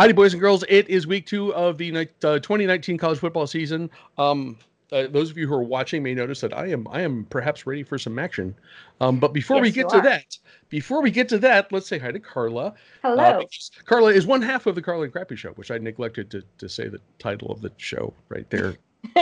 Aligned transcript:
Howdy, 0.00 0.14
boys 0.14 0.32
and 0.32 0.40
girls. 0.40 0.64
It 0.66 0.88
is 0.88 1.06
week 1.06 1.26
two 1.26 1.54
of 1.54 1.76
the 1.76 1.94
uh, 1.94 2.04
2019 2.38 2.96
college 2.96 3.18
football 3.18 3.46
season. 3.46 3.90
Um, 4.16 4.56
uh, 4.92 5.08
those 5.08 5.30
of 5.30 5.36
you 5.36 5.46
who 5.46 5.52
are 5.52 5.62
watching 5.62 6.02
may 6.02 6.14
notice 6.14 6.40
that 6.40 6.56
I 6.56 6.68
am 6.68 6.88
I 6.88 7.02
am 7.02 7.26
perhaps 7.28 7.66
ready 7.66 7.82
for 7.82 7.98
some 7.98 8.18
action. 8.18 8.54
Um, 9.02 9.18
but 9.18 9.34
before 9.34 9.60
we 9.60 9.70
get 9.70 9.90
to 9.90 9.96
are. 9.96 10.02
that, 10.02 10.38
before 10.70 11.02
we 11.02 11.10
get 11.10 11.28
to 11.28 11.38
that, 11.40 11.70
let's 11.70 11.86
say 11.86 11.98
hi 11.98 12.12
to 12.12 12.18
Carla. 12.18 12.68
Uh, 12.68 13.14
Hello. 13.14 13.38
because 13.40 13.70
Carla 13.84 14.10
is 14.10 14.26
one 14.26 14.40
half 14.40 14.64
of 14.64 14.74
the 14.74 14.80
Carla 14.80 15.02
and 15.02 15.12
Crappy 15.12 15.36
Show, 15.36 15.50
which 15.50 15.70
I 15.70 15.76
neglected 15.76 16.30
to, 16.30 16.42
to 16.56 16.66
say 16.66 16.88
the 16.88 17.02
title 17.18 17.52
of 17.52 17.60
the 17.60 17.70
show 17.76 18.14
right 18.30 18.48
there. 18.48 18.76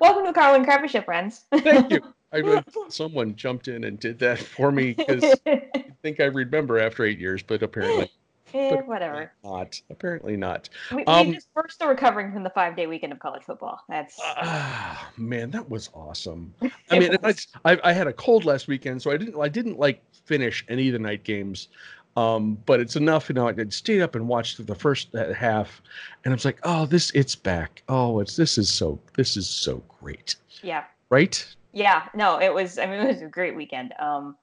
Welcome 0.00 0.26
to 0.26 0.32
the 0.34 0.54
and 0.54 0.66
Crappy 0.66 0.88
Show, 0.88 1.00
friends. 1.00 1.46
Thank 1.50 1.92
you. 1.92 2.02
I 2.30 2.62
someone 2.88 3.36
jumped 3.36 3.68
in 3.68 3.84
and 3.84 3.98
did 3.98 4.18
that 4.18 4.38
for 4.38 4.70
me 4.70 4.92
because 4.92 5.24
I 5.46 5.62
think 6.02 6.20
I 6.20 6.24
remember 6.24 6.78
after 6.78 7.04
eight 7.04 7.18
years, 7.18 7.42
but 7.42 7.62
apparently 7.62 8.10
Eh, 8.54 8.80
whatever. 8.82 9.32
not. 9.42 9.80
Apparently 9.90 10.36
not. 10.36 10.68
We, 10.94 11.04
Um, 11.06 11.28
we 11.28 11.34
just 11.34 11.48
we're 11.54 11.68
still 11.68 11.88
recovering 11.88 12.32
from 12.32 12.44
the 12.44 12.50
five 12.50 12.76
day 12.76 12.86
weekend 12.86 13.12
of 13.12 13.18
college 13.18 13.42
football. 13.42 13.80
That's 13.88 14.18
Ah, 14.22 15.10
man, 15.16 15.50
that 15.50 15.68
was 15.68 15.90
awesome. 15.92 16.54
I 16.90 16.98
mean, 16.98 17.16
I. 17.22 17.34
I, 17.64 17.78
I 17.82 17.92
had 17.92 18.06
a 18.06 18.12
cold 18.12 18.44
last 18.44 18.68
weekend, 18.68 19.02
so 19.02 19.10
I 19.10 19.16
didn't 19.16 19.40
I 19.40 19.48
didn't 19.48 19.78
like 19.78 20.02
finish 20.24 20.64
any 20.68 20.88
of 20.88 20.92
the 20.92 20.98
night 20.98 21.24
games. 21.24 21.68
Um, 22.16 22.56
but 22.64 22.78
it's 22.78 22.94
enough, 22.94 23.28
you 23.28 23.34
know. 23.34 23.48
I 23.48 23.54
stayed 23.70 24.00
up 24.00 24.14
and 24.14 24.28
watched 24.28 24.64
the 24.64 24.74
first 24.74 25.12
uh, 25.16 25.32
half, 25.32 25.82
and 26.24 26.32
I 26.32 26.34
was 26.34 26.44
like, 26.44 26.60
"Oh, 26.62 26.86
this 26.86 27.10
it's 27.10 27.34
back. 27.34 27.82
Oh, 27.88 28.20
it's 28.20 28.36
this 28.36 28.56
is 28.56 28.72
so 28.72 29.00
this 29.16 29.36
is 29.36 29.48
so 29.48 29.82
great, 30.00 30.36
yeah, 30.62 30.84
right?" 31.10 31.44
yeah. 31.72 32.08
No, 32.14 32.40
it 32.40 32.54
was. 32.54 32.78
I 32.78 32.86
mean, 32.86 33.00
it 33.00 33.08
was 33.08 33.22
a 33.22 33.26
great 33.26 33.56
weekend. 33.56 33.94
Um, 33.98 34.36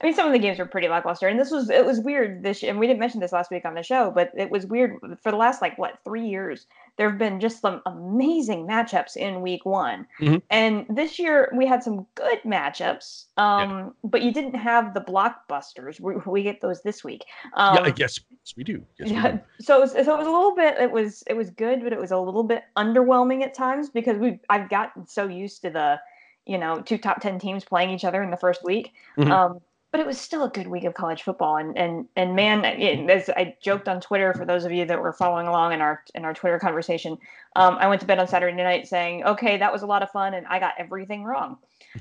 I 0.00 0.04
mean, 0.04 0.14
some 0.14 0.26
of 0.26 0.32
the 0.32 0.38
games 0.38 0.58
were 0.58 0.66
pretty 0.66 0.88
lackluster, 0.88 1.26
and 1.28 1.38
this 1.40 1.50
was 1.50 1.70
it 1.70 1.84
was 1.84 2.00
weird. 2.00 2.42
This 2.42 2.62
and 2.62 2.78
we 2.78 2.86
didn't 2.86 3.00
mention 3.00 3.20
this 3.20 3.32
last 3.32 3.50
week 3.50 3.64
on 3.64 3.74
the 3.74 3.82
show, 3.82 4.10
but 4.10 4.30
it 4.36 4.50
was 4.50 4.66
weird 4.66 4.98
for 5.22 5.30
the 5.30 5.36
last 5.38 5.62
like 5.62 5.78
what 5.78 5.98
three 6.04 6.26
years. 6.26 6.66
There 6.98 7.08
have 7.10 7.18
been 7.18 7.40
just 7.40 7.60
some 7.60 7.82
amazing 7.86 8.66
matchups 8.66 9.16
in 9.16 9.40
week 9.42 9.64
one, 9.64 10.06
Mhm. 10.20 10.42
and 10.50 10.86
this 10.90 11.18
year 11.18 11.50
we 11.54 11.66
had 11.66 11.82
some 11.82 12.06
good 12.14 12.40
matchups. 12.44 13.26
Um, 13.36 13.94
but 14.04 14.22
you 14.22 14.32
didn't 14.32 14.54
have 14.54 14.94
the 14.94 15.00
blockbusters. 15.00 16.00
We, 16.00 16.16
we 16.26 16.42
get 16.42 16.60
those 16.60 16.82
this 16.82 17.02
week. 17.04 17.24
Um, 17.54 17.76
yeah, 17.76 17.82
I 17.82 17.90
guess 17.90 18.18
yes, 18.30 18.54
we 18.56 18.64
do. 18.64 18.82
Yes, 18.98 19.08
we 19.10 19.14
yeah, 19.16 19.30
do. 19.32 19.40
so 19.60 19.76
it 19.78 19.80
was, 19.80 19.92
so 19.92 19.98
it 19.98 20.18
was 20.18 20.26
a 20.26 20.30
little 20.30 20.54
bit 20.54 20.76
it 20.78 20.90
was 20.90 21.22
it 21.26 21.34
was 21.34 21.50
good 21.50 21.82
but 21.82 21.92
it 21.92 21.98
was 21.98 22.10
a 22.10 22.18
little 22.18 22.42
bit 22.44 22.64
underwhelming 22.76 23.42
at 23.42 23.54
times 23.54 23.88
because 23.90 24.18
we 24.18 24.38
i've 24.50 24.68
gotten 24.68 25.06
so 25.06 25.26
used 25.26 25.62
to 25.62 25.70
the 25.70 25.98
you 26.44 26.58
know 26.58 26.80
two 26.80 26.98
top 26.98 27.20
10 27.20 27.38
teams 27.38 27.64
playing 27.64 27.90
each 27.90 28.04
other 28.04 28.22
in 28.22 28.30
the 28.30 28.36
first 28.36 28.62
week 28.64 28.92
Mhm. 29.18 29.30
um 29.30 29.60
but 29.92 30.00
it 30.00 30.06
was 30.06 30.20
still 30.20 30.44
a 30.44 30.48
good 30.50 30.66
week 30.66 30.84
of 30.84 30.94
college 30.94 31.22
football 31.22 31.56
and 31.56 31.76
and 31.78 32.06
and 32.16 32.34
man 32.36 32.64
it, 32.64 33.08
as 33.10 33.28
i 33.30 33.54
joked 33.62 33.88
on 33.88 34.00
twitter 34.00 34.34
for 34.34 34.44
those 34.44 34.64
of 34.64 34.72
you 34.72 34.84
that 34.84 35.00
were 35.00 35.12
following 35.12 35.46
along 35.46 35.72
in 35.72 35.80
our 35.80 36.02
in 36.14 36.24
our 36.24 36.34
twitter 36.34 36.58
conversation 36.58 37.16
um, 37.56 37.76
i 37.80 37.86
went 37.86 38.00
to 38.00 38.06
bed 38.06 38.18
on 38.18 38.28
saturday 38.28 38.56
night 38.56 38.86
saying 38.86 39.24
okay 39.24 39.56
that 39.56 39.72
was 39.72 39.82
a 39.82 39.86
lot 39.86 40.02
of 40.02 40.10
fun 40.10 40.34
and 40.34 40.46
i 40.48 40.58
got 40.58 40.74
everything 40.78 41.24
wrong 41.24 41.56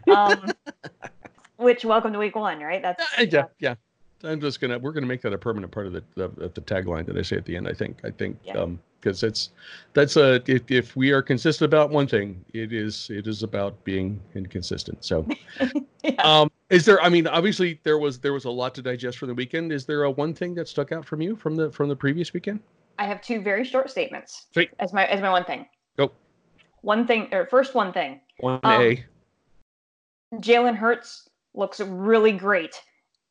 um, 0.09 0.53
which 1.57 1.85
welcome 1.85 2.11
to 2.13 2.19
week 2.19 2.35
one 2.35 2.59
right 2.59 2.81
that's 2.81 3.03
Uh, 3.17 3.25
yeah, 3.29 3.45
yeah. 3.59 3.75
I'm 4.23 4.41
just 4.41 4.59
gonna 4.59 4.79
we're 4.79 4.91
gonna 4.91 5.05
make 5.05 5.21
that 5.21 5.33
a 5.33 5.37
permanent 5.37 5.71
part 5.71 5.87
of 5.87 5.93
the 5.93 6.03
the, 6.15 6.29
the 6.49 6.61
tagline 6.61 7.05
that 7.05 7.17
I 7.17 7.21
say 7.21 7.35
at 7.35 7.45
the 7.45 7.55
end. 7.55 7.67
I 7.67 7.73
think 7.73 7.99
I 8.03 8.09
think 8.09 8.37
Yeah. 8.43 8.57
um 8.57 8.79
because 9.05 9.21
it's 9.21 9.51
that's 9.93 10.17
a 10.17 10.41
if, 10.47 10.69
if 10.71 10.95
we 10.95 11.11
are 11.11 11.21
consistent 11.21 11.65
about 11.65 11.91
one 11.91 12.07
thing, 12.07 12.43
it 12.53 12.73
is 12.73 13.09
it 13.11 13.27
is 13.27 13.43
about 13.43 13.81
being 13.83 14.19
inconsistent. 14.33 15.05
So 15.05 15.27
yeah. 16.03 16.21
um 16.23 16.49
is 16.69 16.85
there 16.85 16.99
I 17.01 17.09
mean 17.09 17.27
obviously 17.27 17.79
there 17.83 17.99
was 17.99 18.19
there 18.19 18.33
was 18.33 18.45
a 18.45 18.49
lot 18.49 18.73
to 18.75 18.81
digest 18.81 19.19
for 19.19 19.27
the 19.27 19.33
weekend. 19.33 19.71
Is 19.71 19.85
there 19.85 20.03
a 20.03 20.11
one 20.11 20.33
thing 20.33 20.55
that 20.55 20.67
stuck 20.67 20.91
out 20.91 21.05
from 21.05 21.21
you 21.21 21.35
from 21.35 21.55
the 21.55 21.71
from 21.71 21.87
the 21.87 21.95
previous 21.95 22.33
weekend? 22.33 22.59
I 22.97 23.05
have 23.05 23.21
two 23.21 23.41
very 23.41 23.63
short 23.63 23.91
statements. 23.91 24.47
Sweet. 24.53 24.71
As 24.79 24.91
my 24.91 25.05
as 25.05 25.21
my 25.21 25.29
one 25.29 25.45
thing. 25.45 25.67
Go. 25.97 26.11
One 26.81 27.05
thing 27.05 27.31
or 27.31 27.45
first 27.45 27.75
one 27.75 27.93
thing. 27.93 28.21
One 28.39 28.59
Um, 28.63 28.81
A. 28.81 29.05
Jalen 30.37 30.75
Hurts 30.75 31.29
looks 31.53 31.79
really 31.79 32.31
great 32.31 32.81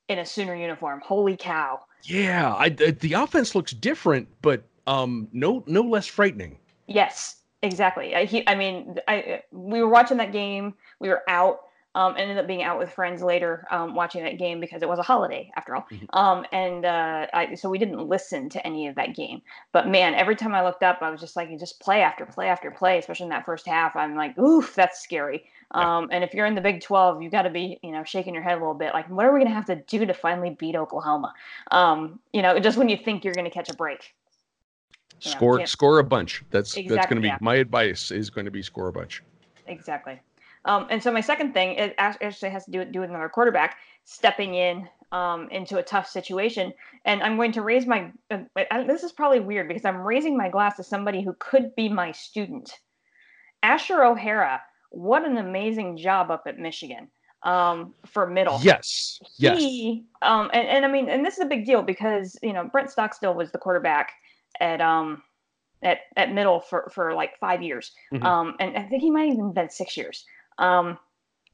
in 0.09 0.21
a 0.21 0.25
Sooner 0.25 0.55
uniform. 0.55 1.01
Holy 1.05 1.37
cow. 1.37 1.81
Yeah, 2.05 2.55
I, 2.55 2.69
the 2.69 3.15
offense 3.15 3.55
looks 3.55 3.73
different, 3.73 4.29
but 4.43 4.63
um 4.87 5.29
no 5.33 5.65
no 5.67 5.83
less 5.83 6.07
frightening. 6.07 6.59
Yes, 6.87 7.37
exactly. 7.63 8.15
I, 8.15 8.25
he, 8.25 8.47
I 8.49 8.55
mean, 8.55 8.97
I 9.09 9.43
we 9.53 9.83
were 9.83 9.89
watching 9.89 10.19
that 10.19 10.33
game. 10.33 10.75
We 11.01 11.09
were 11.09 11.23
out. 11.29 11.61
Um, 11.97 12.17
ended 12.19 12.39
up 12.39 12.49
being 12.49 12.65
out 12.65 12.77
with 12.77 12.91
friends 12.91 13.23
later, 13.23 13.69
um, 13.71 13.95
watching 13.95 14.25
that 14.25 14.37
game 14.37 14.59
because 14.59 14.83
it 14.83 14.89
was 14.89 14.99
a 14.99 15.03
holiday 15.03 15.49
after 15.55 15.77
all. 15.77 15.87
Mhm. 15.93 16.07
Um, 16.13 16.45
and 16.51 16.85
uh, 16.85 17.29
I, 17.33 17.55
so 17.55 17.71
we 17.71 17.79
didn't 17.79 18.09
listen 18.09 18.49
to 18.49 18.67
any 18.67 18.89
of 18.89 18.97
that 18.97 19.15
game. 19.15 19.43
But 19.71 19.87
man, 19.87 20.13
every 20.17 20.35
time 20.35 20.57
I 20.57 20.65
looked 20.65 20.83
up, 20.83 20.99
I 21.03 21.11
was 21.11 21.21
just 21.21 21.37
like, 21.37 21.57
just 21.57 21.79
play 21.79 22.03
after 22.03 22.27
play 22.27 22.49
after 22.49 22.73
play, 22.73 22.99
especially 22.99 23.27
in 23.27 23.31
that 23.31 23.47
first 23.47 23.65
half. 23.65 23.95
I'm 23.95 24.17
like, 24.17 24.37
oof, 24.39 24.75
that's 24.75 25.05
scary. 25.05 25.45
Um, 25.71 26.09
and 26.11 26.25
if 26.25 26.35
you're 26.35 26.47
in 26.47 26.57
the 26.57 26.61
Big 26.61 26.81
12, 26.81 27.23
you 27.23 27.31
got 27.31 27.43
to 27.43 27.51
be, 27.51 27.79
you 27.83 27.93
know, 27.93 28.03
shaking 28.03 28.35
your 28.35 28.43
head 28.43 28.55
a 28.55 28.61
little 28.61 28.75
bit. 28.75 28.93
Like, 28.93 29.09
what 29.09 29.25
are 29.25 29.33
we 29.33 29.39
going 29.39 29.51
to 29.51 29.55
have 29.55 29.67
to 29.67 29.77
do 29.77 30.05
to 30.05 30.15
finally 30.15 30.51
beat 30.59 30.75
Oklahoma? 30.75 31.33
Um, 31.71 32.19
you 32.33 32.43
know, 32.43 32.59
just 32.59 32.77
when 32.77 32.89
you 32.89 32.97
think 32.97 33.25
you're 33.25 33.35
going 33.35 33.45
to 33.45 33.51
catch 33.53 33.71
a 33.71 33.75
break. 33.75 34.15
Yeah, 35.25 35.33
Score 35.33 35.59
yeah. 35.61 35.65
score 35.67 35.99
a 35.99 36.05
bunch. 36.05 36.45
That's 36.51 36.75
that's 36.75 37.07
going 37.07 37.21
to 37.23 37.29
be 37.29 37.33
my 37.41 37.57
advice 37.57 38.11
is 38.11 38.31
going 38.31 38.45
to 38.45 38.51
be 38.51 38.63
score 38.63 38.89
a 38.89 38.93
bunch. 38.93 39.23
Exactly. 39.67 40.21
Um, 40.67 40.87
and 40.91 41.03
so 41.03 41.13
my 41.13 41.21
second 41.21 41.53
thing 41.53 41.77
it 41.77 41.95
act- 41.99 42.23
actually 42.23 42.51
has 42.51 42.65
to 42.65 42.71
do 42.71 42.79
with, 42.79 42.93
do 42.93 43.01
with 43.01 43.11
another 43.11 43.29
quarterback 43.29 43.77
stepping 44.05 44.55
in 44.55 44.89
um, 45.13 45.49
into 45.51 45.79
a 45.79 45.83
tough 45.83 46.09
situation. 46.09 46.73
And 47.05 47.23
I'm 47.23 47.37
going 47.37 47.53
to 47.53 47.63
raise 47.63 47.87
my. 47.87 48.11
Uh, 48.31 48.85
this 48.85 49.03
is 49.03 49.13
probably 49.13 49.41
weird 49.41 49.69
because 49.69 49.85
I'm 49.85 49.99
raising 49.99 50.37
my 50.37 50.49
glass 50.49 50.77
to 50.77 50.83
somebody 50.83 51.23
who 51.23 51.35
could 51.39 51.75
be 51.75 51.89
my 51.89 52.13
student. 52.13 52.73
Asher 53.63 54.05
O'Hara, 54.05 54.61
what 54.91 55.25
an 55.25 55.39
amazing 55.39 55.97
job 55.97 56.31
up 56.31 56.45
at 56.47 56.59
Michigan 56.59 57.09
um, 57.45 57.95
for 58.07 58.27
middle. 58.27 58.59
Yes. 58.63 59.21
Yes. 59.37 59.63
Um, 60.23 60.51
and, 60.53 60.67
and 60.67 60.85
I 60.85 60.89
mean, 60.89 61.09
and 61.09 61.25
this 61.25 61.35
is 61.35 61.41
a 61.41 61.49
big 61.49 61.65
deal 61.65 61.83
because 61.83 62.39
you 62.43 62.53
know 62.53 62.65
Brent 62.65 62.91
Stockstill 62.91 63.35
was 63.35 63.53
the 63.53 63.59
quarterback 63.59 64.13
at 64.61 64.81
um 64.81 65.23
at, 65.83 65.99
at 66.17 66.33
middle 66.33 66.61
for 66.61 66.91
for 66.95 67.15
like 67.15 67.39
five 67.39 67.63
years, 67.63 67.93
Mhm. 68.13 68.25
um, 68.25 68.57
and 68.61 68.77
I 68.77 68.85
think 68.85 69.03
he 69.03 69.11
might 69.11 69.29
even 69.29 69.53
been 69.53 69.69
six 69.71 69.97
years. 69.97 70.25
Um, 70.59 70.99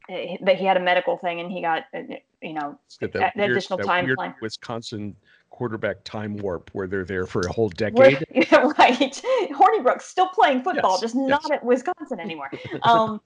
eh, 0.08 0.36
but 0.42 0.56
he 0.56 0.64
had 0.64 0.76
a 0.76 0.80
medical 0.80 1.16
thing 1.16 1.40
and 1.40 1.50
he 1.50 1.60
got 1.62 1.84
uh, 1.94 2.02
you 2.40 2.52
know 2.52 2.78
that 3.00 3.34
weird- 3.36 3.50
additional 3.50 3.78
that 3.78 3.86
time 3.86 4.14
plan. 4.14 4.34
Wisconsin 4.40 5.16
quarterback 5.50 6.02
time 6.04 6.36
warp 6.36 6.70
where 6.74 6.86
they're 6.86 7.04
there 7.04 7.26
for 7.26 7.40
a 7.42 7.52
whole 7.52 7.68
decade. 7.70 8.24
yeah, 8.34 8.70
right. 8.78 9.20
Hornibrook's 9.50 10.04
still 10.04 10.28
playing 10.28 10.62
football, 10.62 10.92
Yes, 10.92 11.00
just 11.00 11.14
yes. 11.16 11.28
not 11.28 11.50
at 11.50 11.64
Wisconsin 11.64 12.20
anymore. 12.20 12.50
Um, 12.84 13.20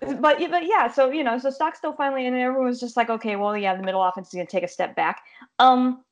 but 0.20 0.38
but 0.38 0.66
yeah, 0.66 0.86
so 0.88 1.10
you 1.10 1.24
know, 1.24 1.36
so 1.38 1.50
Stockstill 1.50 1.92
finally, 1.94 2.26
and 2.26 2.36
everyone 2.36 2.66
was 2.66 2.78
just 2.80 2.96
like, 2.96 3.10
okay, 3.10 3.34
well, 3.36 3.56
yeah, 3.56 3.74
the 3.74 3.82
middle 3.82 4.02
offense 4.04 4.28
is 4.28 4.34
going 4.34 4.46
to 4.46 4.50
take 4.52 4.62
a 4.62 4.68
step 4.68 4.94
back. 4.94 5.24
Um, 5.58 6.03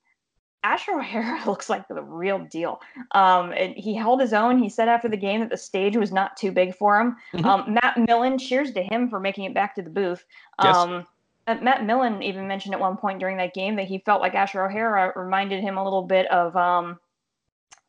Asher 0.64 0.92
O'Hara 0.98 1.44
looks 1.46 1.68
like 1.68 1.86
the 1.88 2.02
real 2.02 2.38
deal. 2.38 2.80
Um, 3.12 3.52
and 3.52 3.74
he 3.74 3.94
held 3.94 4.20
his 4.20 4.32
own. 4.32 4.58
He 4.58 4.68
said 4.68 4.88
after 4.88 5.08
the 5.08 5.16
game 5.16 5.40
that 5.40 5.50
the 5.50 5.56
stage 5.56 5.96
was 5.96 6.12
not 6.12 6.36
too 6.36 6.52
big 6.52 6.74
for 6.74 7.00
him. 7.00 7.16
Mhm. 7.34 7.44
Um, 7.44 7.74
Matt 7.74 7.98
Millen, 7.98 8.38
cheers 8.38 8.72
to 8.72 8.82
him 8.82 9.08
for 9.08 9.20
making 9.20 9.44
it 9.44 9.54
back 9.54 9.74
to 9.76 9.82
the 9.82 9.90
booth. 9.90 10.24
Yes. 10.62 10.76
Um, 10.76 11.06
uh, 11.46 11.56
Matt 11.60 11.84
Millen 11.84 12.22
even 12.22 12.46
mentioned 12.46 12.74
at 12.74 12.80
one 12.80 12.96
point 12.96 13.18
during 13.18 13.36
that 13.38 13.54
game 13.54 13.76
that 13.76 13.86
he 13.86 13.98
felt 13.98 14.20
like 14.20 14.34
Asher 14.34 14.64
O'Hara 14.64 15.12
reminded 15.16 15.60
him 15.60 15.76
a 15.76 15.84
little 15.84 16.02
bit 16.02 16.30
of 16.30 16.56
um, 16.56 17.00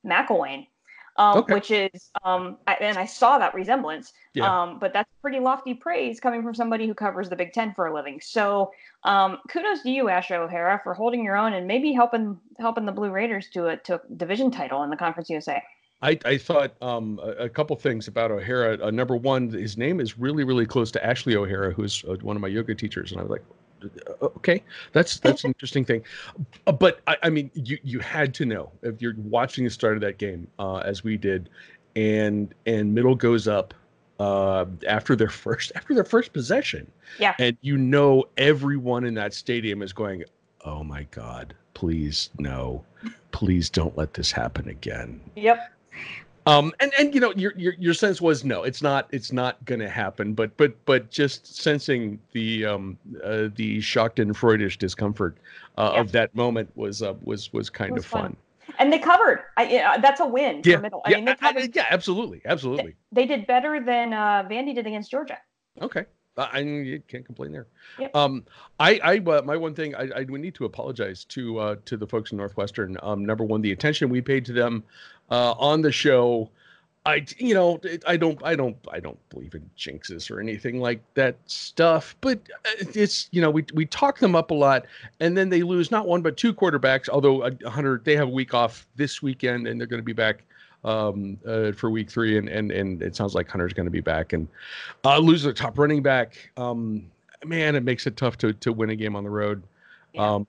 McElwain, 0.06 0.66
um, 1.18 1.38
Okay. 1.40 1.54
which 1.54 1.72
is, 1.72 2.12
um, 2.24 2.58
I, 2.68 2.74
and 2.82 2.98
I 2.98 3.06
saw 3.06 3.38
that 3.38 3.54
resemblance. 3.54 4.14
Yeah. 4.34 4.50
Um, 4.50 4.80
but 4.80 4.94
that's 4.94 5.10
pretty 5.22 5.40
lofty 5.40 5.74
praise 5.74 6.20
coming 6.20 6.42
from 6.42 6.56
somebody 6.56 6.88
who 6.88 6.94
covers 6.94 7.30
the 7.30 7.36
Big 7.36 7.54
Ten 7.54 7.74
for 7.74 7.88
a 7.88 7.94
living. 7.94 8.20
So 8.22 8.72
um, 9.04 9.38
kudos 9.50 9.84
to 9.84 9.92
you, 9.92 10.10
Asher 10.10 10.36
O'Hara, 10.36 10.82
for 10.84 10.94
holding 10.94 11.24
your 11.24 11.36
own 11.38 11.54
and 11.54 11.68
maybe 11.68 11.92
helping 11.92 12.40
helping 12.60 12.86
the 12.86 12.92
Blue 12.92 13.12
Raiders 13.12 13.50
to 13.54 13.68
a 13.68 13.78
to 13.78 13.96
a 13.96 14.02
division 14.18 14.50
title 14.52 14.84
in 14.84 14.90
the 14.90 14.98
Conference 14.98 15.30
USA. 15.30 15.62
I, 16.02 16.20
I 16.26 16.38
thought 16.38 16.74
um, 16.82 17.20
a, 17.24 17.46
a 17.46 17.50
couple 17.50 17.76
things 17.78 18.10
about 18.10 18.30
O'Hara. 18.30 18.78
Uh, 18.84 18.92
number 18.92 19.16
one, 19.16 19.50
his 19.50 19.78
name 19.78 20.02
is 20.02 20.20
really, 20.20 20.44
really 20.44 20.66
close 20.66 20.92
to 20.92 21.06
Ashley 21.06 21.36
O'Hara, 21.38 21.72
who's 21.72 22.04
uh, 22.10 22.16
one 22.22 22.36
of 22.36 22.42
my 22.42 22.50
yoga 22.50 22.76
teachers, 22.76 23.12
and 23.12 23.22
I 23.22 23.24
was 23.24 23.32
like, 23.32 23.44
okay, 24.22 24.64
that's 24.92 25.20
that's 25.20 25.44
an 25.44 25.50
interesting 25.50 25.86
thing. 25.86 26.04
But 26.66 27.02
I, 27.08 27.18
I 27.24 27.30
mean, 27.30 27.52
you 27.54 27.78
you 27.84 28.00
had 28.00 28.34
to 28.36 28.46
know 28.46 28.72
if 28.82 29.02
you're 29.02 29.16
watching 29.18 29.64
the 29.64 29.70
start 29.70 29.96
of 29.96 30.02
that 30.02 30.18
game, 30.18 30.48
uh, 30.60 30.78
as 30.78 31.04
we 31.04 31.18
did, 31.18 31.50
and 31.96 32.54
and 32.66 32.94
middle 32.94 33.16
goes 33.16 33.48
up 33.48 33.74
uh, 34.20 34.66
after 34.88 35.16
their 35.16 35.30
first 35.44 35.72
after 35.76 35.94
their 35.94 36.04
first 36.04 36.34
possession, 36.34 36.90
Yeah. 37.20 37.36
and 37.40 37.58
you 37.62 37.78
know 37.78 38.26
everyone 38.38 39.04
in 39.06 39.14
that 39.16 39.34
stadium 39.34 39.82
is 39.82 39.94
going, 39.94 40.24
oh 40.66 40.84
my 40.84 41.04
god, 41.12 41.54
please 41.74 42.30
no, 42.40 42.84
please 43.32 43.70
don't 43.70 43.98
let 43.98 44.14
this 44.14 44.32
happen 44.32 44.68
again. 44.70 45.20
Yep. 45.36 45.70
Um, 46.46 46.74
and 46.80 46.92
and 47.00 47.14
you 47.16 47.22
know 47.22 47.32
your 47.36 47.54
your 47.56 47.74
your 47.80 47.94
sense 47.94 48.20
was 48.22 48.44
no, 48.44 48.64
it's 48.64 48.82
not 48.82 49.08
it's 49.12 49.32
not 49.32 49.64
going 49.66 49.80
to 49.80 49.90
happen. 49.90 50.34
But 50.34 50.56
but 50.58 50.74
but 50.86 51.10
just 51.10 51.56
sensing 51.56 52.20
the 52.34 52.66
um 52.66 52.98
uh, 53.24 53.48
the 53.56 53.80
shocked 53.82 54.20
and 54.20 54.36
Freudish 54.36 54.78
discomfort 54.78 55.38
uh, 55.78 55.92
Yeah. 55.94 56.02
of 56.02 56.12
that 56.12 56.36
moment 56.36 56.70
was 56.76 57.02
uh, 57.02 57.14
was 57.24 57.52
was 57.54 57.70
kind 57.70 57.94
was 57.94 58.04
of 58.04 58.10
fun. 58.10 58.22
fun. 58.22 58.38
And 58.80 58.92
they 58.92 59.00
covered. 59.00 59.44
I, 59.58 59.68
yeah, 59.68 59.98
that's 60.00 60.20
a 60.20 60.26
win 60.26 60.62
Yeah, 60.66 60.78
for 60.78 60.82
middle. 60.82 61.02
I 61.06 61.14
mean, 61.16 61.26
they 61.26 61.36
I- 61.42 61.70
yeah, 61.74 61.86
absolutely, 61.90 62.42
absolutely. 62.46 62.96
They 63.12 63.26
did 63.26 63.46
better 63.46 63.84
than 63.84 64.14
uh, 64.14 64.48
Vandy 64.50 64.74
did 64.74 64.88
against 64.88 65.12
Georgia. 65.12 65.38
Okay. 65.82 66.06
I 66.38 66.60
you 66.60 67.02
can't 67.08 67.26
complain 67.26 67.52
there. 67.52 67.68
Yep. 68.00 68.16
Um, 68.16 68.44
I, 68.80 69.00
I, 69.04 69.18
uh, 69.20 69.42
my 69.44 69.56
one 69.56 69.76
thing, 69.76 69.94
I, 69.96 70.10
I 70.16 70.26
would 70.28 70.42
need 70.42 70.56
to 70.56 70.66
apologize 70.66 71.26
to, 71.26 71.60
uh, 71.60 71.76
to 71.86 71.98
the 71.98 72.08
folks 72.08 72.32
in 72.32 72.38
Northwestern. 72.38 72.98
Um, 73.04 73.26
number 73.26 73.44
one, 73.44 73.62
the 73.62 73.72
attention 73.72 74.10
we 74.10 74.22
paid 74.22 74.46
to 74.46 74.54
them, 74.54 74.84
uh, 75.30 75.52
on 75.54 75.82
the 75.82 75.92
show. 75.92 76.50
I, 77.06 77.26
you 77.38 77.54
know, 77.54 77.82
I 78.08 78.16
don't, 78.16 78.42
I 78.46 78.56
don't, 78.56 78.78
I 78.90 79.02
don't 79.02 79.20
believe 79.30 79.56
in 79.56 79.70
jinxes 79.78 80.32
or 80.32 80.40
anything 80.40 80.80
like 80.80 81.02
that 81.16 81.36
stuff. 81.48 82.16
But 82.22 82.40
uh, 82.66 82.86
it's, 82.96 83.28
you 83.32 83.42
know, 83.42 83.52
we 83.52 83.66
we 83.74 83.86
talk 83.86 84.20
them 84.20 84.36
up 84.36 84.52
a 84.52 84.54
lot, 84.54 84.86
and 85.20 85.38
then 85.38 85.50
they 85.50 85.64
lose 85.64 85.92
not 85.92 86.08
one 86.08 86.22
but 86.22 86.38
two 86.38 86.54
quarterbacks. 86.54 87.10
Although 87.10 87.44
a 87.44 87.70
hundred, 87.70 88.06
they 88.06 88.16
have 88.16 88.30
a 88.30 88.32
week 88.32 88.54
off 88.54 88.88
this 88.96 89.22
weekend, 89.22 89.68
and 89.68 89.78
they're 89.78 89.88
going 89.88 90.02
to 90.02 90.06
be 90.06 90.14
back 90.14 90.44
um, 90.84 91.38
uh, 91.46 91.72
for 91.72 91.90
week 91.90 92.10
three, 92.10 92.38
and 92.38 92.50
and 92.50 92.72
and 92.72 93.02
it 93.02 93.16
sounds 93.16 93.34
like 93.34 93.50
Hunter's 93.50 93.74
going 93.74 93.86
to 93.86 93.92
be 93.92 94.02
back, 94.02 94.34
and 94.34 94.48
uh, 95.06 95.18
lose 95.18 95.44
their 95.44 95.54
top 95.54 95.78
running 95.78 96.02
back. 96.02 96.50
Um, 96.58 97.06
man, 97.46 97.76
it 97.76 97.84
makes 97.84 98.08
it 98.08 98.18
tough 98.18 98.38
to 98.40 98.54
to 98.54 98.74
win 98.74 98.90
a 98.90 98.96
game 98.96 99.16
on 99.16 99.24
the 99.24 99.30
road. 99.30 99.64
Yeah. 100.14 100.34
Um, 100.34 100.48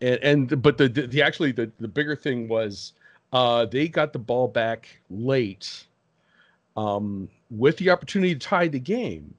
and 0.00 0.18
and 0.22 0.62
but 0.62 0.78
the, 0.78 0.88
the 0.88 1.06
the 1.06 1.22
actually 1.22 1.52
the 1.52 1.70
the 1.80 1.88
bigger 1.88 2.16
thing 2.16 2.48
was 2.48 2.92
uh, 3.32 3.66
they 3.66 3.88
got 3.88 4.12
the 4.12 4.18
ball 4.18 4.48
back 4.48 4.88
late, 5.10 5.84
um, 6.76 7.28
with 7.50 7.76
the 7.78 7.90
opportunity 7.90 8.34
to 8.34 8.40
tie 8.40 8.68
the 8.68 8.78
game, 8.80 9.34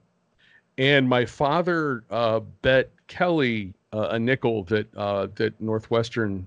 and 0.78 1.08
my 1.08 1.24
father 1.24 2.04
uh, 2.10 2.40
bet 2.62 2.90
Kelly 3.08 3.72
uh, 3.92 4.08
a 4.10 4.18
nickel 4.18 4.64
that 4.64 4.86
uh, 4.96 5.28
that 5.36 5.60
Northwestern 5.60 6.46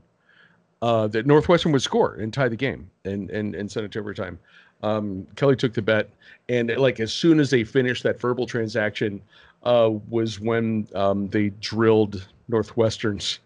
uh, 0.83 1.07
that 1.07 1.25
Northwestern 1.25 1.71
would 1.71 1.81
score 1.81 2.15
and 2.15 2.33
tie 2.33 2.49
the 2.49 2.57
game 2.57 2.89
and 3.05 3.29
and 3.31 3.55
and 3.55 3.71
send 3.71 3.85
it 3.85 3.91
to 3.93 3.99
overtime. 3.99 4.37
Um, 4.83 5.25
Kelly 5.37 5.55
took 5.55 5.73
the 5.73 5.81
bet, 5.81 6.09
and 6.49 6.75
like 6.75 6.99
as 6.99 7.13
soon 7.13 7.39
as 7.39 7.49
they 7.49 7.63
finished 7.63 8.03
that 8.03 8.19
verbal 8.19 8.45
transaction, 8.45 9.21
uh, 9.63 9.91
was 10.09 10.41
when 10.41 10.85
um, 10.93 11.29
they 11.29 11.51
drilled 11.61 12.27
Northwestern's 12.49 13.39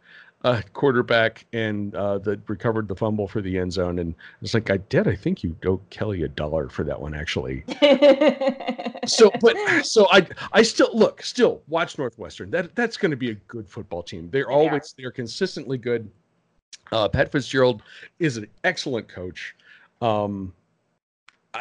uh, 0.46 0.64
quarterback 0.74 1.46
and 1.54 1.94
uh, 1.94 2.18
that 2.20 2.40
recovered 2.48 2.88
the 2.88 2.96
fumble 2.96 3.28
for 3.28 3.40
the 3.42 3.60
end 3.60 3.72
zone. 3.72 4.00
And 4.00 4.16
it's 4.42 4.56
like, 4.56 4.72
I 4.72 4.78
did. 4.78 5.08
I 5.08 5.16
think 5.16 5.44
you 5.44 5.56
owe 5.68 5.80
Kelly 5.92 6.24
a 6.24 6.28
dollar 6.28 6.70
for 6.70 6.84
that 6.86 7.00
one, 7.00 7.14
actually. 7.14 7.64
So, 9.06 9.32
but 9.40 9.56
so 9.86 10.06
I 10.12 10.28
I 10.52 10.62
still 10.64 10.90
look 10.94 11.22
still 11.22 11.62
watch 11.70 11.98
Northwestern. 11.98 12.52
That 12.52 12.76
that's 12.76 12.98
going 12.98 13.12
to 13.12 13.16
be 13.16 13.30
a 13.30 13.36
good 13.36 13.70
football 13.70 14.04
team. 14.04 14.28
They're 14.30 14.52
always 14.52 14.94
they're 14.98 15.12
consistently 15.12 15.78
good. 15.78 16.10
Uh, 16.92 17.10
Pat 17.10 17.32
Fitzgerald 17.32 17.84
is 18.20 18.38
an 18.38 18.48
excellent 18.64 19.08
coach. 19.08 19.56
Um, 20.02 20.54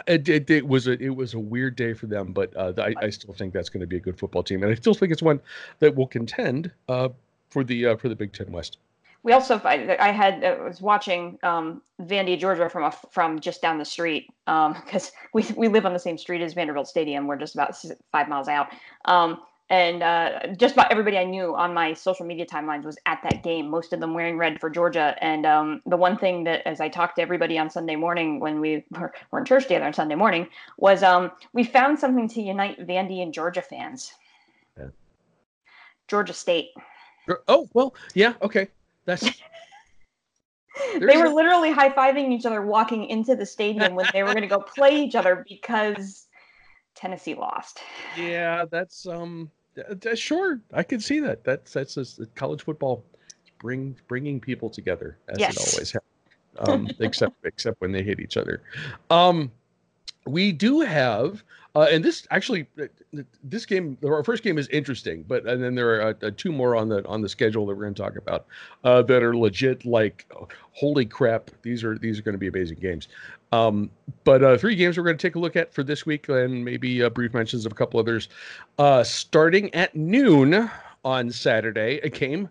it, 0.07 0.29
it, 0.29 0.51
it 0.51 0.67
was 0.67 0.87
a 0.87 0.93
it 1.03 1.15
was 1.15 1.35
a 1.35 1.39
weird 1.39 1.77
day 1.77 1.95
for 1.95 2.07
them, 2.07 2.33
but 2.33 2.55
uh, 2.57 2.73
I, 2.79 2.95
I 3.01 3.11
still 3.11 3.35
think 3.35 3.53
that's 3.53 3.69
going 3.69 3.81
to 3.81 3.87
be 3.87 3.97
a 3.97 4.01
good 4.01 4.19
football 4.19 4.43
team, 4.43 4.63
and 4.63 4.71
I 4.71 4.75
still 4.75 4.95
think 4.95 5.13
it's 5.13 5.23
one 5.23 5.41
that 5.79 5.95
will 5.95 6.07
contend 6.07 6.71
uh, 6.89 7.09
for 7.49 7.65
the 7.65 7.87
uh, 7.87 7.97
for 7.97 8.09
the 8.09 8.17
Big 8.17 8.33
Ten 8.33 8.53
West. 8.53 8.79
we 9.23 9.33
also 9.33 9.61
I, 9.65 9.97
I 9.99 10.11
had 10.11 10.45
I 10.45 10.61
was 10.63 10.81
watching 10.81 11.39
um, 11.43 11.83
Vandy, 12.03 12.39
Georgia 12.39 12.69
from 12.69 12.85
a, 12.85 12.93
from 13.11 13.41
just 13.41 13.63
down 13.63 13.79
the 13.79 13.85
street 13.85 14.29
because 14.45 15.13
we 15.33 15.47
we 15.57 15.69
live 15.69 15.87
on 15.87 15.93
the 15.93 15.99
same 15.99 16.19
street 16.19 16.43
as 16.43 16.53
Vanderbilt 16.53 16.89
Stadium. 16.89 17.27
We're 17.27 17.37
just 17.37 17.55
about 17.55 17.75
five 18.13 18.29
miles 18.29 18.49
out. 18.49 18.69
Um, 19.07 19.41
and 19.69 20.03
uh, 20.03 20.55
just 20.57 20.75
about 20.75 20.93
everybody 20.93 21.19
I 21.19 21.25
knew 21.25 21.57
on 21.57 21.75
my 21.75 21.93
social 21.93 22.25
media 22.25 22.47
timelines 22.47 22.85
was 22.85 22.99
at 23.07 23.21
that 23.25 23.43
game. 23.43 23.69
Most 23.69 23.93
of 23.93 23.99
them 23.99 24.15
wearing 24.15 24.39
red 24.39 24.61
for 24.61 24.71
Georgia. 24.71 25.17
And 25.21 25.45
um, 25.45 25.83
the 25.87 25.97
one 25.97 26.17
thing 26.17 26.45
that, 26.45 26.63
as 26.67 26.81
I 26.81 26.89
talked 26.89 27.17
to 27.17 27.23
everybody 27.23 27.59
on 27.59 27.69
Sunday 27.69 27.97
morning 27.97 28.39
when 28.39 28.61
we 28.61 28.85
were, 28.91 29.13
were 29.31 29.41
in 29.41 29.45
church 29.45 29.65
together 29.65 29.87
on 29.87 29.93
Sunday 29.93 30.15
morning, 30.15 30.47
was 30.79 31.03
um, 31.03 31.33
we 31.53 31.65
found 31.65 31.99
something 31.99 32.29
to 32.29 32.41
unite 32.41 32.87
Vandy 32.87 33.23
and 33.23 33.35
Georgia 33.35 33.63
fans. 33.63 34.13
Yeah. 34.79 34.89
Georgia 36.07 36.33
State. 36.33 36.69
Oh 37.49 37.69
well, 37.75 37.93
yeah, 38.15 38.35
okay, 38.41 38.69
that's 39.05 39.25
they 41.01 41.17
were 41.17 41.29
literally 41.29 41.73
high 41.73 41.91
fiving 41.91 42.31
each 42.31 42.47
other 42.47 42.63
walking 42.63 43.07
into 43.07 43.35
the 43.35 43.45
stadium 43.47 43.97
when 43.97 44.07
they 44.13 44.23
were 44.23 44.31
going 44.31 44.43
to 44.43 44.49
go 44.49 44.61
play 44.61 45.03
each 45.03 45.17
other 45.17 45.45
because 45.49 46.27
Tennessee 46.95 47.35
lost. 47.35 47.81
yeah, 48.17 48.65
that's 48.71 49.07
um, 49.07 49.51
th- 50.01 50.19
sure, 50.19 50.61
I 50.73 50.83
can 50.83 51.01
see 51.01 51.21
that. 51.21 51.45
That's 51.45 51.73
that's 51.73 51.95
just 51.95 52.21
college 52.35 52.63
football, 52.63 53.05
bring 53.59 53.97
bringing 54.09 54.41
people 54.41 54.71
together 54.71 55.19
as 55.29 55.39
Yes. 55.39 55.57
it 55.57 55.75
always 55.75 55.93
has. 55.93 56.03
Um, 56.59 56.89
except 57.01 57.35
except 57.45 57.81
when 57.81 57.93
they 57.93 58.03
hit 58.03 58.21
each 58.21 58.37
other. 58.37 58.63
Um, 59.11 59.53
we 60.27 60.53
do 60.53 60.81
have, 60.81 61.43
uh, 61.75 61.87
and 61.91 62.05
this 62.05 62.27
actually, 62.31 62.67
uh, 62.81 62.87
this 63.45 63.67
game, 63.67 63.97
our 64.05 64.25
first 64.25 64.43
game 64.43 64.59
is 64.59 64.69
interesting, 64.69 65.25
but 65.29 65.47
and 65.47 65.63
then 65.63 65.75
there 65.75 66.01
are 66.01 66.03
uh, 66.09 66.15
uh, 66.27 66.31
two 66.37 66.53
more 66.53 66.75
on 66.75 66.89
the 66.89 67.07
on 67.07 67.21
the 67.21 67.29
schedule 67.29 67.67
that 67.67 67.75
we're 67.75 67.85
going 67.85 67.95
to 67.95 68.03
talk 68.03 68.17
about 68.17 68.47
uh, 68.85 69.03
that 69.03 69.23
are 69.23 69.37
legit. 69.37 69.85
Like, 69.85 70.31
holy 70.73 71.07
crap, 71.07 71.51
these 71.63 71.85
are 71.85 71.99
these 71.99 72.19
are 72.19 72.23
going 72.23 72.35
to 72.35 72.39
be 72.39 72.49
amazing 72.49 72.79
games. 72.79 73.09
Um, 73.53 73.91
but 74.25 74.43
uh, 74.43 74.59
three 74.59 74.75
games 74.75 74.97
we're 74.97 75.05
going 75.05 75.17
to 75.17 75.23
take 75.23 75.37
a 75.37 75.39
look 75.39 75.57
at 75.57 75.73
for 75.73 75.83
this 75.83 76.05
week, 76.05 76.29
and 76.29 76.65
maybe 76.65 77.03
uh, 77.03 77.11
brief 77.11 77.33
mentions 77.35 77.65
of 77.65 77.73
a 77.73 77.75
couple 77.75 78.01
others. 78.01 78.29
Uh, 78.79 79.05
starting 79.05 79.73
at 79.75 79.95
noon 79.95 80.71
on 81.05 81.31
Saturday, 81.31 82.01
a 82.03 82.09
game 82.09 82.49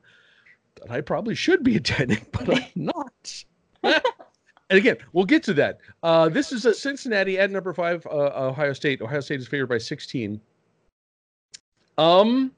that 0.82 0.92
I 0.92 1.02
probably 1.02 1.36
should 1.36 1.64
be 1.64 1.76
attending, 1.78 2.26
but 2.32 2.50
I'm 2.50 2.66
not. 2.76 3.44
and 4.70 4.78
again, 4.78 4.98
we'll 5.14 5.26
get 5.26 5.44
to 5.44 5.54
that. 5.56 5.80
Uh, 6.04 6.30
this 6.30 6.52
is 6.52 6.66
a 6.66 6.74
Cincinnati 6.74 7.38
at 7.40 7.52
number 7.52 7.74
five, 7.74 8.06
uh, 8.08 8.32
Ohio 8.48 8.74
State. 8.74 9.02
Ohio 9.02 9.20
State 9.20 9.40
is 9.40 9.48
favored 9.48 9.68
by 9.68 9.78
16. 9.78 10.40
Um, 11.98 12.52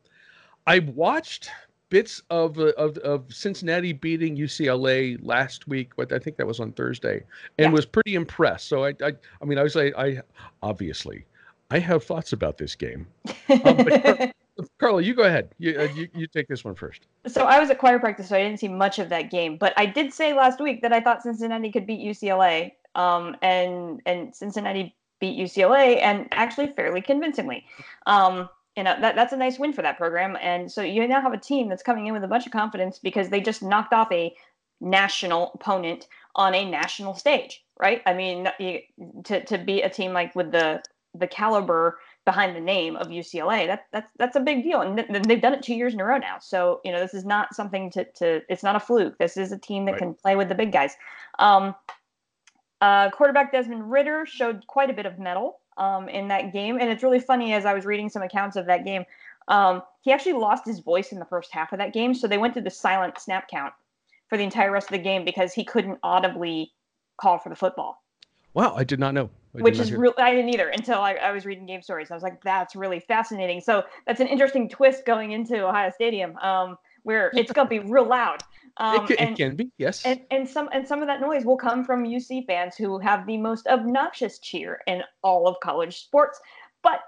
I 0.65 0.79
watched 0.79 1.49
bits 1.89 2.21
of 2.29 2.59
uh, 2.59 2.71
of 2.77 2.97
of 2.97 3.33
Cincinnati 3.33 3.93
beating 3.93 4.35
UCLA 4.35 5.17
last 5.21 5.67
week, 5.67 5.91
but 5.95 6.11
I 6.11 6.19
think 6.19 6.37
that 6.37 6.47
was 6.47 6.59
on 6.59 6.71
Thursday, 6.73 7.23
and 7.57 7.67
Yeah. 7.67 7.71
was 7.71 7.85
pretty 7.85 8.15
impressed. 8.15 8.67
So 8.67 8.83
I, 8.85 8.89
I, 9.03 9.13
I 9.41 9.45
mean, 9.45 9.57
I 9.57 9.63
was 9.63 9.75
like, 9.75 9.93
I 9.97 10.21
obviously, 10.63 11.25
I 11.71 11.79
have 11.79 12.03
thoughts 12.03 12.33
about 12.33 12.57
this 12.57 12.75
game. 12.75 13.07
but- 13.47 14.31
Carla, 14.79 15.01
you 15.01 15.13
go 15.13 15.23
ahead. 15.23 15.49
You, 15.57 15.79
uh, 15.79 15.83
you 15.93 16.07
you 16.13 16.27
take 16.27 16.47
this 16.47 16.63
one 16.63 16.75
first. 16.75 17.07
so 17.27 17.45
I 17.45 17.59
was 17.59 17.69
at 17.69 17.77
choir 17.77 17.99
practice, 17.99 18.29
so 18.29 18.35
I 18.35 18.43
didn't 18.43 18.59
see 18.59 18.67
much 18.67 18.99
of 18.99 19.09
that 19.09 19.29
game. 19.31 19.57
But 19.57 19.73
I 19.77 19.85
did 19.85 20.13
say 20.13 20.33
last 20.33 20.59
week 20.59 20.81
that 20.81 20.93
I 20.93 21.01
thought 21.01 21.23
Cincinnati 21.23 21.71
could 21.71 21.85
beat 21.85 21.99
UCLA, 21.99 22.71
um, 22.95 23.35
and 23.41 24.01
and 24.05 24.35
Cincinnati 24.35 24.95
beat 25.19 25.37
UCLA, 25.37 26.01
and 26.01 26.27
actually 26.31 26.67
fairly 26.67 27.01
convincingly. 27.01 27.65
Um, 28.05 28.49
you 28.75 28.83
know 28.83 28.95
that 28.99 29.15
that's 29.15 29.33
a 29.33 29.37
nice 29.37 29.57
win 29.59 29.73
for 29.73 29.81
that 29.81 29.97
program, 29.97 30.37
and 30.41 30.71
so 30.71 30.81
you 30.81 31.07
now 31.07 31.21
have 31.21 31.33
a 31.33 31.39
team 31.39 31.69
that's 31.69 31.83
coming 31.83 32.07
in 32.07 32.13
with 32.13 32.23
a 32.23 32.27
bunch 32.27 32.45
of 32.45 32.51
confidence 32.51 32.99
because 32.99 33.29
they 33.29 33.41
just 33.41 33.63
knocked 33.63 33.93
off 33.93 34.11
a 34.11 34.33
national 34.79 35.51
opponent 35.55 36.07
on 36.35 36.53
a 36.53 36.69
national 36.69 37.15
stage, 37.15 37.65
right? 37.79 38.01
I 38.05 38.13
mean, 38.13 38.47
to 39.25 39.43
to 39.45 39.57
beat 39.57 39.83
a 39.83 39.89
team 39.89 40.13
like 40.13 40.35
with 40.35 40.51
the 40.51 40.83
the 41.15 41.27
caliber 41.27 41.97
behind 42.27 42.53
the 42.57 42.59
name 42.59 42.97
of 42.97 43.07
UCLA. 43.07 43.67
That 43.67 43.85
that's 43.93 44.11
that's 44.19 44.35
a 44.35 44.41
big 44.41 44.61
deal, 44.61 44.81
and 44.81 44.97
th- 44.97 45.23
they've 45.23 45.41
done 45.41 45.53
it 45.53 45.63
two 45.63 45.73
years 45.73 45.93
in 45.93 46.01
a 46.01 46.03
row 46.03 46.17
now. 46.17 46.39
So 46.39 46.81
you 46.83 46.91
know 46.91 46.99
this 46.99 47.13
is 47.13 47.23
not 47.23 47.55
something 47.55 47.89
to 47.91 48.03
to. 48.03 48.41
It's 48.49 48.63
not 48.63 48.75
a 48.75 48.81
fluke. 48.81 49.17
This 49.17 49.37
is 49.37 49.53
a 49.53 49.57
team 49.57 49.85
that 49.85 49.93
Right. 49.93 49.99
can 49.99 50.13
play 50.13 50.35
with 50.35 50.49
the 50.49 50.55
big 50.55 50.73
guys. 50.73 50.93
Um, 51.39 51.73
uh, 52.81 53.09
quarterback 53.11 53.53
Desmond 53.53 53.89
Ridder 53.89 54.25
showed 54.25 54.67
quite 54.67 54.89
a 54.89 54.93
bit 54.93 55.05
of 55.05 55.17
mettle 55.17 55.61
um, 55.77 56.09
in 56.09 56.27
that 56.27 56.51
game, 56.51 56.77
and 56.79 56.89
it's 56.89 57.01
really 57.01 57.21
funny 57.21 57.53
as 57.53 57.65
I 57.65 57.73
was 57.73 57.85
reading 57.85 58.09
some 58.09 58.21
accounts 58.21 58.57
of 58.57 58.65
that 58.65 58.83
game. 58.83 59.05
Um, 59.47 59.81
he 60.01 60.11
actually 60.11 60.33
lost 60.33 60.65
his 60.65 60.79
voice 60.79 61.13
in 61.13 61.19
the 61.19 61.25
first 61.25 61.53
half 61.53 61.71
of 61.71 61.79
that 61.79 61.93
game, 61.93 62.13
so 62.13 62.27
they 62.27 62.37
went 62.37 62.53
to 62.55 62.61
the 62.61 62.69
silent 62.69 63.17
snap 63.19 63.47
count 63.49 63.73
for 64.27 64.37
the 64.37 64.43
entire 64.43 64.69
rest 64.69 64.87
of 64.87 64.97
the 64.97 65.03
game 65.03 65.23
because 65.23 65.53
he 65.53 65.63
couldn't 65.63 65.97
audibly 66.03 66.73
call 67.21 67.37
for 67.37 67.47
the 67.47 67.55
football 67.55 68.03
Wow, 68.57 68.73
I 68.75 68.83
did 68.83 68.99
not 68.99 69.13
know. 69.13 69.29
I 69.55 69.61
which 69.61 69.77
is 69.77 69.93
real. 69.93 70.15
I 70.17 70.31
didn't 70.31 70.49
either 70.49 70.69
until 70.69 70.97
I, 70.99 71.13
I 71.13 71.31
was 71.31 71.45
reading 71.45 71.67
game 71.67 71.83
stories. 71.83 72.09
I 72.09 72.15
was 72.15 72.23
like, 72.23 72.41
that's 72.43 72.75
really 72.75 72.99
fascinating. 72.99 73.61
So 73.61 73.83
that's 74.07 74.19
an 74.19 74.25
interesting 74.25 74.67
twist 74.67 75.05
going 75.05 75.33
into 75.33 75.63
Ohio 75.63 75.91
Stadium, 75.93 76.35
um, 76.37 76.75
where 77.03 77.29
it's 77.35 77.51
gonna 77.51 77.69
be 77.69 77.77
real 77.77 78.07
loud. 78.07 78.41
Um, 78.77 79.05
it, 79.05 79.09
ca- 79.09 79.23
and, 79.23 79.29
it 79.33 79.37
can 79.37 79.55
be, 79.55 79.71
yes. 79.77 80.03
and 80.05 80.21
and 80.31 80.49
some 80.49 80.69
and 80.73 80.87
some 80.87 81.03
of 81.03 81.07
that 81.07 81.21
noise 81.21 81.45
will 81.45 81.55
come 81.55 81.85
from 81.85 82.03
UC 82.03 82.47
fans 82.47 82.75
who 82.75 82.97
have 82.97 83.27
the 83.27 83.37
most 83.37 83.67
obnoxious 83.67 84.39
cheer 84.39 84.79
in 84.87 85.03
all 85.21 85.47
of 85.47 85.59
college 85.59 86.01
sports, 86.01 86.39
but 86.81 87.01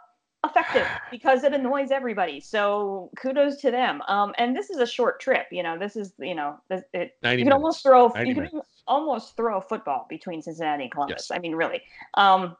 effective 0.45 0.85
because 1.11 1.43
it 1.43 1.53
annoys 1.55 1.89
everybody. 1.89 2.39
So 2.41 3.09
kudos 3.17 3.57
to 3.61 3.71
them. 3.71 4.03
Um, 4.07 4.35
and 4.37 4.55
this 4.55 4.69
is 4.69 4.77
a 4.77 4.85
short 4.85 5.19
trip. 5.19 5.47
You 5.51 5.63
know, 5.63 5.79
this 5.79 5.95
is 5.95 6.13
you 6.19 6.35
know, 6.35 6.59
it, 6.69 7.17
you 7.23 7.43
can 7.43 7.53
almost 7.53 7.81
throw 7.81 8.09
90 8.09 8.29
you 8.29 8.35
can 8.35 8.43
minutes. 8.43 8.78
Almost 8.89 9.37
throw 9.37 9.57
a 9.57 9.61
football 9.61 10.05
between 10.09 10.41
Cincinnati 10.41 10.83
and 10.83 10.91
Columbus. 10.91 11.27
Yes. 11.29 11.37
I 11.37 11.39
mean, 11.39 11.55
really. 11.55 11.81
Um, 12.15 12.57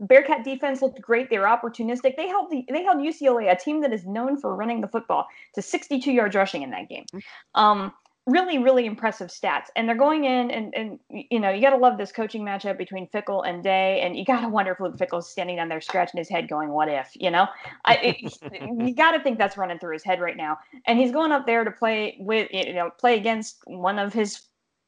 Bearcat 0.00 0.44
defense 0.44 0.80
looked 0.80 1.00
great. 1.00 1.28
They 1.28 1.38
were 1.38 1.44
opportunistic. 1.44 2.16
They 2.16 2.26
held 2.26 2.50
the 2.50 2.64
they 2.70 2.82
held 2.82 2.98
UCLA, 2.98 3.52
a 3.52 3.56
team 3.56 3.82
that 3.82 3.92
is 3.92 4.06
known 4.06 4.40
for 4.40 4.56
running 4.56 4.80
the 4.80 4.88
football, 4.88 5.26
to 5.54 5.62
62 5.62 6.10
yards 6.10 6.34
rushing 6.34 6.62
in 6.62 6.70
that 6.70 6.88
game. 6.88 7.04
Hmm. 7.12 7.18
Um, 7.54 7.92
really, 8.26 8.58
really 8.58 8.86
impressive 8.86 9.28
stats. 9.28 9.66
And 9.76 9.88
they're 9.88 9.96
going 9.96 10.24
in, 10.24 10.50
and 10.50 10.74
and 10.74 10.98
you 11.10 11.40
know, 11.40 11.50
you 11.50 11.60
got 11.60 11.70
to 11.70 11.76
love 11.76 11.98
this 11.98 12.12
coaching 12.12 12.42
matchup 12.42 12.78
between 12.78 13.08
Fickell 13.08 13.46
and 13.46 13.62
Day, 13.62 14.00
and 14.00 14.16
you 14.16 14.24
got 14.24 14.40
to 14.40 14.48
wonder 14.48 14.72
if 14.72 14.80
Luke 14.80 14.96
Fickell's 14.96 15.30
standing 15.30 15.56
down 15.56 15.68
there 15.68 15.80
scratching 15.80 16.18
his 16.18 16.28
head, 16.28 16.48
going, 16.48 16.70
"What 16.70 16.88
if?" 16.88 17.10
You 17.14 17.30
know, 17.30 17.46
I 17.84 17.94
it, 17.96 18.38
you 18.78 18.94
got 18.96 19.12
to 19.12 19.20
think 19.20 19.38
that's 19.38 19.56
running 19.56 19.78
through 19.78 19.94
his 19.94 20.04
head 20.04 20.20
right 20.20 20.36
now. 20.36 20.58
And 20.86 20.98
he's 20.98 21.12
going 21.12 21.32
up 21.32 21.46
there 21.46 21.64
to 21.64 21.70
play 21.70 22.16
with, 22.20 22.48
you 22.52 22.72
know, 22.72 22.90
play 22.90 23.16
against 23.16 23.58
one 23.66 23.98
of 23.98 24.12
his 24.12 24.40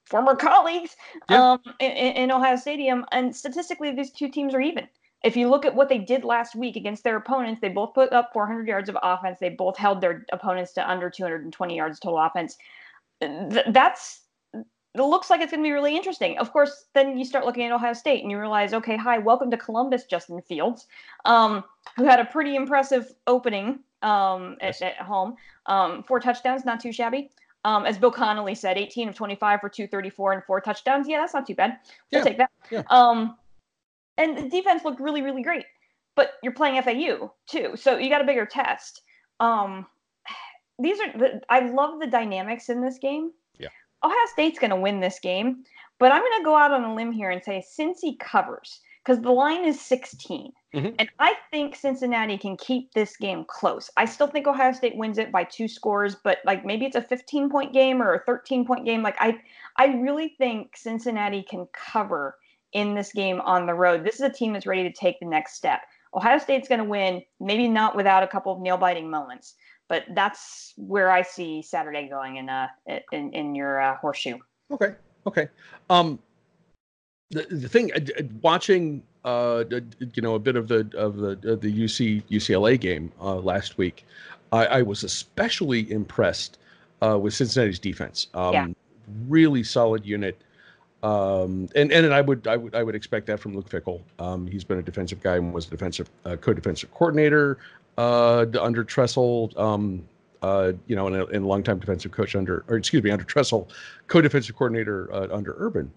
former 0.04 0.34
colleagues 0.36 0.96
yeah. 1.30 1.52
um, 1.52 1.60
in, 1.80 1.90
in 1.90 2.30
Ohio 2.30 2.56
Stadium, 2.56 3.04
and 3.12 3.34
statistically, 3.34 3.92
these 3.92 4.10
two 4.10 4.28
teams 4.28 4.54
are 4.54 4.60
even 4.60 4.88
if 5.24 5.36
you 5.36 5.48
look 5.48 5.64
at 5.64 5.74
what 5.74 5.88
they 5.88 5.98
did 5.98 6.24
last 6.24 6.56
week 6.56 6.74
against 6.74 7.04
their 7.04 7.16
opponents, 7.16 7.60
they 7.60 7.68
both 7.68 7.94
put 7.94 8.12
up 8.12 8.32
400 8.32 8.66
yards 8.66 8.88
of 8.88 8.96
offense. 9.02 9.38
They 9.38 9.50
both 9.50 9.76
held 9.76 10.00
their 10.00 10.26
opponents 10.32 10.72
to 10.72 10.90
under 10.90 11.08
220 11.08 11.76
yards 11.76 12.00
total 12.00 12.18
offense 12.18 12.56
th- 13.22 13.66
that's 13.68 14.20
it 14.94 15.00
looks 15.00 15.30
like 15.30 15.40
it's 15.40 15.50
going 15.50 15.62
to 15.62 15.66
be 15.66 15.72
really 15.72 15.96
interesting. 15.96 16.38
Of 16.38 16.52
course, 16.52 16.84
then 16.92 17.16
you 17.16 17.24
start 17.24 17.46
looking 17.46 17.64
at 17.64 17.72
Ohio 17.72 17.94
State 17.94 18.20
and 18.20 18.30
you 18.30 18.38
realize, 18.38 18.74
okay, 18.74 18.94
hi, 18.94 19.16
welcome 19.16 19.50
to 19.50 19.56
Columbus, 19.56 20.04
Justin 20.04 20.42
Fields, 20.42 20.86
um, 21.24 21.64
who 21.96 22.04
had 22.04 22.20
a 22.20 22.26
pretty 22.26 22.56
impressive 22.56 23.10
opening 23.26 23.78
um, 24.02 24.58
at, 24.60 24.82
at, 24.82 24.96
home. 24.98 25.36
Um, 25.64 26.02
four 26.02 26.20
touchdowns, 26.20 26.66
not 26.66 26.78
too 26.78 26.92
shabby. 26.92 27.30
Um, 27.64 27.86
as 27.86 27.96
Bill 27.96 28.10
Connelly 28.10 28.56
said, 28.56 28.76
18 28.76 29.08
of 29.08 29.14
25 29.14 29.60
for 29.60 29.68
234 29.68 30.32
and 30.32 30.44
four 30.44 30.60
touchdowns. 30.60 31.08
Yeah, 31.08 31.20
that's 31.20 31.34
not 31.34 31.46
too 31.46 31.54
bad. 31.54 31.78
We'll 32.10 32.20
yeah. 32.20 32.24
take 32.24 32.38
that. 32.38 32.50
Yeah. 32.70 32.82
Um, 32.90 33.36
and 34.18 34.36
the 34.36 34.48
defense 34.48 34.84
looked 34.84 35.00
really, 35.00 35.22
really 35.22 35.42
great. 35.42 35.64
But 36.14 36.32
you're 36.42 36.52
playing 36.52 36.82
FAU 36.82 37.32
too, 37.46 37.74
so 37.76 37.96
you 37.96 38.10
got 38.10 38.20
a 38.20 38.26
bigger 38.26 38.44
test. 38.44 39.02
Um, 39.40 39.86
these 40.78 41.00
are 41.00 41.12
the, 41.16 41.40
I 41.48 41.70
love 41.70 42.00
the 42.00 42.06
dynamics 42.06 42.68
in 42.68 42.82
this 42.82 42.98
game. 42.98 43.30
Yeah. 43.58 43.68
Ohio 44.04 44.26
State's 44.32 44.58
going 44.58 44.70
to 44.70 44.76
win 44.76 45.00
this 45.00 45.18
game, 45.20 45.64
but 45.98 46.12
I'm 46.12 46.20
going 46.20 46.40
to 46.40 46.44
go 46.44 46.56
out 46.56 46.72
on 46.72 46.84
a 46.84 46.94
limb 46.94 47.12
here 47.12 47.30
and 47.30 47.42
say 47.42 47.64
Cincy 47.78 48.18
covers 48.18 48.80
because 49.04 49.22
the 49.22 49.30
line 49.30 49.64
is 49.64 49.80
16. 49.80 50.52
Mm-hmm. 50.74 50.94
And 50.98 51.10
I 51.18 51.34
think 51.50 51.76
Cincinnati 51.76 52.38
can 52.38 52.56
keep 52.56 52.92
this 52.92 53.16
game 53.16 53.44
close. 53.46 53.90
I 53.96 54.04
still 54.04 54.26
think 54.26 54.46
Ohio 54.46 54.72
State 54.72 54.96
wins 54.96 55.18
it 55.18 55.32
by 55.32 55.44
two 55.44 55.68
scores, 55.68 56.14
but 56.14 56.38
like 56.44 56.64
maybe 56.64 56.86
it's 56.86 56.96
a 56.96 57.02
15 57.02 57.50
point 57.50 57.72
game 57.72 58.00
or 58.00 58.14
a 58.14 58.24
13 58.24 58.64
point 58.64 58.84
game. 58.84 59.02
Like 59.02 59.16
I 59.18 59.40
I 59.76 59.86
really 59.86 60.34
think 60.38 60.76
Cincinnati 60.76 61.42
can 61.42 61.66
cover 61.72 62.36
in 62.72 62.94
this 62.94 63.12
game 63.12 63.40
on 63.42 63.66
the 63.66 63.74
road. 63.74 64.04
This 64.04 64.14
is 64.14 64.22
a 64.22 64.30
team 64.30 64.52
that's 64.52 64.66
ready 64.66 64.82
to 64.84 64.92
take 64.92 65.20
the 65.20 65.26
next 65.26 65.54
step. 65.54 65.80
Ohio 66.14 66.38
State's 66.38 66.68
going 66.68 66.78
to 66.78 66.84
win, 66.84 67.22
maybe 67.40 67.68
not 67.68 67.96
without 67.96 68.22
a 68.22 68.26
couple 68.26 68.52
of 68.52 68.60
nail 68.60 68.76
biting 68.76 69.10
moments 69.10 69.54
but 69.92 70.06
that's 70.14 70.72
where 70.78 71.10
I 71.10 71.20
see 71.20 71.60
Saturday 71.60 72.08
going 72.08 72.36
in 72.36 72.48
uh 72.48 72.68
in 73.12 73.30
in 73.34 73.54
your 73.54 73.78
uh, 73.78 73.96
horseshoe. 73.96 74.38
Okay. 74.70 74.94
Okay. 75.26 75.48
Um, 75.90 76.18
the, 77.32 77.46
the 77.50 77.68
thing 77.68 77.90
uh, 77.92 78.22
watching 78.40 79.02
uh 79.24 79.64
you 80.14 80.22
know 80.22 80.34
a 80.34 80.38
bit 80.38 80.56
of 80.56 80.68
the 80.68 80.88
of 80.96 81.16
the 81.16 81.30
uh, 81.30 81.56
the 81.56 81.72
UC 81.84 82.22
UCLA 82.30 82.78
game 82.78 83.12
uh, 83.20 83.36
last 83.36 83.78
week, 83.78 84.06
I, 84.52 84.66
I 84.66 84.82
was 84.82 85.02
especially 85.02 85.90
impressed 85.90 86.58
uh, 87.02 87.18
with 87.18 87.34
Cincinnati's 87.34 87.78
defense. 87.78 88.28
Um, 88.34 88.54
yeah. 88.54 88.66
Really 89.28 89.64
solid 89.64 90.06
unit. 90.06 90.40
Um, 91.02 91.68
and 91.74 91.90
and 91.90 92.14
I 92.14 92.20
would 92.20 92.46
I 92.46 92.56
would 92.56 92.74
I 92.74 92.82
would 92.84 92.94
expect 92.94 93.26
that 93.26 93.40
from 93.40 93.56
Luke 93.56 93.68
Fickell. 93.68 94.00
Um, 94.20 94.46
he's 94.46 94.62
been 94.62 94.78
a 94.78 94.82
defensive 94.82 95.20
guy 95.20 95.36
and 95.36 95.52
was 95.52 95.66
a 95.66 95.70
defensive 95.70 96.08
uh, 96.24 96.36
co-defensive 96.36 96.92
coordinator 96.94 97.58
uh, 97.98 98.46
under 98.60 98.84
Tressel, 98.84 99.52
um, 99.56 100.06
uh, 100.42 100.72
you 100.86 100.94
know, 100.94 101.08
and 101.08 101.16
a, 101.16 101.26
and 101.26 101.44
a 101.44 101.46
longtime 101.46 101.80
defensive 101.80 102.12
coach 102.12 102.36
under, 102.36 102.64
or 102.68 102.76
excuse 102.76 103.02
me, 103.02 103.10
under 103.10 103.24
Tressel, 103.24 103.68
co-defensive 104.06 104.54
coordinator 104.54 105.12
uh, 105.12 105.26
under 105.32 105.56
Urban. 105.58 105.90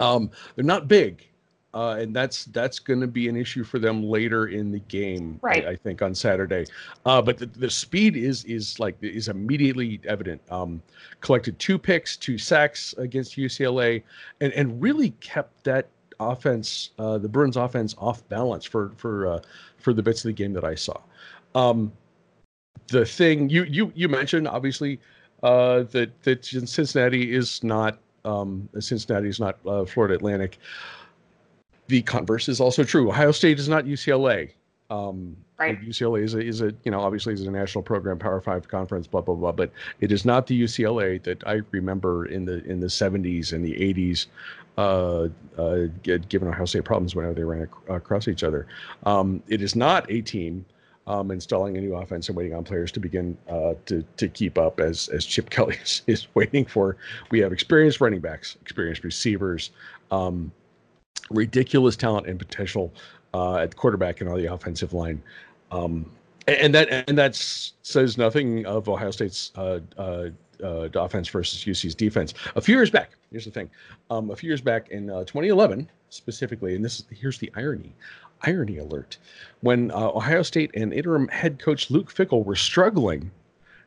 Um, 0.00 0.30
they're 0.54 0.64
not 0.64 0.88
big, 0.88 1.26
uh, 1.74 1.96
and 2.00 2.14
that's 2.14 2.46
that's 2.46 2.78
going 2.78 3.00
to 3.00 3.06
be 3.06 3.28
an 3.28 3.36
issue 3.36 3.62
for 3.62 3.78
them 3.78 4.02
later 4.02 4.48
in 4.48 4.72
the 4.72 4.80
game. 4.80 5.38
Right. 5.42 5.64
I, 5.66 5.70
I 5.70 5.76
think 5.76 6.02
on 6.02 6.14
Saturday, 6.14 6.66
uh, 7.06 7.22
but 7.22 7.38
the, 7.38 7.46
the 7.46 7.70
speed 7.70 8.16
is 8.16 8.44
is 8.44 8.78
like 8.80 8.96
is 9.02 9.28
immediately 9.28 10.00
evident. 10.04 10.40
Um, 10.50 10.82
collected 11.20 11.58
two 11.58 11.78
picks, 11.78 12.16
two 12.16 12.38
sacks 12.38 12.94
against 12.98 13.36
UCLA, 13.36 14.02
and 14.40 14.52
and 14.54 14.80
really 14.82 15.10
kept 15.20 15.64
that 15.64 15.88
offense, 16.18 16.90
uh, 16.98 17.18
the 17.18 17.28
Bruins 17.28 17.56
offense, 17.56 17.94
off 17.98 18.26
balance 18.28 18.64
for 18.64 18.92
for 18.96 19.26
uh, 19.26 19.40
for 19.78 19.92
the 19.92 20.02
bits 20.02 20.24
of 20.24 20.28
the 20.28 20.32
game 20.32 20.52
that 20.54 20.64
I 20.64 20.74
saw. 20.74 20.98
Um, 21.54 21.92
the 22.88 23.04
thing 23.04 23.48
you 23.48 23.64
you 23.64 23.92
you 23.94 24.08
mentioned 24.08 24.48
obviously 24.48 25.00
uh, 25.42 25.84
that 25.84 26.22
that 26.22 26.44
Cincinnati 26.44 27.34
is 27.34 27.62
not 27.62 27.98
um, 28.24 28.68
Cincinnati 28.78 29.28
is 29.28 29.40
not 29.40 29.58
uh, 29.66 29.84
Florida 29.84 30.14
Atlantic. 30.14 30.58
The 31.88 32.02
converse 32.02 32.48
is 32.48 32.60
also 32.60 32.84
true. 32.84 33.08
Ohio 33.08 33.32
State 33.32 33.58
is 33.58 33.68
not 33.68 33.84
UCLA. 33.84 34.50
Um, 34.90 35.36
right. 35.58 35.80
UCLA 35.80 36.22
is 36.22 36.34
a, 36.34 36.40
is 36.40 36.60
a 36.62 36.74
you 36.84 36.90
know 36.90 37.00
obviously 37.00 37.32
is 37.34 37.46
a 37.46 37.50
national 37.50 37.82
program, 37.82 38.18
Power 38.18 38.40
Five 38.40 38.68
conference, 38.68 39.06
blah 39.06 39.20
blah 39.20 39.34
blah. 39.34 39.52
But 39.52 39.70
it 40.00 40.12
is 40.12 40.24
not 40.24 40.46
the 40.46 40.60
UCLA 40.62 41.22
that 41.22 41.46
I 41.46 41.60
remember 41.70 42.26
in 42.26 42.44
the 42.44 42.64
in 42.64 42.80
the 42.80 42.86
70s 42.86 43.52
and 43.52 43.64
the 43.64 43.72
80s 43.74 44.26
uh, 44.78 45.28
uh, 45.58 45.86
given 46.28 46.48
Ohio 46.48 46.64
State 46.64 46.84
problems 46.84 47.14
whenever 47.14 47.34
they 47.34 47.44
ran 47.44 47.62
ac- 47.62 47.70
across 47.88 48.28
each 48.28 48.42
other. 48.42 48.66
Um, 49.04 49.42
it 49.48 49.62
is 49.62 49.76
not 49.76 50.10
a 50.10 50.20
team 50.22 50.64
um, 51.10 51.32
installing 51.32 51.76
a 51.76 51.80
new 51.80 51.96
offense 51.96 52.28
and 52.28 52.36
waiting 52.36 52.54
on 52.54 52.62
players 52.62 52.92
to 52.92 53.00
begin 53.00 53.36
uh, 53.48 53.74
to 53.86 54.04
to 54.16 54.28
keep 54.28 54.56
up 54.56 54.78
as 54.78 55.08
as 55.08 55.24
Chip 55.24 55.50
Kelly 55.54 55.76
is, 55.82 56.02
is, 56.06 56.28
waiting 56.34 56.64
for. 56.64 56.96
We 57.32 57.40
have 57.40 57.52
experienced 57.52 58.00
running 58.00 58.20
backs, 58.20 58.56
experienced 58.62 59.02
receivers, 59.02 59.72
um, 60.12 60.52
ridiculous 61.28 61.96
talent 61.96 62.28
and 62.28 62.38
potential 62.38 62.92
uh, 63.34 63.56
at 63.56 63.74
quarterback 63.74 64.20
and 64.20 64.30
on 64.30 64.38
the 64.38 64.52
offensive 64.52 64.92
line. 64.92 65.20
Um, 65.72 66.08
and 66.46 66.72
that 66.74 67.08
and 67.08 67.18
that 67.18 67.34
says 67.34 68.16
nothing 68.16 68.64
of 68.66 68.88
Ohio 68.88 69.10
State's 69.10 69.50
uh, 69.56 69.80
uh, 69.98 70.28
uh, 70.62 70.88
offense 70.94 71.28
versus 71.28 71.66
UC's 71.66 71.96
defense. 71.96 72.34
A 72.54 72.60
few 72.60 72.76
years 72.76 72.90
back, 72.90 73.10
here's 73.32 73.44
the 73.44 73.50
thing: 73.50 73.68
um, 74.10 74.30
a 74.30 74.36
few 74.36 74.48
years 74.48 74.60
back 74.60 74.90
in 74.90 75.10
uh, 75.10 75.24
2011, 75.24 75.90
specifically, 76.08 76.76
and 76.76 76.84
this 76.84 77.02
here's 77.10 77.38
the 77.38 77.50
irony, 77.56 77.94
irony 78.42 78.78
alert, 78.78 79.18
when 79.60 79.90
uh, 79.90 80.10
Ohio 80.14 80.42
State 80.42 80.70
and 80.74 80.92
interim 80.92 81.28
head 81.28 81.58
coach 81.58 81.90
Luke 81.90 82.12
Fickell 82.12 82.44
were 82.44 82.56
struggling 82.56 83.30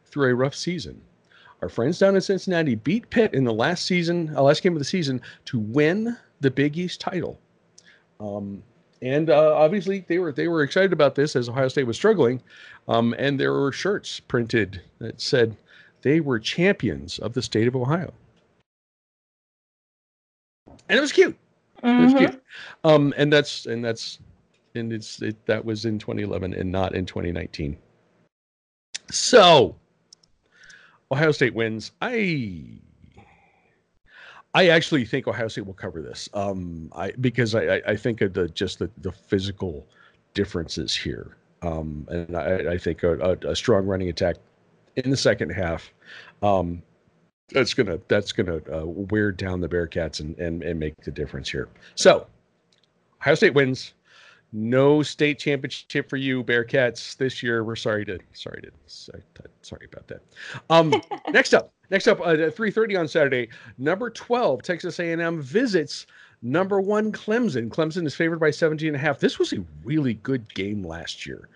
through 0.06 0.32
a 0.32 0.36
rough 0.36 0.56
season. 0.56 1.02
Our 1.62 1.70
friends 1.70 1.98
down 1.98 2.16
in 2.16 2.22
Cincinnati 2.22 2.76
beat 2.76 3.10
Pitt 3.10 3.34
in 3.34 3.46
the 3.46 3.54
last 3.54 3.86
season, 3.86 4.34
uh, 4.36 4.42
last 4.42 4.62
game 4.62 4.74
of 4.74 4.80
the 4.80 4.86
season, 4.86 5.22
to 5.46 5.60
win 5.60 6.18
the 6.42 6.52
Big 6.52 6.78
East 6.78 7.00
title. 7.00 7.40
Um, 8.20 8.62
and 9.02 9.30
uh, 9.30 9.56
obviously 9.56 10.06
they 10.08 10.20
were 10.20 10.32
they 10.32 10.48
were 10.48 10.64
excited 10.64 10.94
about 10.94 11.16
this 11.16 11.36
as 11.36 11.50
Ohio 11.50 11.68
State 11.68 11.88
was 11.88 11.98
struggling, 11.98 12.42
um, 12.88 13.14
and 13.18 13.40
there 13.40 13.54
were 13.54 13.72
shirts 13.72 14.20
printed 14.20 14.82
that 15.00 15.20
said 15.20 15.56
they 16.04 16.20
were 16.20 16.40
champions 16.40 17.20
of 17.20 17.34
the 17.34 17.42
state 17.42 17.68
of 17.68 17.76
Ohio. 17.76 18.14
And 20.90 20.98
it 20.98 21.02
was 21.02 21.12
cute. 21.12 21.36
Mm-hmm. 21.84 21.88
It 21.88 22.04
was 22.04 22.14
mm-hmm. 22.14 22.26
cute. 22.26 22.44
Um, 22.84 23.14
and 23.18 23.32
that's 23.32 23.66
and 23.66 23.84
that's 23.84 24.20
and 24.76 24.94
it's 24.94 25.22
it, 25.22 25.46
that 25.46 25.64
was 25.64 25.86
in 25.86 26.00
2011 26.00 26.54
and 26.54 26.72
not 26.72 26.96
in 26.96 27.06
2019. 27.06 27.78
So 29.12 29.76
Ohio 31.12 31.32
State 31.32 31.54
wins. 31.54 31.92
I 32.02 32.80
I 34.54 34.70
actually 34.70 35.06
think 35.06 35.28
Ohio 35.28 35.48
State 35.48 35.66
will 35.66 35.74
cover 35.74 36.02
this. 36.02 36.30
Um, 36.34 36.90
I 36.96 37.12
because 37.12 37.56
I, 37.56 37.82
I 37.88 37.96
think 37.96 38.22
of 38.22 38.34
the 38.34 38.48
just 38.50 38.80
the, 38.80 38.90
the 39.00 39.12
physical 39.12 39.88
differences 40.34 40.96
here. 40.96 41.38
Um, 41.62 42.08
and 42.10 42.36
I, 42.36 42.74
I 42.74 42.78
think 42.78 43.04
a, 43.04 43.38
a, 43.48 43.56
strong 43.56 43.86
running 43.86 44.10
attack 44.10 44.36
in 44.98 45.10
the 45.10 45.18
second 45.18 45.52
half. 45.52 45.94
Um, 46.42 46.84
that's 47.50 47.74
gonna 47.74 48.00
that's 48.08 48.32
gonna 48.32 48.60
uh, 48.72 48.86
wear 48.86 49.32
down 49.32 49.62
the 49.62 49.70
Bearcats 49.70 50.20
and, 50.20 50.38
and 50.40 50.64
and 50.64 50.80
make 50.80 50.96
the 51.04 51.12
difference 51.12 51.50
here. 51.50 51.70
So, 51.96 52.28
Ohio 53.22 53.36
State 53.36 53.54
wins. 53.54 53.94
No 54.54 55.02
state 55.02 55.40
championship 55.40 56.10
for 56.10 56.18
you, 56.18 56.44
Bearcats, 56.44 57.18
this 57.18 57.42
year. 57.42 57.64
We're 57.64 57.76
sorry 57.76 58.06
to 58.06 58.20
sorry 58.34 58.62
to 58.62 58.72
sorry, 58.86 59.24
sorry 59.64 59.88
about 59.92 60.08
that. 60.08 60.22
Um, 60.70 60.94
next 61.32 61.54
up, 61.54 61.74
next 61.90 62.08
up, 62.08 62.22
uh, 62.24 62.52
three 62.52 62.70
thirty 62.70 62.96
on 62.96 63.08
Saturday. 63.08 63.50
Number 63.80 64.10
twelve, 64.12 64.62
Texas 64.62 65.00
A 65.00 65.12
and 65.12 65.22
M 65.22 65.42
visits 65.42 66.06
number 66.44 66.80
one 66.80 67.12
Clemson. 67.12 67.70
Clemson 67.70 68.06
is 68.06 68.14
favored 68.14 68.40
by 68.40 68.52
17 68.52 68.90
and 68.90 68.96
a 68.96 69.00
half. 69.00 69.20
This 69.20 69.40
was 69.40 69.54
a 69.54 69.64
really 69.84 70.16
good 70.16 70.54
game 70.54 70.84
last 70.84 71.26
year, 71.26 71.48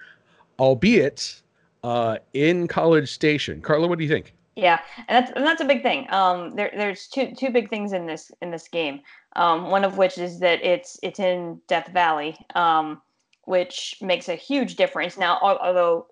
albeit 0.59 1.41
uh, 1.83 2.17
in 2.33 2.67
College 2.67 3.11
Station. 3.11 3.61
Carla, 3.61 3.87
what 3.87 3.99
do 3.99 4.05
you 4.05 4.09
think? 4.09 4.33
Yeah, 4.55 4.79
and 5.07 5.23
that's 5.23 5.31
and 5.35 5.45
that's 5.45 5.61
a 5.61 5.65
big 5.65 5.83
thing. 5.83 6.07
Um, 6.09 6.55
there, 6.55 6.71
there's 6.75 7.07
two 7.07 7.31
two 7.37 7.51
big 7.51 7.69
things 7.69 7.93
in 7.93 8.07
this 8.07 8.31
in 8.41 8.49
this 8.49 8.67
game. 8.67 9.01
Um, 9.37 9.69
one 9.69 9.83
of 9.83 9.97
which 9.97 10.17
is 10.17 10.39
that 10.39 10.63
it's 10.65 10.99
it's 11.03 11.19
in 11.19 11.61
Death 11.67 11.89
Valley, 11.89 12.35
um, 12.55 13.01
which 13.45 13.95
makes 14.01 14.27
a 14.29 14.35
huge 14.35 14.75
difference. 14.75 15.17
Now, 15.17 15.37
although 15.41 16.07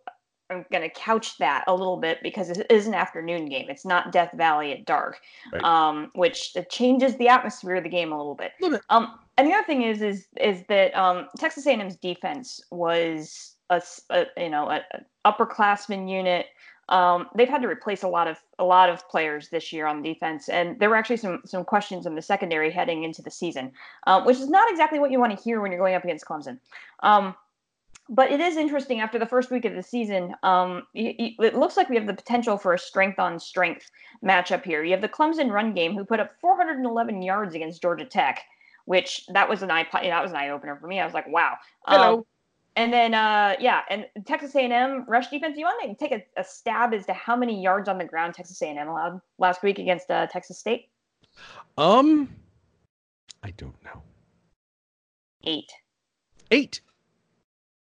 I'm 0.49 0.65
going 0.71 0.83
to 0.83 0.89
couch 0.89 1.37
that 1.39 1.63
a 1.67 1.73
little 1.73 1.97
bit 1.97 2.19
because 2.21 2.49
it 2.51 2.67
is 2.69 2.85
an 2.85 2.93
afternoon 2.93 3.45
game. 3.49 3.65
It's 3.69 3.85
not 3.85 4.11
Death 4.11 4.31
Valley 4.35 4.71
at 4.73 4.85
dark, 4.85 5.19
Right. 5.51 5.63
um, 5.63 6.11
which 6.13 6.55
changes 6.69 7.17
the 7.17 7.27
atmosphere 7.29 7.75
of 7.75 7.83
the 7.83 7.89
game 7.89 8.11
a 8.11 8.17
little 8.17 8.35
bit. 8.35 8.51
Little 8.61 8.77
bit. 8.77 8.85
Um, 8.89 9.19
and 9.37 9.47
the 9.47 9.53
other 9.53 9.65
thing 9.65 9.81
is, 9.81 10.01
is, 10.01 10.27
is 10.39 10.63
that 10.69 10.95
um, 10.95 11.27
Texas 11.37 11.65
A&M's 11.65 11.95
defense 11.95 12.61
was 12.69 13.55
a 13.71 13.81
you 14.37 14.49
know, 14.49 14.69
a, 14.69 14.81
a 14.93 15.31
upperclassman 15.31 16.09
unit. 16.09 16.45
Um, 16.89 17.27
they've 17.35 17.49
had 17.49 17.63
to 17.63 17.67
replace 17.67 18.03
a 18.03 18.07
lot 18.07 18.27
of 18.27 18.37
a 18.59 18.63
lot 18.63 18.89
of 18.89 19.07
players 19.09 19.49
this 19.49 19.73
year 19.73 19.87
on 19.87 20.03
defense, 20.03 20.49
and 20.49 20.79
there 20.79 20.89
were 20.89 20.95
actually 20.95 21.17
some 21.17 21.41
some 21.45 21.63
questions 21.63 22.05
in 22.05 22.15
the 22.15 22.21
secondary 22.21 22.71
heading 22.71 23.03
into 23.03 23.21
the 23.21 23.31
season, 23.31 23.71
um, 24.05 24.25
which 24.25 24.37
is 24.37 24.49
not 24.49 24.69
exactly 24.69 24.99
what 24.99 25.11
you 25.11 25.19
want 25.19 25.35
to 25.35 25.43
hear 25.43 25.61
when 25.61 25.71
you're 25.71 25.79
going 25.79 25.95
up 25.95 26.03
against 26.03 26.25
Clemson. 26.25 26.59
Um, 27.01 27.35
but 28.07 28.31
it 28.31 28.39
is 28.39 28.55
interesting 28.55 28.99
after 28.99 29.17
the 29.17 29.25
first 29.25 29.49
week 29.49 29.65
of 29.65 29.73
the 29.73 29.81
season. 29.81 30.35
Um, 30.43 30.83
y- 30.93 31.15
it 31.39 31.55
looks 31.55 31.75
like 31.75 31.89
we 31.89 31.95
have 31.95 32.05
the 32.05 32.13
potential 32.13 32.57
for 32.57 32.73
a 32.73 32.79
strength 32.79 33.17
on 33.17 33.39
strength 33.39 33.89
matchup 34.23 34.63
here. 34.63 34.83
You 34.83 34.91
have 34.91 35.01
the 35.01 35.09
Clemson 35.09 35.49
run 35.49 35.73
game, 35.73 35.95
who 35.95 36.05
put 36.05 36.19
up 36.19 36.31
411 36.39 37.23
yards 37.23 37.55
against 37.55 37.81
Georgia 37.81 38.05
Tech, 38.05 38.43
which 38.85 39.25
that 39.33 39.49
was 39.49 39.63
an 39.63 39.71
eye 39.71 39.87
that 39.91 40.21
was 40.21 40.31
an 40.31 40.37
eye 40.37 40.49
opener 40.49 40.75
for 40.75 40.85
me. 40.85 40.99
I 40.99 41.05
was 41.05 41.15
like, 41.15 41.27
wow. 41.27 41.53
Um, 41.87 41.99
Hello. 41.99 42.27
And 42.75 42.91
then, 42.91 43.13
uh, 43.13 43.55
yeah, 43.59 43.81
and 43.89 44.05
Texas 44.25 44.53
A&M 44.55 45.05
rush 45.07 45.29
defense. 45.29 45.57
You 45.57 45.65
want 45.65 45.97
to 45.97 46.07
take 46.07 46.11
a, 46.11 46.39
a 46.39 46.43
stab 46.43 46.93
as 46.93 47.05
to 47.05 47.13
how 47.13 47.35
many 47.35 47.61
yards 47.61 47.87
on 47.87 47.97
the 47.97 48.05
ground 48.05 48.33
Texas 48.33 48.61
A&M 48.61 48.87
allowed 48.87 49.21
last 49.37 49.63
week 49.63 49.79
against 49.79 50.11
uh, 50.11 50.27
Texas 50.27 50.59
State? 50.59 50.89
Um, 51.77 52.29
I 53.43 53.51
don't 53.51 53.81
know. 53.83 54.01
Eight. 55.45 55.71
Eight. 56.51 56.81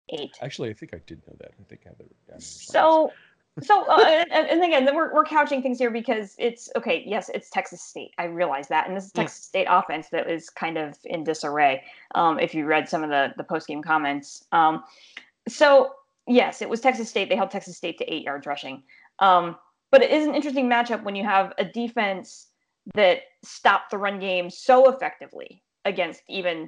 Eight. 0.09 0.37
Actually, 0.41 0.69
I 0.69 0.73
think 0.73 0.93
I 0.93 1.01
did 1.05 1.21
know 1.27 1.35
that. 1.39 1.51
I 1.59 1.63
think 1.67 1.81
I 1.85 1.89
written 1.91 2.15
down. 2.27 2.39
So, 2.41 3.11
so, 3.63 3.85
uh, 3.87 4.25
and, 4.31 4.47
and 4.49 4.63
again, 4.63 4.87
we're, 4.95 5.13
we're 5.13 5.23
couching 5.25 5.61
things 5.61 5.77
here 5.79 5.91
because 5.91 6.35
it's 6.37 6.69
okay. 6.75 7.03
Yes, 7.05 7.29
it's 7.33 7.49
Texas 7.49 7.81
State. 7.81 8.11
I 8.17 8.25
realize 8.25 8.67
that, 8.69 8.87
and 8.87 8.95
this 8.95 9.05
is 9.05 9.11
Yeah. 9.15 9.23
Texas 9.23 9.45
State 9.45 9.67
offense 9.69 10.09
that 10.09 10.29
is 10.29 10.49
kind 10.49 10.77
of 10.77 10.97
in 11.05 11.23
disarray. 11.23 11.83
Um, 12.15 12.39
if 12.39 12.53
you 12.53 12.65
read 12.65 12.87
some 12.89 13.03
of 13.03 13.09
the 13.09 13.33
the 13.37 13.43
post 13.43 13.67
game 13.67 13.81
comments, 13.81 14.45
um, 14.51 14.83
so 15.47 15.93
yes, 16.27 16.61
it 16.61 16.69
was 16.69 16.81
Texas 16.81 17.09
State. 17.09 17.29
They 17.29 17.35
held 17.35 17.51
Texas 17.51 17.77
State 17.77 17.97
to 17.99 18.13
eight 18.13 18.23
yards 18.23 18.45
rushing. 18.45 18.83
Um, 19.19 19.57
but 19.91 20.01
it 20.03 20.11
is 20.11 20.27
an 20.27 20.35
interesting 20.35 20.69
matchup 20.69 21.03
when 21.03 21.15
you 21.15 21.23
have 21.23 21.53
a 21.57 21.65
defense 21.65 22.47
that 22.93 23.21
stopped 23.43 23.91
the 23.91 23.97
run 23.97 24.19
game 24.19 24.49
so 24.49 24.89
effectively 24.89 25.63
against 25.85 26.21
even 26.27 26.67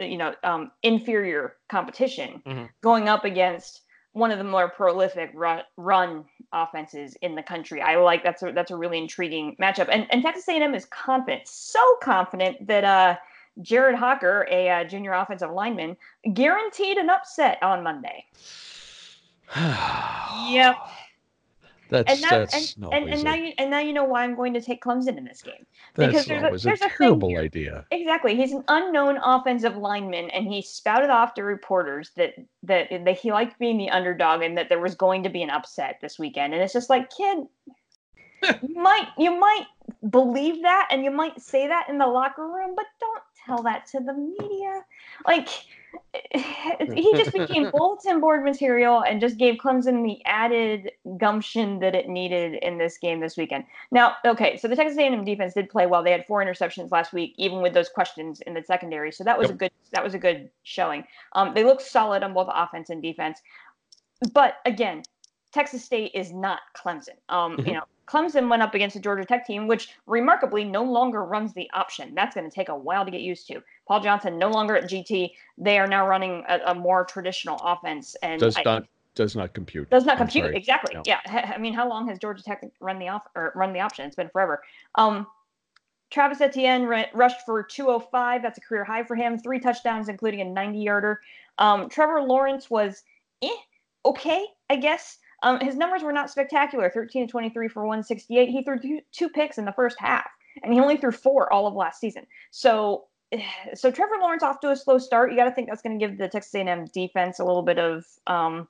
you 0.00 0.16
know, 0.16 0.34
um, 0.44 0.70
inferior 0.82 1.56
competition, 1.68 2.40
Mhm. 2.46 2.68
going 2.82 3.08
up 3.08 3.24
against 3.24 3.82
one 4.14 4.30
of 4.30 4.38
the 4.38 4.44
more 4.44 4.68
prolific 4.68 5.30
run, 5.34 5.62
run 5.76 6.24
offenses 6.52 7.16
in 7.20 7.34
the 7.34 7.42
country. 7.42 7.82
I 7.82 7.96
like 7.96 8.22
that's 8.22 8.42
a 8.42 8.52
that's 8.52 8.70
a 8.70 8.76
really 8.76 8.98
intriguing 8.98 9.56
matchup. 9.60 9.88
And 9.90 10.06
and 10.10 10.22
Texas 10.22 10.48
A&M 10.48 10.74
is 10.74 10.86
confident, 10.86 11.46
so 11.46 11.80
confident 12.00 12.66
that 12.66 12.84
uh, 12.84 13.16
Jared 13.60 13.96
Hocker, 13.96 14.46
a 14.50 14.70
uh, 14.70 14.84
junior 14.84 15.12
offensive 15.12 15.50
lineman, 15.50 15.96
guaranteed 16.32 16.96
an 16.96 17.10
upset 17.10 17.62
on 17.62 17.82
Monday. 17.82 18.24
Yep. 20.48 20.76
That's 21.94 22.12
And 22.12 22.22
now 22.22 22.30
that's 22.30 22.76
and, 22.82 22.92
and, 22.92 23.08
and 23.10 23.24
now 23.24 23.34
you 23.34 23.52
and 23.56 23.70
now 23.70 23.78
you 23.78 23.92
know 23.92 24.02
why 24.02 24.24
I'm 24.24 24.34
going 24.34 24.52
to 24.54 24.60
take 24.60 24.82
Clemson 24.82 25.16
in 25.16 25.24
this 25.24 25.42
game. 25.42 25.64
that's 25.94 26.08
because 26.12 26.26
there's 26.26 26.42
a- 26.42 26.66
there's 26.66 26.82
a 26.82 26.88
terrible 26.88 27.36
idea. 27.38 27.86
Exactly. 27.92 28.34
He's 28.34 28.50
an 28.50 28.64
unknown 28.66 29.18
offensive 29.22 29.76
lineman, 29.76 30.28
and 30.30 30.46
he 30.48 30.60
spouted 30.60 31.10
off 31.10 31.34
to 31.34 31.44
reporters 31.44 32.10
that, 32.16 32.34
that 32.64 32.88
that 33.04 33.16
he 33.18 33.30
liked 33.30 33.58
being 33.60 33.78
the 33.78 33.90
underdog 33.90 34.42
and 34.42 34.58
that 34.58 34.68
there 34.68 34.80
was 34.80 34.96
going 34.96 35.22
to 35.22 35.28
be 35.28 35.42
an 35.42 35.50
upset 35.50 35.98
this 36.02 36.18
weekend. 36.18 36.52
And 36.52 36.62
it's 36.62 36.72
just 36.72 36.90
like, 36.90 37.10
kid, 37.10 37.38
you 38.62 38.74
might 38.74 39.08
you 39.16 39.38
might 39.38 39.66
believe 40.10 40.62
that, 40.62 40.88
and 40.90 41.04
you 41.04 41.12
might 41.12 41.40
say 41.40 41.68
that 41.68 41.88
in 41.88 41.98
the 41.98 42.06
locker 42.06 42.46
room, 42.46 42.74
but 42.74 42.86
don't 42.98 43.22
tell 43.46 43.62
that 43.62 43.86
to 43.86 44.00
the 44.00 44.14
media. 44.14 44.82
Like 45.26 45.48
he 46.32 47.12
just 47.14 47.32
became 47.32 47.70
bulletin 47.74 48.20
board 48.20 48.44
material 48.44 49.02
and 49.02 49.20
just 49.20 49.36
gave 49.38 49.56
Clemson 49.56 50.04
the 50.04 50.24
added 50.24 50.90
gumption 51.18 51.78
that 51.80 51.94
it 51.94 52.08
needed 52.08 52.54
in 52.62 52.78
this 52.78 52.98
game 52.98 53.20
this 53.20 53.36
weekend. 53.36 53.64
Now, 53.90 54.16
okay, 54.24 54.56
so 54.56 54.68
the 54.68 54.76
Texas 54.76 54.98
A&M 54.98 55.24
defense 55.24 55.54
did 55.54 55.68
play 55.68 55.86
well. 55.86 56.02
They 56.02 56.12
had 56.12 56.26
four 56.26 56.44
interceptions 56.44 56.90
last 56.90 57.12
week, 57.12 57.34
even 57.36 57.62
with 57.62 57.74
those 57.74 57.88
questions 57.88 58.40
in 58.42 58.54
the 58.54 58.62
secondary. 58.62 59.12
So 59.12 59.24
that 59.24 59.38
was 59.38 59.50
a 59.50 59.54
good 59.54 59.70
that 59.92 60.02
was 60.02 60.14
a 60.14 60.18
good 60.18 60.50
showing. 60.62 61.04
Um, 61.32 61.54
they 61.54 61.64
looked 61.64 61.82
solid 61.82 62.22
on 62.22 62.34
both 62.34 62.48
offense 62.52 62.90
and 62.90 63.02
defense. 63.02 63.40
But 64.32 64.54
again, 64.64 65.02
Texas 65.52 65.84
State 65.84 66.12
is 66.14 66.32
not 66.32 66.60
Clemson. 66.76 67.16
Um. 67.28 67.58
You 67.64 67.74
know, 67.74 67.84
Clemson 68.06 68.48
went 68.48 68.62
up 68.62 68.74
against 68.74 68.96
a 68.96 69.00
Georgia 69.00 69.24
Tech 69.24 69.46
team, 69.46 69.66
which 69.66 69.90
remarkably 70.06 70.64
no 70.64 70.82
longer 70.82 71.24
runs 71.24 71.54
the 71.54 71.70
option. 71.72 72.14
That's 72.14 72.34
going 72.34 72.48
to 72.48 72.54
take 72.54 72.68
a 72.68 72.76
while 72.76 73.04
to 73.04 73.10
get 73.10 73.20
used 73.20 73.46
to. 73.48 73.62
Paul 73.88 74.00
Johnson 74.00 74.38
no 74.38 74.50
longer 74.50 74.76
at 74.76 74.84
GT. 74.84 75.32
They 75.58 75.78
are 75.78 75.86
now 75.86 76.06
running 76.06 76.44
a, 76.48 76.60
a 76.66 76.74
more 76.74 77.04
traditional 77.04 77.58
offense, 77.62 78.14
and 78.22 78.40
Does 78.40 78.56
I- 78.56 78.62
not 78.62 78.84
does 79.14 79.36
not 79.36 79.54
compute. 79.54 79.88
does 79.90 80.04
not 80.04 80.18
compute 80.18 80.54
exactly. 80.56 80.92
No. 80.92 81.02
Yeah, 81.06 81.20
I 81.54 81.58
mean, 81.58 81.72
how 81.72 81.88
long 81.88 82.08
has 82.08 82.18
Georgia 82.18 82.42
Tech 82.42 82.64
run 82.80 82.98
the 82.98 83.08
off 83.08 83.22
or 83.36 83.52
run 83.54 83.72
the 83.72 83.78
option? 83.78 84.06
It's 84.06 84.16
been 84.16 84.28
forever. 84.28 84.62
Um, 84.96 85.28
Travis 86.10 86.40
Etienne 86.40 86.84
rushed 86.84 87.46
for 87.46 87.62
205. 87.62 88.42
That's 88.42 88.58
a 88.58 88.60
career 88.60 88.84
high 88.84 89.04
for 89.04 89.14
him. 89.14 89.38
Three 89.38 89.58
touchdowns, 89.60 90.08
including 90.08 90.40
a 90.40 90.44
90 90.44 90.78
yarder. 90.80 91.20
Um, 91.58 91.88
Trevor 91.88 92.22
Lawrence 92.22 92.68
was 92.68 93.02
eh, 93.42 93.48
okay, 94.04 94.46
I 94.68 94.76
guess. 94.76 95.18
Um, 95.44 95.60
his 95.60 95.76
numbers 95.76 96.02
were 96.02 96.12
not 96.12 96.30
spectacular 96.30 96.88
13 96.90 97.26
to 97.26 97.30
23 97.30 97.68
for 97.68 97.82
168. 97.82 98.48
He 98.48 98.62
threw 98.64 98.78
two, 98.80 99.00
two 99.12 99.28
picks 99.28 99.58
in 99.58 99.66
the 99.66 99.72
first 99.72 99.96
half, 100.00 100.28
and 100.62 100.72
he 100.72 100.80
only 100.80 100.96
threw 100.96 101.12
four 101.12 101.52
all 101.52 101.66
of 101.66 101.74
last 101.74 102.00
season. 102.00 102.26
So, 102.50 103.04
so 103.74 103.90
Trevor 103.90 104.14
Lawrence 104.20 104.42
off 104.42 104.60
to 104.60 104.70
a 104.70 104.76
slow 104.76 104.96
start. 104.98 105.30
You 105.30 105.36
got 105.36 105.44
to 105.44 105.50
think 105.52 105.68
that's 105.68 105.82
going 105.82 105.98
to 105.98 106.04
give 106.04 106.16
the 106.16 106.28
Texas 106.28 106.54
A&M 106.54 106.86
defense 106.94 107.38
a 107.40 107.44
little 107.44 107.62
bit 107.62 107.78
of 107.78 108.06
um, 108.26 108.66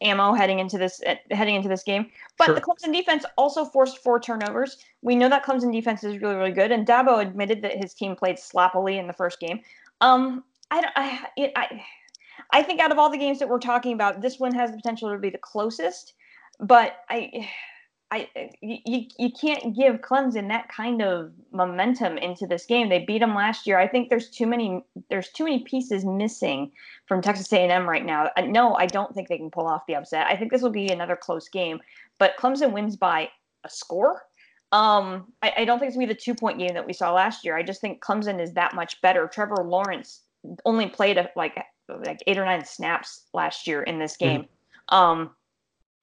ammo 0.00 0.34
heading 0.34 0.60
into 0.60 0.78
this 0.78 1.00
eh, 1.04 1.16
heading 1.32 1.56
into 1.56 1.68
this 1.68 1.82
game. 1.82 2.06
But 2.36 2.46
Sure. 2.46 2.54
the 2.54 2.60
Clemson 2.60 2.92
defense 2.92 3.24
also 3.36 3.64
forced 3.64 3.98
four 3.98 4.20
turnovers. 4.20 4.78
We 5.02 5.16
know 5.16 5.28
that 5.28 5.44
Clemson 5.44 5.72
defense 5.72 6.04
is 6.04 6.22
really 6.22 6.36
really 6.36 6.52
good, 6.52 6.70
and 6.70 6.86
Dabo 6.86 7.20
admitted 7.20 7.62
that 7.62 7.76
his 7.76 7.92
team 7.92 8.14
played 8.14 8.38
sloppily 8.38 8.98
in 8.98 9.08
the 9.08 9.12
first 9.12 9.40
game. 9.40 9.60
Um, 10.00 10.44
I 10.70 10.80
don't- 10.80 10.92
I 10.94 11.28
it, 11.36 11.52
I 11.56 11.84
I 12.50 12.62
think 12.62 12.80
out 12.80 12.92
of 12.92 12.98
all 12.98 13.10
the 13.10 13.18
games 13.18 13.38
that 13.38 13.48
we're 13.48 13.58
talking 13.58 13.92
about, 13.92 14.20
this 14.20 14.38
one 14.38 14.54
has 14.54 14.70
the 14.70 14.76
potential 14.76 15.10
to 15.12 15.18
be 15.18 15.30
the 15.30 15.38
closest. 15.38 16.14
But 16.60 16.96
I. 17.08 17.48
I 18.10 18.26
you, 18.62 19.04
you 19.18 19.30
can't 19.38 19.76
give 19.76 19.96
Clemson 19.96 20.48
that 20.48 20.70
kind 20.70 21.02
of 21.02 21.30
momentum 21.52 22.16
into 22.16 22.46
this 22.46 22.64
game. 22.64 22.88
They 22.88 23.04
beat 23.04 23.18
them 23.18 23.34
last 23.34 23.66
year. 23.66 23.78
I 23.78 23.86
think 23.86 24.08
there's 24.08 24.30
too 24.30 24.46
many 24.46 24.82
there's 25.10 25.28
too 25.28 25.44
many 25.44 25.58
pieces 25.64 26.06
missing 26.06 26.72
from 27.04 27.20
Texas 27.20 27.52
A&M 27.52 27.86
right 27.86 28.06
now. 28.06 28.30
Uh, 28.34 28.46
No, 28.46 28.74
I 28.76 28.86
don't 28.86 29.14
think 29.14 29.28
they 29.28 29.36
can 29.36 29.50
pull 29.50 29.66
off 29.66 29.84
the 29.86 29.94
upset. 29.94 30.26
I 30.26 30.36
think 30.36 30.50
this 30.50 30.62
will 30.62 30.70
be 30.70 30.88
another 30.88 31.16
close 31.16 31.50
game, 31.50 31.80
but 32.18 32.34
Clemson 32.38 32.72
wins 32.72 32.96
by 32.96 33.28
a 33.64 33.68
score. 33.68 34.22
Um, 34.72 35.32
I, 35.42 35.52
I 35.58 35.64
don't 35.66 35.78
think 35.78 35.88
it's 35.88 35.96
gonna 35.96 36.06
be 36.06 36.14
the 36.14 36.20
two 36.20 36.34
point 36.34 36.58
game 36.58 36.72
that 36.72 36.86
we 36.86 36.94
saw 36.94 37.12
last 37.12 37.44
year. 37.44 37.58
I 37.58 37.62
just 37.62 37.82
think 37.82 38.02
Clemson 38.02 38.40
is 38.40 38.54
that 38.54 38.74
much 38.74 39.02
better. 39.02 39.26
Trevor 39.26 39.62
Lawrence 39.62 40.22
only 40.64 40.88
played 40.88 41.18
a, 41.18 41.30
like 41.36 41.62
like 42.04 42.22
eight 42.26 42.38
or 42.38 42.44
nine 42.44 42.64
snaps 42.64 43.26
last 43.32 43.66
year 43.66 43.82
in 43.82 43.98
this 43.98 44.16
game. 44.16 44.46
Um, 44.88 45.30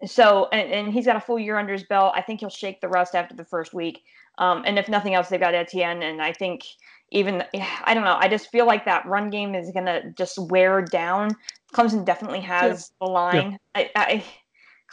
so 0.05 0.49
and, 0.51 0.71
and 0.71 0.93
he's 0.93 1.05
got 1.05 1.15
a 1.15 1.21
full 1.21 1.39
year 1.39 1.57
under 1.57 1.73
his 1.73 1.83
belt. 1.83 2.13
I 2.15 2.21
think 2.21 2.39
he'll 2.39 2.49
shake 2.49 2.81
the 2.81 2.89
rust 2.89 3.15
after 3.15 3.35
the 3.35 3.45
first 3.45 3.73
week. 3.73 4.03
Um, 4.37 4.63
and 4.65 4.77
if 4.77 4.89
nothing 4.89 5.13
else, 5.13 5.29
they've 5.29 5.39
got 5.39 5.53
Etienne, 5.53 6.03
and 6.03 6.21
I 6.21 6.33
think 6.33 6.63
even 7.11 7.43
I 7.85 7.93
don't 7.93 8.03
know. 8.03 8.17
I 8.19 8.27
just 8.27 8.51
feel 8.51 8.65
like 8.65 8.85
that 8.85 9.05
run 9.05 9.29
game 9.29 9.55
is 9.55 9.71
gonna 9.71 10.11
just 10.11 10.37
wear 10.37 10.81
down. 10.81 11.35
Clemson 11.73 12.03
definitely 12.05 12.41
has 12.41 12.91
the 12.99 13.07
line. 13.07 13.57
I, 13.73 13.89
I 13.95 14.23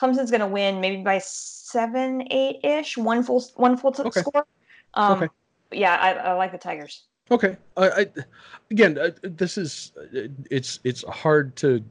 Clemson's 0.00 0.30
gonna 0.30 0.46
win 0.48 0.80
maybe 0.80 1.02
by 1.02 1.18
seven, 1.18 2.26
eight 2.30 2.64
ish, 2.64 2.96
one 2.96 3.22
full 3.22 3.44
one 3.56 3.76
full 3.76 3.92
t- 3.92 4.02
Okay. 4.02 4.20
score. 4.20 4.46
Um, 4.94 5.24
Okay. 5.24 5.28
Yeah, 5.72 5.96
I, 5.96 6.12
I 6.12 6.32
like 6.34 6.52
the 6.52 6.58
Tigers. 6.58 7.04
Okay. 7.32 7.56
I, 7.78 7.88
I 7.88 8.06
again, 8.70 8.98
this 9.22 9.56
is 9.56 9.92
it's 10.50 10.80
it's 10.84 11.02
hard 11.08 11.56
to. 11.56 11.82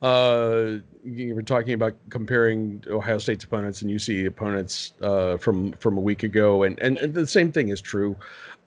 Uh, 0.00 0.78
you 1.02 1.34
were 1.34 1.42
talking 1.42 1.72
about 1.72 1.96
comparing 2.08 2.84
Ohio 2.88 3.18
State's 3.18 3.42
opponents 3.42 3.82
and 3.82 3.90
UC 3.90 4.26
opponents 4.28 4.92
uh, 5.02 5.36
from 5.36 5.72
from 5.72 5.98
a 5.98 6.00
week 6.00 6.22
ago, 6.22 6.62
and, 6.62 6.78
and 6.78 6.96
and 6.98 7.12
the 7.12 7.26
same 7.26 7.50
thing 7.50 7.70
is 7.70 7.80
true 7.80 8.14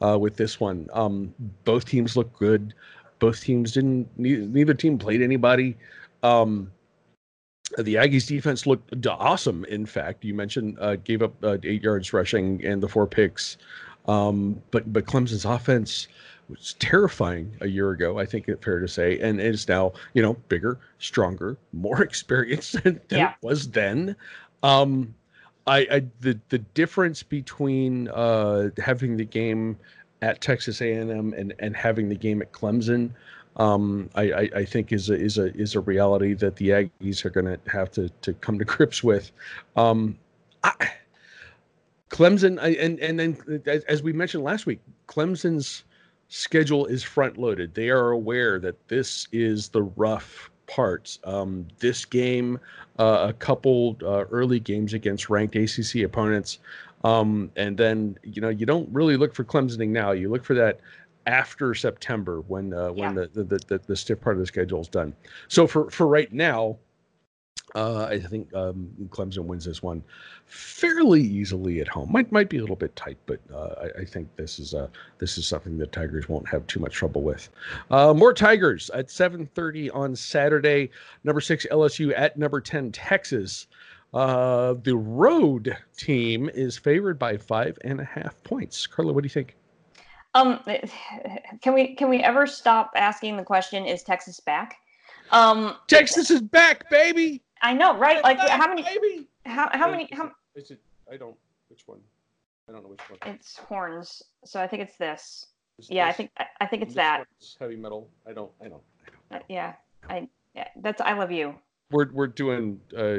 uh, 0.05 0.19
with 0.19 0.35
this 0.35 0.59
one. 0.59 0.89
Um, 0.91 1.33
both 1.63 1.85
teams 1.85 2.17
look 2.17 2.37
good. 2.37 2.73
Both 3.19 3.41
teams 3.41 3.71
didn't. 3.71 4.09
Neither, 4.17 4.41
neither 4.41 4.73
team 4.73 4.97
played 4.97 5.21
anybody. 5.21 5.77
Um, 6.23 6.69
the 7.77 7.95
Aggies 7.95 8.27
defense 8.27 8.67
looked 8.67 9.07
awesome. 9.07 9.63
In 9.65 9.85
fact, 9.85 10.25
you 10.25 10.33
mentioned 10.33 10.77
uh, 10.81 10.97
gave 10.97 11.21
up 11.21 11.33
uh, 11.41 11.57
eight 11.63 11.83
yards 11.83 12.11
rushing 12.11 12.65
and 12.65 12.83
the 12.83 12.89
four 12.89 13.07
picks. 13.07 13.55
Um, 14.07 14.61
but 14.71 14.91
but 14.91 15.05
Clemson's 15.05 15.45
offense 15.45 16.07
was 16.49 16.75
terrifying 16.79 17.55
a 17.61 17.67
year 17.67 17.91
ago. 17.91 18.19
I 18.19 18.25
think 18.25 18.47
it's 18.47 18.63
fair 18.63 18.79
to 18.79 18.87
say, 18.87 19.19
and 19.19 19.39
is 19.39 19.67
now 19.67 19.93
you 20.13 20.21
know 20.21 20.33
bigger, 20.49 20.79
stronger, 20.99 21.57
more 21.73 22.01
experienced 22.09 22.83
than, 22.83 22.99
than 23.07 23.19
Yeah. 23.19 23.29
it 23.31 23.45
was 23.45 23.69
then. 23.69 24.15
Um, 24.63 25.13
I, 25.67 25.77
I 25.91 26.03
the 26.21 26.39
the 26.49 26.57
difference 26.59 27.23
between 27.23 28.07
uh, 28.09 28.69
having 28.77 29.17
the 29.17 29.25
game 29.25 29.77
at 30.21 30.41
Texas 30.41 30.81
A&M 30.81 31.33
and 31.33 31.53
and 31.59 31.75
having 31.75 32.09
the 32.09 32.15
game 32.15 32.41
at 32.41 32.51
Clemson, 32.51 33.11
um, 33.57 34.09
I, 34.15 34.31
I 34.31 34.49
I 34.57 34.65
think 34.65 34.91
is 34.91 35.09
a 35.09 35.13
is 35.13 35.37
a 35.37 35.55
is 35.55 35.75
a 35.75 35.79
reality 35.79 36.33
that 36.33 36.55
the 36.55 36.69
Aggies 36.69 37.23
are 37.25 37.29
going 37.29 37.45
to 37.45 37.59
have 37.71 37.91
to 37.91 38.09
to 38.21 38.33
come 38.33 38.57
to 38.59 38.65
grips 38.65 39.03
with. 39.03 39.31
Um, 39.75 40.17
I, 40.63 40.73
Clemson, 42.11 42.59
and 42.61 42.99
and 42.99 43.19
then 43.19 43.81
as, 43.87 44.03
we 44.03 44.11
mentioned 44.13 44.43
last 44.43 44.65
week, 44.65 44.81
Clemson's 45.07 45.85
schedule 46.27 46.85
is 46.85 47.03
front 47.03 47.37
loaded. 47.37 47.73
They 47.73 47.89
are 47.89 48.11
aware 48.11 48.59
that 48.59 48.87
this 48.89 49.27
is 49.31 49.69
the 49.69 49.83
rough 49.83 50.51
parts. 50.67 51.19
Um, 51.23 51.67
this 51.79 52.03
game, 52.05 52.59
uh, 52.99 53.27
a 53.29 53.33
couple 53.33 53.97
uh, 54.03 54.25
early 54.31 54.59
games 54.59 54.93
against 54.93 55.29
ranked 55.29 55.55
ACC 55.55 56.03
opponents, 56.03 56.59
um, 57.05 57.49
and 57.55 57.77
then 57.77 58.17
you 58.23 58.41
know 58.41 58.49
you 58.49 58.65
don't 58.65 58.89
really 58.91 59.15
look 59.15 59.33
for 59.33 59.45
Clemsoning 59.45 59.89
now. 59.89 60.11
You 60.11 60.29
look 60.29 60.43
for 60.43 60.53
that 60.55 60.81
after 61.27 61.73
September 61.73 62.41
when 62.41 62.73
uh, 62.73 62.89
when 62.89 63.15
Yeah. 63.15 63.25
the, 63.33 63.43
the, 63.43 63.57
the 63.67 63.81
the 63.87 63.95
stiff 63.95 64.19
part 64.19 64.35
of 64.35 64.41
the 64.41 64.47
schedule 64.47 64.81
is 64.81 64.89
done. 64.89 65.13
So 65.47 65.65
for 65.65 65.89
for 65.89 66.07
right 66.07 66.31
now, 66.33 66.77
uh, 67.75 68.07
I 68.09 68.19
think 68.19 68.53
um, 68.53 68.89
Clemson 69.09 69.45
wins 69.45 69.65
this 69.65 69.81
one 69.81 70.03
fairly 70.45 71.21
easily 71.21 71.79
at 71.79 71.87
home. 71.87 72.11
Might 72.11 72.31
might 72.31 72.49
be 72.49 72.57
a 72.57 72.61
little 72.61 72.75
bit 72.75 72.95
tight, 72.95 73.17
but 73.25 73.39
uh, 73.53 73.75
I, 73.81 74.01
I 74.01 74.05
think 74.05 74.27
this 74.35 74.59
is 74.59 74.73
uh, 74.73 74.87
this 75.19 75.37
is 75.37 75.47
something 75.47 75.77
that 75.77 75.91
Tigers 75.91 76.27
won't 76.27 76.47
have 76.49 76.67
too 76.67 76.79
much 76.79 76.93
trouble 76.93 77.21
with. 77.21 77.49
Uh, 77.89 78.13
more 78.13 78.33
Tigers 78.33 78.89
at 78.91 79.07
7:30 79.07 79.89
on 79.93 80.15
Saturday. 80.15 80.89
Number 81.23 81.41
six 81.41 81.65
LSU 81.71 82.13
at 82.17 82.37
number 82.37 82.59
10 82.59 82.91
Texas. 82.91 83.67
Uh, 84.13 84.75
the 84.83 84.95
road 84.95 85.77
team 85.95 86.49
is 86.53 86.77
favored 86.77 87.17
by 87.17 87.37
five 87.37 87.77
and 87.85 88.01
a 88.01 88.05
half 88.05 88.41
points. 88.43 88.85
Carla, 88.85 89.13
what 89.13 89.23
do 89.23 89.25
you 89.25 89.29
think? 89.29 89.55
Um, 90.33 90.59
can 91.61 91.73
we 91.73 91.95
can 91.95 92.09
we 92.09 92.19
ever 92.19 92.45
stop 92.45 92.91
asking 92.95 93.37
the 93.37 93.43
question? 93.43 93.85
Is 93.85 94.03
Texas 94.03 94.39
back? 94.41 94.77
Um, 95.31 95.75
Texas 95.87 96.29
is 96.29 96.41
back, 96.41 96.89
baby. 96.89 97.41
I 97.61 97.73
know, 97.73 97.97
right? 97.97 98.23
Like 98.23 98.37
how 98.39 98.67
many? 98.67 98.83
Baby. 98.83 99.27
How 99.45 99.69
how 99.71 99.87
Is 99.87 99.91
many? 99.91 100.03
it- 100.05 100.13
How, 100.13 100.31
Is 100.55 100.71
it? 100.71 100.79
I 101.11 101.17
don't. 101.17 101.35
Which 101.69 101.83
one? 101.87 101.99
I 102.67 102.71
don't 102.73 102.83
know 102.83 102.89
which 102.89 103.01
one. 103.09 103.19
it's 103.33 103.57
horns. 103.57 104.21
So 104.45 104.61
I 104.61 104.67
think 104.67 104.81
it's 104.83 104.97
this. 104.97 105.47
Is 105.79 105.89
Yeah, 105.89 106.07
I 106.07 106.11
think 106.13 106.31
I, 106.37 106.45
I 106.61 106.65
think 106.67 106.83
it's 106.83 106.95
that. 106.95 107.19
one's 107.19 107.57
heavy 107.59 107.75
metal. 107.75 108.09
I 108.27 108.33
don't. 108.33 108.51
I 108.63 108.67
don't. 108.69 108.81
Uh, 109.31 109.39
yeah, 109.49 109.73
I 110.09 110.27
yeah, 110.55 110.67
that's 110.77 111.01
I 111.01 111.13
love 111.13 111.31
you. 111.31 111.55
We're 111.91 112.11
we're 112.11 112.27
doing 112.27 112.79
uh, 112.97 113.17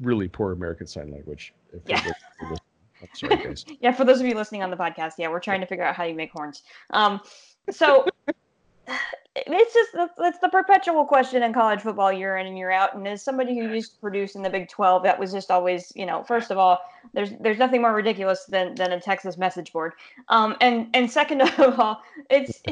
really 0.00 0.28
poor 0.28 0.52
American 0.52 0.86
Sign 0.86 1.10
Language. 1.10 1.52
If 1.72 1.80
Yeah. 1.86 2.02
we're- 2.04 2.14
we're 2.40 2.50
listening. 2.50 2.60
I'm 3.02 3.08
sorry, 3.14 3.36
guys. 3.36 3.64
Yeah, 3.80 3.92
for 3.92 4.04
those 4.04 4.20
of 4.20 4.26
you 4.26 4.34
listening 4.34 4.62
on 4.62 4.70
the 4.70 4.76
podcast, 4.76 5.12
yeah, 5.18 5.28
we're 5.28 5.40
trying 5.40 5.60
to 5.60 5.66
figure 5.66 5.84
out 5.84 5.94
how 5.94 6.04
you 6.04 6.14
make 6.14 6.30
horns. 6.32 6.62
Um, 6.90 7.20
so 7.70 8.06
it's 9.46 9.74
just 9.74 10.10
it's 10.18 10.38
the 10.38 10.48
perpetual 10.48 11.04
question 11.04 11.42
in 11.42 11.52
college 11.52 11.80
football 11.80 12.12
year 12.12 12.38
in 12.38 12.46
and 12.46 12.56
year 12.56 12.70
out. 12.70 12.94
And 12.94 13.06
as 13.06 13.22
somebody 13.22 13.58
who 13.58 13.68
used 13.72 13.94
to 13.94 14.00
produce 14.00 14.34
in 14.34 14.42
the 14.42 14.50
Big 14.50 14.68
Twelve, 14.68 15.02
that 15.02 15.18
was 15.18 15.32
just 15.32 15.50
always, 15.50 15.92
you 15.94 16.06
know, 16.06 16.22
first 16.22 16.50
of 16.50 16.58
all, 16.58 16.78
there's 17.12 17.32
there's 17.40 17.58
nothing 17.58 17.82
more 17.82 17.94
ridiculous 17.94 18.44
than 18.46 18.74
than 18.74 18.92
a 18.92 19.00
Texas 19.00 19.36
message 19.36 19.72
board. 19.72 19.92
Um, 20.28 20.56
and 20.60 20.88
and 20.94 21.10
second 21.10 21.42
of 21.58 21.78
all, 21.78 22.02
it's 22.30 22.62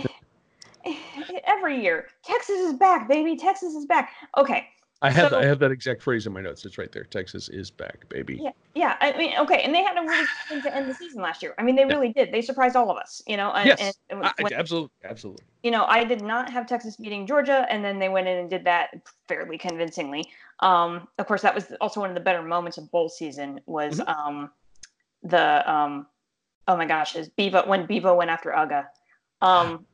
every 1.47 1.83
year 1.83 2.09
Texas 2.25 2.57
is 2.57 2.75
back, 2.75 3.09
baby. 3.09 3.37
Texas 3.37 3.75
is 3.75 3.87
back. 3.87 4.13
Okay, 4.37 4.67
I 5.05 5.11
have 5.11 5.31
So- 5.31 5.39
I 5.39 5.45
have 5.45 5.59
that 5.59 5.71
exact 5.71 6.03
phrase 6.03 6.27
in 6.27 6.33
my 6.33 6.41
notes. 6.41 6.65
It's 6.65 6.79
right 6.79 6.91
there. 6.91 7.05
Texas 7.05 7.51
is 7.51 7.71
back, 7.71 8.09
baby. 8.09 8.39
Yeah, 8.43 8.51
yeah. 8.75 8.97
I 9.03 9.17
mean, 9.19 9.35
okay, 9.39 9.61
and 9.63 9.75
they 9.75 9.83
had 9.83 9.99
a 9.99 10.01
really 10.01 10.17
good 10.25 10.49
thing 10.49 10.63
to 10.63 10.75
end 10.75 10.89
the 10.89 10.95
season 10.95 11.21
last 11.21 11.43
year. 11.43 11.55
I 11.59 11.63
mean, 11.63 11.77
they 11.77 11.85
really 11.85 12.11
did. 12.13 12.33
They 12.33 12.41
surprised 12.41 12.75
all 12.75 12.91
of 12.91 12.97
us, 12.97 13.23
you 13.27 13.37
know. 13.37 13.53
And, 13.53 13.67
Yes, 13.67 13.99
and 14.09 14.25
I- 14.25 14.33
absolutely, 14.55 14.91
absolutely. 15.05 15.45
you 15.63 15.71
know, 15.71 15.85
I 15.85 16.05
did 16.05 16.23
not 16.23 16.51
have 16.51 16.67
Texas 16.67 16.97
beating 16.97 17.27
Georgia, 17.27 17.67
and 17.69 17.85
then 17.85 17.99
they 17.99 18.09
went 18.09 18.29
in 18.29 18.39
and 18.39 18.49
did 18.49 18.65
that 18.65 18.95
fairly 19.29 19.59
convincingly. 19.59 20.25
Um, 20.61 21.07
of 21.19 21.27
course, 21.27 21.43
that 21.43 21.55
was 21.55 21.71
also 21.83 22.01
one 22.01 22.09
of 22.09 22.15
the 22.15 22.23
better 22.23 22.41
moments 22.43 22.79
of 22.79 22.91
bowl 22.91 23.11
season 23.11 23.61
was 23.67 24.01
Mm-hmm. 24.01 24.09
um, 24.29 24.51
the 25.23 25.71
um, 25.71 26.07
oh 26.67 26.77
my 26.79 26.87
gosh, 26.87 27.15
is 27.15 27.29
Bevo 27.29 27.67
when 27.67 27.85
Bevo 27.85 28.15
went 28.15 28.31
after 28.31 28.51
Uga. 28.51 28.87
Um, 29.43 29.85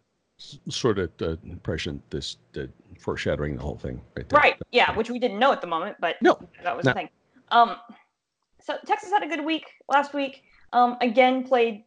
Sort 0.70 0.98
of 0.98 1.10
the 1.18 1.38
impression 1.44 2.02
this 2.10 2.36
the 2.52 2.70
foreshadowing 3.00 3.56
the 3.56 3.62
whole 3.62 3.76
thing 3.76 4.00
right 4.16 4.28
there. 4.28 4.38
right, 4.38 4.56
yeah, 4.72 4.94
which 4.96 5.10
we 5.10 5.18
didn't 5.18 5.38
know 5.38 5.52
at 5.52 5.60
the 5.60 5.66
moment, 5.66 5.96
but 6.00 6.16
No, 6.22 6.38
that 6.62 6.76
was 6.76 6.84
no. 6.84 6.90
the 6.90 6.94
thing. 6.94 7.08
Um, 7.50 7.76
so 8.60 8.76
Texas 8.86 9.10
had 9.10 9.22
a 9.22 9.28
good 9.28 9.44
week 9.44 9.66
last 9.88 10.14
week. 10.14 10.42
Um, 10.72 10.96
again, 11.00 11.44
played 11.44 11.84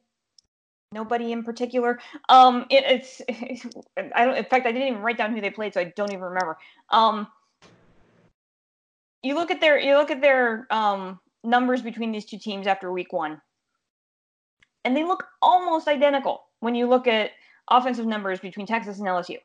nobody 0.92 1.32
in 1.32 1.44
particular. 1.44 2.00
Um, 2.30 2.66
it, 2.70 2.84
it's 2.86 3.22
I 3.98 4.26
don't. 4.26 4.38
In 4.38 4.46
fact, 4.46 4.66
I 4.66 4.72
didn't 4.72 4.88
even 4.88 5.02
write 5.02 5.18
down 5.18 5.34
who 5.34 5.42
they 5.42 5.50
played, 5.50 5.74
so 5.74 5.82
I 5.82 5.94
don't 5.96 6.12
even 6.12 6.24
remember. 6.24 6.58
Um, 6.90 7.28
you 9.22 9.36
look 9.36 9.52
at 9.52 9.62
their 9.62 9.80
you 9.80 9.96
look 9.96 10.12
at 10.12 10.22
their 10.22 10.68
um, 10.70 11.20
numbers 11.44 11.82
between 11.82 12.12
these 12.12 12.26
two 12.26 12.40
teams 12.40 12.68
after 12.68 12.92
week 12.92 13.14
one, 13.14 13.42
and 14.84 14.98
they 14.98 15.04
look 15.04 15.26
almost 15.42 15.88
identical 15.88 16.44
when 16.60 16.76
you 16.76 16.88
look 16.88 17.08
at 17.08 17.32
offensive 17.70 18.06
numbers 18.06 18.40
between 18.40 18.66
Texas 18.66 19.00
and 19.00 19.08
LSU. 19.08 19.38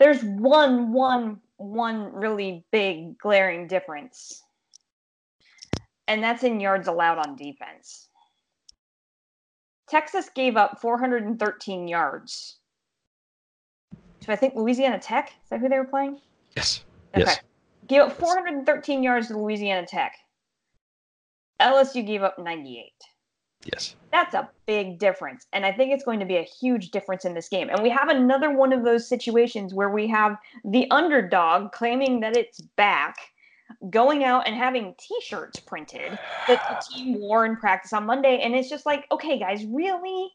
There's 0.00 0.24
one 0.24 0.92
one 0.92 1.40
one 1.58 2.12
really 2.14 2.64
big 2.72 3.18
glaring 3.18 3.68
difference, 3.68 4.42
and 6.08 6.22
that's 6.24 6.42
in 6.42 6.58
yards 6.58 6.88
allowed 6.88 7.18
on 7.18 7.36
defense. 7.36 8.08
Texas 9.88 10.30
gave 10.34 10.56
up 10.56 10.80
413 10.80 11.86
yards. 11.86 12.60
So 14.24 14.32
I 14.32 14.36
think 14.36 14.54
Louisiana 14.54 14.98
Tech, 14.98 15.32
is 15.42 15.50
that 15.50 15.60
who 15.60 15.68
they 15.68 15.78
were 15.78 15.84
playing? 15.84 16.18
Yes. 16.56 16.84
Okay. 17.14 17.24
Yes. 17.26 17.40
Gave 17.86 18.02
up 18.02 18.18
413 18.18 19.02
yards 19.02 19.28
to 19.28 19.36
Louisiana 19.36 19.86
Tech. 19.86 20.14
LSU 21.60 22.06
gave 22.06 22.22
up 22.22 22.38
98. 22.38 22.92
Yes. 23.64 23.94
That's 24.10 24.34
a 24.34 24.48
big 24.66 24.98
difference. 24.98 25.46
And 25.52 25.66
I 25.66 25.72
think 25.72 25.92
it's 25.92 26.04
going 26.04 26.20
to 26.20 26.26
be 26.26 26.36
a 26.36 26.42
huge 26.42 26.90
difference 26.90 27.24
in 27.24 27.34
this 27.34 27.48
game. 27.48 27.68
And 27.68 27.82
we 27.82 27.90
have 27.90 28.08
another 28.08 28.50
one 28.50 28.72
of 28.72 28.84
those 28.84 29.06
situations 29.06 29.74
where 29.74 29.90
we 29.90 30.06
have 30.08 30.36
the 30.64 30.90
underdog 30.90 31.72
claiming 31.72 32.20
that 32.20 32.36
it's 32.36 32.60
back, 32.60 33.16
going 33.90 34.24
out 34.24 34.46
and 34.46 34.56
having 34.56 34.94
t 34.98 35.14
shirts 35.22 35.60
printed 35.60 36.18
that 36.48 36.60
the 36.68 36.94
team 36.94 37.20
wore 37.20 37.44
in 37.44 37.56
practice 37.56 37.92
on 37.92 38.04
Monday. 38.06 38.40
And 38.42 38.54
it's 38.54 38.68
just 38.68 38.86
like, 38.86 39.06
okay, 39.12 39.38
guys, 39.38 39.64
really? 39.66 40.32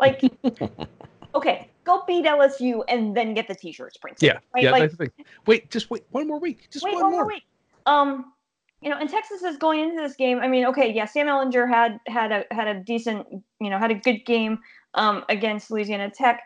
Like, 0.00 0.22
okay, 1.34 1.68
go 1.84 2.04
beat 2.06 2.24
LSU 2.24 2.82
and 2.88 3.16
then 3.16 3.34
get 3.34 3.48
the 3.48 3.54
t 3.54 3.72
shirts 3.72 3.96
printed. 3.96 4.22
Yeah. 4.22 4.38
Right? 4.54 4.64
Yeah. 4.64 4.70
Like, 4.70 4.82
that's 4.82 4.96
the 4.96 5.06
thing. 5.06 5.26
Wait, 5.46 5.70
just 5.70 5.90
wait 5.90 6.04
one 6.10 6.28
more 6.28 6.38
week. 6.38 6.68
Just 6.70 6.84
wait 6.84 6.94
one, 6.94 7.02
one 7.02 7.10
more. 7.10 7.20
more 7.22 7.28
week. 7.28 7.44
Um, 7.86 8.32
you 8.80 8.90
know, 8.90 8.96
and 8.98 9.10
Texas 9.10 9.42
is 9.42 9.56
going 9.56 9.80
into 9.80 10.00
this 10.00 10.14
game. 10.14 10.38
I 10.38 10.48
mean, 10.48 10.64
okay, 10.66 10.92
yeah, 10.92 11.04
Sam 11.04 11.26
Ehlinger 11.26 11.68
had 11.68 11.98
had 12.06 12.32
a 12.32 12.44
had 12.50 12.68
a 12.68 12.80
decent, 12.80 13.26
you 13.60 13.70
know, 13.70 13.78
had 13.78 13.90
a 13.90 13.94
good 13.94 14.24
game 14.24 14.60
um, 14.94 15.24
against 15.28 15.70
Louisiana 15.70 16.10
Tech, 16.10 16.42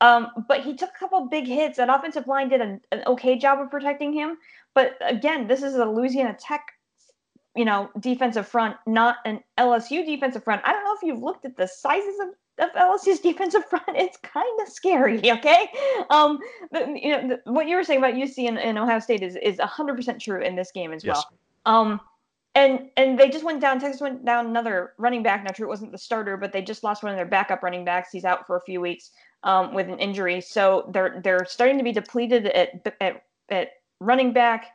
um, 0.00 0.28
but 0.48 0.60
he 0.62 0.74
took 0.74 0.90
a 0.90 0.98
couple 0.98 1.26
big 1.26 1.46
hits. 1.46 1.76
That 1.76 1.90
offensive 1.90 2.26
line 2.26 2.48
did 2.48 2.60
an, 2.60 2.80
an 2.90 3.02
okay 3.06 3.36
job 3.38 3.60
of 3.60 3.70
protecting 3.70 4.12
him. 4.12 4.38
But 4.74 4.96
again, 5.00 5.46
this 5.46 5.62
is 5.62 5.74
a 5.74 5.84
Louisiana 5.84 6.36
Tech, 6.40 6.66
you 7.54 7.64
know, 7.64 7.90
defensive 8.00 8.48
front, 8.48 8.76
not 8.86 9.16
an 9.26 9.40
LSU 9.58 10.06
defensive 10.06 10.42
front. 10.42 10.62
I 10.64 10.72
don't 10.72 10.84
know 10.84 10.94
if 10.96 11.02
you've 11.02 11.22
looked 11.22 11.44
at 11.44 11.56
the 11.56 11.68
sizes 11.68 12.18
of 12.20 12.28
of 12.60 12.70
LSU's 12.76 13.18
defensive 13.30 13.64
front, 13.68 13.88
it's 13.88 14.16
kind 14.18 14.60
of 14.62 14.68
scary. 14.68 15.20
Okay, 15.30 15.68
um, 16.10 16.38
but, 16.70 16.88
you 16.96 17.10
know 17.10 17.28
the, 17.44 17.52
what 17.52 17.66
you 17.68 17.76
were 17.76 17.84
saying 17.84 17.98
about 17.98 18.14
UC 18.14 18.48
and, 18.48 18.58
and 18.58 18.78
Ohio 18.78 19.00
State 19.00 19.22
is 19.22 19.36
is 19.36 19.58
hundred 19.60 19.96
percent 19.96 20.20
true 20.20 20.40
in 20.40 20.56
this 20.56 20.70
game 20.72 20.92
as 20.92 21.04
Yes. 21.04 21.16
well. 21.16 21.38
Um, 21.66 22.00
and 22.54 22.90
and 22.96 23.18
they 23.18 23.28
just 23.28 23.44
went 23.44 23.60
down. 23.60 23.80
Texas 23.80 24.00
went 24.00 24.24
down 24.24 24.46
another 24.46 24.92
running 24.98 25.22
back. 25.22 25.42
Now, 25.42 25.50
true, 25.50 25.66
it 25.66 25.68
wasn't 25.68 25.92
the 25.92 25.98
starter, 25.98 26.36
but 26.36 26.52
they 26.52 26.62
just 26.62 26.84
lost 26.84 27.02
one 27.02 27.10
of 27.10 27.16
their 27.16 27.26
backup 27.26 27.62
running 27.62 27.84
backs. 27.84 28.10
He's 28.12 28.24
out 28.24 28.46
for 28.46 28.56
a 28.56 28.60
few 28.60 28.80
weeks 28.80 29.10
um, 29.42 29.74
with 29.74 29.88
an 29.88 29.98
injury, 29.98 30.40
so 30.40 30.88
they're 30.92 31.20
they're 31.22 31.44
starting 31.46 31.78
to 31.78 31.84
be 31.84 31.92
depleted 31.92 32.46
at 32.46 32.94
at, 33.00 33.24
at 33.50 33.70
running 34.00 34.32
back. 34.32 34.66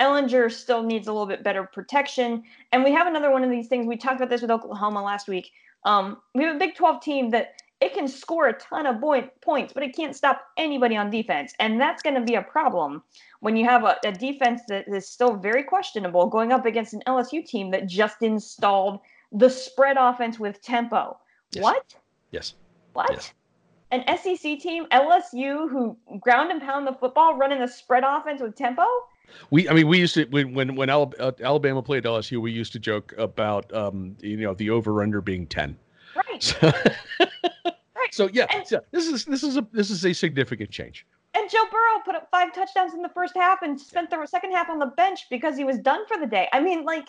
Ehlinger 0.00 0.50
still 0.50 0.82
needs 0.82 1.06
a 1.06 1.12
little 1.12 1.26
bit 1.26 1.44
better 1.44 1.64
protection, 1.64 2.42
and 2.72 2.84
we 2.84 2.92
have 2.92 3.06
another 3.06 3.30
one 3.30 3.44
of 3.44 3.50
these 3.50 3.68
things. 3.68 3.86
We 3.86 3.96
talked 3.96 4.16
about 4.16 4.28
this 4.28 4.42
with 4.42 4.50
Oklahoma 4.50 5.02
last 5.02 5.28
week. 5.28 5.50
Um, 5.84 6.18
we 6.34 6.44
have 6.44 6.56
a 6.56 6.58
Big 6.58 6.74
12 6.74 7.00
team 7.02 7.30
that 7.30 7.54
it 7.82 7.94
can 7.94 8.06
score 8.08 8.48
a 8.48 8.52
ton 8.52 8.86
of 8.86 9.00
point, 9.00 9.28
points, 9.40 9.72
but 9.72 9.82
it 9.82 9.94
can't 9.94 10.14
stop 10.14 10.42
anybody 10.56 10.96
on 10.96 11.10
defense, 11.10 11.52
and 11.58 11.80
that's 11.80 12.02
going 12.02 12.14
to 12.14 12.22
be 12.22 12.36
a 12.36 12.42
problem 12.42 13.02
when 13.40 13.56
you 13.56 13.64
have 13.64 13.84
a, 13.84 13.96
a 14.04 14.12
defense 14.12 14.62
that 14.68 14.86
is 14.88 15.08
still 15.08 15.36
very 15.36 15.64
questionable 15.64 16.26
going 16.26 16.52
up 16.52 16.64
against 16.64 16.94
an 16.94 17.02
LSU 17.06 17.44
team 17.44 17.70
that 17.72 17.86
just 17.86 18.22
installed 18.22 19.00
the 19.32 19.50
spread 19.50 19.96
offense 19.98 20.38
with 20.38 20.62
tempo, 20.62 21.16
Yes. 21.52 21.62
What? 21.62 21.94
Yes. 22.30 22.54
What? 22.94 23.10
Yes. 23.10 23.32
An 23.90 24.04
SEC 24.16 24.58
team, 24.58 24.86
LSU, 24.90 25.70
who 25.70 25.96
ground 26.18 26.50
and 26.50 26.62
pound 26.62 26.86
the 26.86 26.94
football, 26.94 27.36
running 27.36 27.60
the 27.60 27.68
spread 27.68 28.04
offense 28.06 28.40
with 28.40 28.56
tempo. 28.56 28.84
We, 29.50 29.68
I 29.68 29.74
mean, 29.74 29.86
we 29.86 29.98
used 29.98 30.14
to 30.14 30.24
when 30.24 30.54
when 30.54 30.76
when 30.76 30.88
uh, 30.88 31.32
Alabama 31.42 31.82
played 31.82 32.04
LSU, 32.04 32.40
we 32.40 32.52
used 32.52 32.72
to 32.72 32.78
joke 32.78 33.12
about 33.18 33.72
um, 33.74 34.16
you 34.20 34.38
know 34.38 34.54
the 34.54 34.70
over 34.70 35.02
under 35.02 35.20
being 35.20 35.46
ten. 35.46 35.76
Right. 36.16 36.42
So, 36.42 36.72
Right. 37.20 37.28
so 38.12 38.28
yeah, 38.32 38.46
And- 38.50 38.66
so 38.66 38.80
this 38.92 39.08
is 39.08 39.24
this 39.24 39.42
is 39.42 39.56
a 39.56 39.66
this 39.72 39.90
is 39.90 40.04
a 40.06 40.12
significant 40.12 40.70
change. 40.70 41.06
And 41.34 41.48
Joe 41.50 41.64
Burrow 41.70 42.00
put 42.04 42.14
up 42.14 42.28
five 42.30 42.52
touchdowns 42.52 42.92
in 42.92 43.00
the 43.00 43.08
first 43.08 43.34
half 43.34 43.62
and 43.62 43.80
spent 43.80 44.10
the 44.10 44.26
second 44.26 44.52
half 44.52 44.68
on 44.68 44.78
the 44.78 44.86
bench 44.86 45.20
because 45.30 45.56
he 45.56 45.64
was 45.64 45.78
done 45.78 46.06
for 46.06 46.18
the 46.18 46.26
day. 46.26 46.46
I 46.52 46.60
mean, 46.60 46.84
like, 46.84 47.08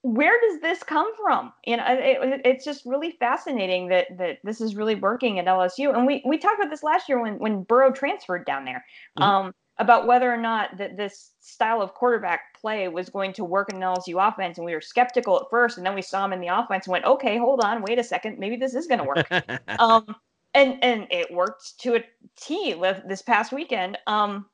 where 0.00 0.40
does 0.40 0.60
this 0.62 0.82
come 0.82 1.14
from? 1.16 1.52
You 1.66 1.76
know, 1.76 1.84
it, 1.86 2.40
it's 2.46 2.64
just 2.64 2.86
really 2.86 3.10
fascinating 3.20 3.88
that 3.88 4.06
that 4.18 4.38
this 4.42 4.60
is 4.62 4.74
really 4.74 4.94
working 4.94 5.38
at 5.38 5.44
LSU. 5.44 5.94
And 5.94 6.06
we 6.06 6.22
we 6.24 6.38
talked 6.38 6.58
about 6.58 6.70
this 6.70 6.82
last 6.82 7.08
year 7.10 7.20
when 7.20 7.38
when 7.38 7.62
Burrow 7.62 7.92
transferred 7.92 8.46
down 8.46 8.64
there, 8.64 8.84
Mhm. 9.18 9.22
um, 9.22 9.54
about 9.78 10.06
whether 10.06 10.32
or 10.32 10.36
not 10.36 10.76
that 10.76 10.96
this 10.96 11.30
style 11.40 11.80
of 11.80 11.94
quarterback 11.94 12.54
play 12.60 12.88
was 12.88 13.08
going 13.08 13.32
to 13.32 13.44
work 13.44 13.70
in 13.70 13.76
an 13.76 13.82
LSU 13.82 14.26
offense. 14.26 14.58
And 14.58 14.64
we 14.64 14.74
were 14.74 14.80
skeptical 14.80 15.36
at 15.36 15.50
first, 15.50 15.78
and 15.78 15.86
then 15.86 15.94
we 15.94 16.02
saw 16.02 16.24
him 16.24 16.32
in 16.32 16.40
the 16.40 16.48
offense 16.48 16.86
and 16.86 16.92
went, 16.92 17.04
okay, 17.04 17.38
hold 17.38 17.60
on, 17.60 17.82
wait 17.82 17.98
a 17.98 18.04
second, 18.04 18.38
maybe 18.38 18.56
this 18.56 18.74
is 18.74 18.86
going 18.86 19.00
to 19.00 19.04
work 19.04 19.26
um 19.78 20.14
and 20.54 20.82
and 20.82 21.06
it 21.10 21.32
worked 21.32 21.78
to 21.80 21.96
a 21.96 22.04
T 22.36 22.74
with 22.74 23.02
this 23.08 23.22
past 23.22 23.52
weekend. 23.52 23.98
Um 24.06 24.46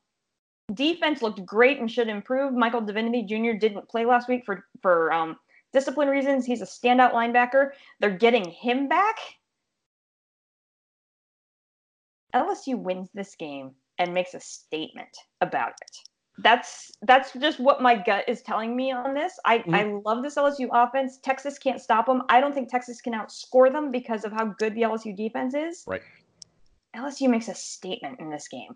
defense 0.75 1.23
looked 1.23 1.45
great 1.45 1.81
and 1.81 1.91
should 1.91 2.09
improve. 2.09 2.53
Michael 2.55 2.81
Divinity 2.81 3.23
Jr. 3.23 3.59
didn't 3.59 3.89
play 3.89 4.05
last 4.05 4.29
week 4.29 4.45
for 4.45 4.65
for 4.81 5.13
um 5.13 5.37
discipline 5.73 6.09
reasons. 6.09 6.47
He's 6.47 6.63
a 6.63 6.67
standout 6.67 7.13
linebacker. 7.13 7.71
They're 8.01 8.11
getting 8.11 8.49
him 8.51 8.89
back. 8.89 9.17
LSU 12.35 12.79
wins 12.79 13.09
this 13.15 13.35
game 13.35 13.73
and 13.99 14.15
makes 14.15 14.35
a 14.35 14.41
statement 14.41 15.17
about 15.41 15.73
it. 15.83 15.97
That's 16.41 16.93
that's 17.03 17.33
just 17.33 17.59
what 17.59 17.83
my 17.83 17.97
gut 17.97 18.25
is 18.29 18.43
telling 18.43 18.77
me 18.77 18.93
on 18.93 19.13
this. 19.13 19.39
I, 19.45 19.65
I 19.73 19.93
love 20.05 20.23
this 20.23 20.37
LSU 20.37 20.69
offense. 20.73 21.19
Texas 21.21 21.59
can't 21.59 21.81
stop 21.81 22.07
them. 22.07 22.23
I 22.29 22.41
don't 22.41 22.55
think 22.55 22.71
Texas 22.71 23.01
can 23.01 23.13
outscore 23.13 23.73
them 23.73 23.91
because 23.91 24.25
of 24.25 24.31
how 24.31 24.47
good 24.59 24.75
the 24.77 24.83
LSU 24.83 25.17
defense 25.17 25.55
is. 25.55 25.83
Right. 25.87 26.03
LSU 26.95 27.29
makes 27.29 27.49
a 27.49 27.55
statement 27.55 28.21
in 28.21 28.31
this 28.31 28.47
game. 28.47 28.71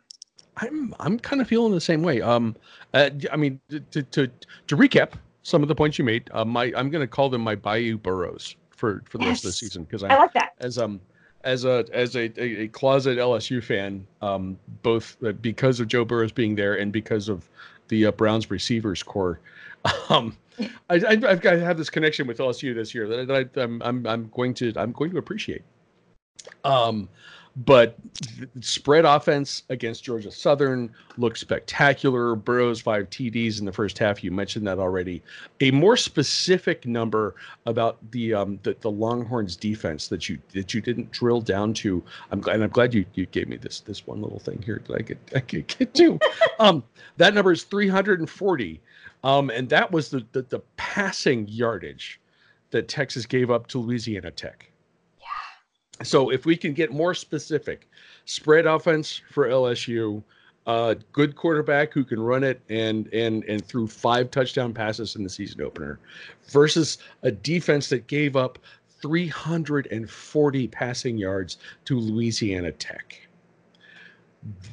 I'm 0.56 0.94
I'm 0.98 1.18
kind 1.18 1.40
of 1.40 1.48
feeling 1.48 1.72
the 1.72 1.80
same 1.80 2.02
way. 2.02 2.20
Um, 2.20 2.56
uh, 2.94 3.10
I 3.30 3.36
mean, 3.36 3.60
to 3.70 4.02
to 4.02 4.26
to 4.66 4.76
recap 4.76 5.12
some 5.42 5.62
of 5.62 5.68
the 5.68 5.74
points 5.74 5.98
you 5.98 6.04
made, 6.04 6.28
uh, 6.32 6.44
my 6.44 6.72
I'm 6.76 6.90
going 6.90 7.00
to 7.00 7.06
call 7.06 7.30
them 7.30 7.42
my 7.42 7.54
Bayou 7.54 7.96
Burrows 7.96 8.56
for 8.70 9.02
for 9.08 9.18
the 9.18 9.26
rest 9.26 9.44
of 9.44 9.48
the 9.48 9.52
season 9.52 9.84
because 9.84 10.02
I 10.02 10.08
I'm 10.08 10.18
like 10.18 10.32
that. 10.34 10.50
as 10.58 10.78
um 10.78 11.00
as 11.44 11.64
a 11.64 11.84
as 11.92 12.16
a, 12.16 12.30
a, 12.40 12.68
closet 12.68 13.18
LSU 13.18 13.62
fan, 13.62 14.06
um, 14.20 14.58
both 14.82 15.16
uh, 15.24 15.32
because 15.32 15.80
of 15.80 15.88
Joe 15.88 16.04
Burrows 16.04 16.32
being 16.32 16.54
there 16.54 16.74
and 16.74 16.92
because 16.92 17.28
of 17.28 17.48
the 17.88 18.06
uh, 18.06 18.12
Browns 18.12 18.50
receivers 18.50 19.02
corps. 19.02 19.40
Um, 20.08 20.36
I, 20.90 21.00
I've 21.08 21.40
got 21.40 21.52
to 21.52 21.64
have 21.64 21.76
this 21.76 21.90
connection 21.90 22.26
with 22.26 22.38
LSU 22.38 22.72
this 22.74 22.94
year 22.94 23.08
that, 23.08 23.30
I, 23.30 23.60
I, 23.60 23.64
I'm, 23.64 23.82
I'm 23.82 24.06
I'm 24.06 24.30
going 24.34 24.54
to 24.54 24.72
I'm 24.76 24.92
going 24.92 25.10
to 25.10 25.18
appreciate. 25.18 25.62
Um, 26.62 27.08
but 27.56 27.96
spread 28.60 29.04
offense 29.04 29.64
against 29.68 30.04
Georgia 30.04 30.30
Southern 30.30 30.90
looks 31.18 31.40
spectacular. 31.40 32.34
Burrows 32.34 32.80
five 32.80 33.10
TDs 33.10 33.58
in 33.58 33.66
the 33.66 33.72
first 33.72 33.98
half. 33.98 34.24
You 34.24 34.30
mentioned 34.30 34.66
that 34.66 34.78
already. 34.78 35.22
A 35.60 35.70
more 35.70 35.96
specific 35.96 36.86
number 36.86 37.34
about 37.66 37.98
the 38.10 38.32
um 38.32 38.58
the, 38.62 38.76
the 38.80 38.90
Longhorns 38.90 39.56
defense 39.56 40.08
that 40.08 40.28
you 40.28 40.38
that 40.54 40.72
you 40.72 40.80
didn't 40.80 41.10
drill 41.10 41.42
down 41.42 41.74
to. 41.74 42.02
I'm 42.30 42.40
glad 42.40 42.54
and 42.54 42.64
I'm 42.64 42.70
glad 42.70 42.94
you 42.94 43.04
you 43.14 43.26
gave 43.26 43.48
me 43.48 43.56
this 43.56 43.80
this 43.80 44.06
one 44.06 44.22
little 44.22 44.40
thing 44.40 44.62
here 44.62 44.80
that 44.86 44.94
I 44.94 45.02
could 45.02 45.18
I 45.34 45.40
could 45.40 45.66
get 45.66 45.92
to. 45.94 46.18
um, 46.58 46.82
that 47.18 47.34
number 47.34 47.52
is 47.52 47.64
340. 47.64 48.80
Um, 49.24 49.50
and 49.50 49.68
that 49.68 49.92
was 49.92 50.08
the, 50.08 50.26
the 50.32 50.42
the 50.42 50.60
passing 50.76 51.46
yardage 51.48 52.18
that 52.70 52.88
Texas 52.88 53.26
gave 53.26 53.50
up 53.50 53.66
to 53.68 53.78
Louisiana 53.78 54.30
Tech. 54.30 54.71
So 56.02 56.30
if 56.30 56.46
we 56.46 56.56
can 56.56 56.72
get 56.72 56.92
more 56.92 57.14
specific, 57.14 57.88
spread 58.24 58.66
offense 58.66 59.20
for 59.30 59.48
LSU, 59.48 60.22
uh, 60.66 60.94
good 61.12 61.34
quarterback 61.34 61.92
who 61.92 62.04
can 62.04 62.20
run 62.20 62.44
it 62.44 62.60
and 62.68 63.12
and 63.12 63.44
and 63.44 63.64
threw 63.64 63.86
five 63.86 64.30
touchdown 64.30 64.72
passes 64.72 65.16
in 65.16 65.24
the 65.24 65.30
season 65.30 65.60
opener, 65.60 65.98
versus 66.48 66.98
a 67.22 67.30
defense 67.32 67.88
that 67.88 68.06
gave 68.06 68.36
up 68.36 68.58
340 69.00 70.68
passing 70.68 71.18
yards 71.18 71.58
to 71.84 71.98
Louisiana 71.98 72.70
Tech. 72.70 73.20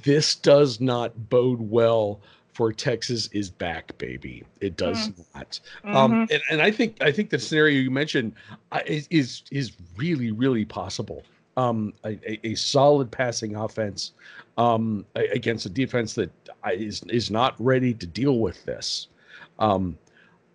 This 0.03 0.35
does 0.35 0.79
not 0.79 1.29
bode 1.29 1.61
well 1.61 2.21
for 2.60 2.74
Texas 2.74 3.28
is 3.28 3.50
back, 3.50 3.98
baby. 3.98 4.43
It 4.60 4.76
does 4.76 5.13
not. 5.34 5.62
Um, 5.86 6.12
Mhm. 6.12 6.30
and, 6.30 6.41
and 6.52 6.62
I 6.62 6.72
think 6.72 7.02
I 7.02 7.10
think 7.10 7.30
the 7.30 7.39
scenario 7.39 7.80
you 7.80 7.89
mentioned 7.89 8.34
uh, 8.74 8.82
is 8.86 9.08
is 9.10 9.43
is 9.50 9.72
really 9.95 10.32
really 10.32 10.65
possible. 10.65 11.24
Um, 11.56 11.93
a, 12.04 12.38
a, 12.45 12.56
solid 12.56 13.10
passing 13.12 13.56
offense 13.56 14.12
um, 14.58 15.06
against 15.15 15.67
a 15.67 15.69
defense 15.69 16.15
that 16.15 16.32
is 16.74 17.02
is 17.02 17.04
is 17.04 17.32
not 17.32 17.56
ready 17.60 17.93
to 17.93 18.06
deal 18.06 18.39
with 18.39 18.65
this. 18.65 19.08
Um, 19.60 19.98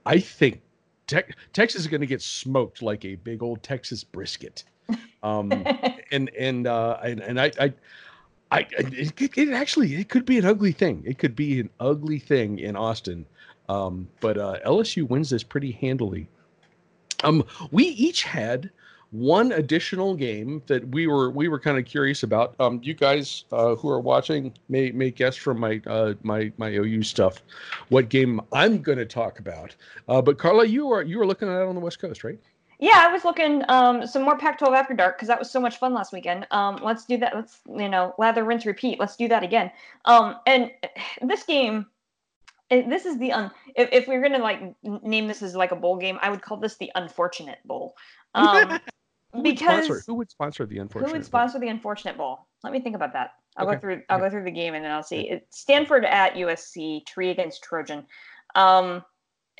I 0.05 0.21
think 0.21 0.61
Tex 1.07 1.33
Texas 1.55 1.81
is 1.81 1.87
going 1.87 2.03
to 2.03 2.07
get 2.07 2.21
smoked 2.21 2.83
like 2.83 3.07
a 3.07 3.14
big 3.14 3.43
old 3.43 3.62
Texas 3.62 4.05
brisket. 4.05 4.64
Um, 5.23 5.51
and 6.12 6.29
and 6.38 6.67
uh, 6.67 6.99
and 7.03 7.21
and 7.21 7.40
I 7.40 7.51
I. 7.59 7.73
I, 8.55 8.67
it, 8.79 9.37
it, 9.37 9.49
actually 9.49 9.97
it 9.97 10.09
could 10.09 10.25
be 10.25 10.38
an 10.38 10.45
ugly 10.45 10.71
thing. 10.71 11.03
It 11.05 11.19
could 11.19 11.35
be 11.35 11.59
an 11.59 11.71
ugly 11.81 12.21
thing 12.21 12.61
in 12.61 12.77
Austin, 12.77 13.27
um, 13.69 14.09
but 14.21 14.38
uh, 14.38 14.59
LSU 14.64 15.09
wins 15.09 15.31
this 15.31 15.43
pretty 15.43 15.73
handily. 15.73 16.29
Um, 17.25 17.45
we 17.73 17.85
each 17.85 18.23
had 18.23 18.71
one 19.11 19.51
additional 19.51 20.14
game 20.14 20.62
that 20.67 20.87
we 20.88 21.09
were 21.09 21.31
we 21.31 21.49
were 21.49 21.59
kind 21.59 21.79
of 21.79 21.85
curious 21.85 22.23
about. 22.23 22.55
Um, 22.61 22.81
you 22.83 22.95
guys 22.95 23.45
uh, 23.51 23.75
who 23.75 23.88
are 23.88 24.01
watching 24.01 24.53
may 24.69 24.93
may 24.93 25.11
guess 25.11 25.35
from 25.35 25.59
my 25.59 25.83
uh, 25.88 26.14
my 26.23 26.53
my 26.57 26.69
OU 26.69 27.03
stuff 27.03 27.43
what 27.88 28.09
game 28.09 28.40
I'm 28.53 28.83
going 28.83 28.99
to 28.99 29.07
talk 29.07 29.40
about. 29.40 29.75
Uh, 30.09 30.23
but 30.23 30.38
Carla, 30.38 30.64
you 30.64 30.93
are 30.93 31.03
you 31.03 31.21
are 31.21 31.27
looking 31.27 31.49
at 31.49 31.61
it 31.61 31.67
on 31.67 31.75
the 31.75 31.81
West 31.81 31.99
Coast, 31.99 32.23
right? 32.23 32.38
Yeah, 32.85 33.07
I 33.09 33.11
was 33.11 33.25
looking 33.25 33.62
um 33.70 34.07
some 34.07 34.23
more 34.25 34.37
Pac-12 34.37 34.77
After 34.77 34.92
Dark 34.92 35.16
because 35.16 35.29
that 35.29 35.38
was 35.38 35.51
so 35.51 35.59
much 35.59 35.79
fun 35.79 35.94
last 35.94 36.12
weekend. 36.12 36.47
Um, 36.51 36.79
let's 36.83 37.07
do 37.07 37.16
that. 37.16 37.35
Let's 37.35 37.61
you 37.66 37.88
know 37.88 38.14
lather, 38.18 38.44
rinse, 38.44 38.66
repeat. 38.66 39.01
Let's 39.01 39.16
do 39.16 39.27
that 39.29 39.42
again. 39.42 39.70
Um, 40.05 40.37
and 40.47 40.70
this 41.23 41.44
game, 41.44 41.87
eh, 42.70 42.87
this 42.87 43.07
is 43.07 43.16
the 43.16 43.33
un. 43.33 43.51
If, 43.75 43.88
if 43.90 44.07
we 44.07 44.16
are 44.16 44.20
gonna 44.20 44.37
like 44.37 44.75
name 44.83 45.27
this 45.27 45.40
as 45.40 45.57
like 45.57 45.73
a 45.73 45.77
bowl 45.77 45.97
game, 45.97 46.18
I 46.20 46.29
would 46.29 46.42
call 46.42 46.59
this 46.59 46.77
the 46.77 46.92
unfortunate 46.94 47.59
bowl. 47.64 47.97
Um, 48.37 48.81
Who 49.33 49.42
would 49.42 49.44
because 49.44 49.87
sponsor? 49.87 50.03
Who 50.09 50.14
would 50.16 50.29
sponsor 50.29 50.66
the 50.66 50.79
unfortunate? 50.79 51.07
who 51.07 51.12
would 51.12 51.20
Bowl? 51.23 51.27
sponsor 51.27 51.61
the 51.61 51.68
unfortunate 51.68 52.16
bowl? 52.16 52.49
Let 52.64 52.73
me 52.73 52.81
think 52.81 52.97
about 52.97 53.12
that. 53.12 53.35
I'll 53.57 53.66
Okay, 53.68 53.77
go 53.77 53.81
through. 53.81 54.03
I'll 54.11 54.18
go 54.18 54.29
through 54.29 54.42
the 54.42 54.51
game 54.51 54.75
and 54.75 54.85
then 54.85 54.90
I'll 54.90 55.05
see. 55.05 55.31
It's 55.31 55.61
Stanford 55.61 56.05
at 56.05 56.35
USC. 56.35 57.07
Tree 57.07 57.31
against 57.31 57.62
Trojan. 57.62 58.05
Um, 58.57 59.05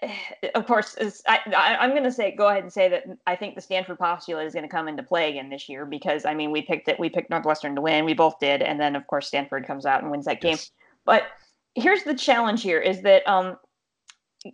of 0.55 0.67
course, 0.67 0.95
is, 0.95 1.23
I, 1.27 1.77
I'm 1.81 1.91
going 1.91 2.05
to 2.05 2.13
say 2.13 2.35
go 2.35 2.49
ahead 2.49 2.63
and 2.63 2.73
say 2.73 2.89
that 2.89 3.05
I 3.27 3.37
think 3.37 3.55
the 3.55 3.61
Stanford 3.61 3.99
postulate 3.99 4.47
is 4.47 4.55
going 4.55 4.65
to 4.65 4.69
come 4.69 4.89
into 4.89 5.03
play 5.03 5.31
again 5.31 5.51
this 5.51 5.69
year 5.69 5.87
because 5.87 6.25
I 6.25 6.35
mean 6.35 6.51
we 6.51 6.63
picked 6.63 6.89
it. 6.89 6.99
We 6.99 7.09
picked 7.09 7.31
Northwestern 7.31 7.75
to 7.77 7.81
win. 7.81 8.05
We 8.05 8.15
both 8.15 8.39
did, 8.39 8.63
and 8.63 8.81
then 8.81 8.97
of 8.97 9.07
course 9.07 9.29
Stanford 9.29 9.67
comes 9.67 9.87
out 9.87 10.03
and 10.03 10.11
wins 10.11 10.27
that 10.27 10.41
game. 10.41 10.53
Yes. 10.53 10.71
But 11.05 11.25
here's 11.75 12.05
the 12.05 12.15
challenge 12.15 12.63
here: 12.63 12.81
is 12.81 13.03
that 13.03 13.27
um, 13.29 13.57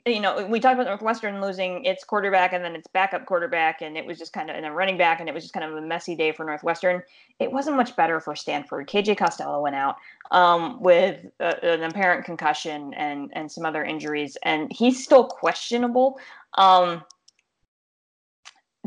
you 0.06 0.20
know, 0.20 0.46
we 0.46 0.60
talked 0.60 0.74
about 0.74 0.86
Northwestern 0.86 1.40
losing 1.40 1.84
its 1.84 2.04
quarterback 2.04 2.52
and 2.52 2.64
then 2.64 2.76
its 2.76 2.86
backup 2.86 3.26
quarterback, 3.26 3.82
and 3.82 3.96
it 3.96 4.06
was 4.06 4.18
just 4.18 4.32
kind 4.32 4.48
of 4.48 4.54
and 4.54 4.64
a 4.64 4.70
running 4.70 4.96
back, 4.96 5.18
and 5.18 5.28
it 5.28 5.34
was 5.34 5.42
just 5.42 5.52
kind 5.52 5.64
of 5.64 5.76
a 5.76 5.80
messy 5.80 6.14
day 6.14 6.30
for 6.30 6.44
Northwestern. 6.44 7.02
It 7.40 7.50
wasn't 7.50 7.76
much 7.76 7.96
better 7.96 8.20
for 8.20 8.36
Stanford. 8.36 8.88
KJ 8.88 9.16
Costello 9.16 9.60
went 9.60 9.74
out 9.74 9.96
um, 10.30 10.80
with 10.80 11.26
an 11.40 11.82
apparent 11.82 12.24
concussion 12.24 12.94
and 12.94 13.30
and 13.32 13.50
some 13.50 13.66
other 13.66 13.84
injuries, 13.84 14.36
and 14.44 14.72
he's 14.72 15.02
still 15.02 15.24
questionable. 15.24 16.20
Um, 16.54 17.02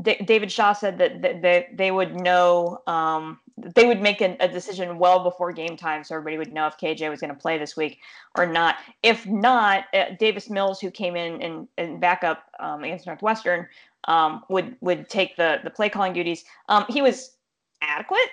D- 0.02 0.24
David 0.26 0.52
Shaw 0.52 0.74
said 0.74 0.98
that, 1.00 1.22
that 1.22 1.42
they, 1.42 1.68
they 1.74 1.92
would 1.92 2.16
know 2.16 2.80
um, 2.88 3.40
they 3.58 3.86
would 3.86 4.02
make 4.02 4.22
a, 4.22 4.36
a 4.40 4.48
decision 4.48 4.98
well 4.98 5.24
before 5.24 5.52
game 5.52 5.78
time, 5.78 6.04
so 6.04 6.16
everybody 6.16 6.38
would 6.38 6.54
know 6.54 6.68
if 6.68 6.78
KJ 6.78 7.10
was 7.10 7.20
going 7.20 7.34
to 7.34 7.40
play 7.40 7.58
this 7.58 7.78
week 7.78 8.00
or 8.36 8.46
not. 8.46 8.76
If 9.04 9.28
not, 9.28 9.86
uh, 9.94 10.16
Davis 10.20 10.50
Mills, 10.50 10.80
who 10.80 10.90
came 10.90 11.16
in 11.16 11.42
and, 11.42 11.68
and 11.78 12.02
backup 12.02 12.46
um, 12.60 12.84
against 12.84 13.06
Northwestern, 13.06 13.68
um, 14.06 14.44
would 14.50 14.76
would 14.82 15.10
take 15.10 15.36
the 15.38 15.60
the 15.64 15.70
play 15.70 15.90
calling 15.90 16.14
duties. 16.14 16.46
Um, 16.68 16.86
he 16.90 17.02
was 17.02 17.36
adequate 17.82 18.30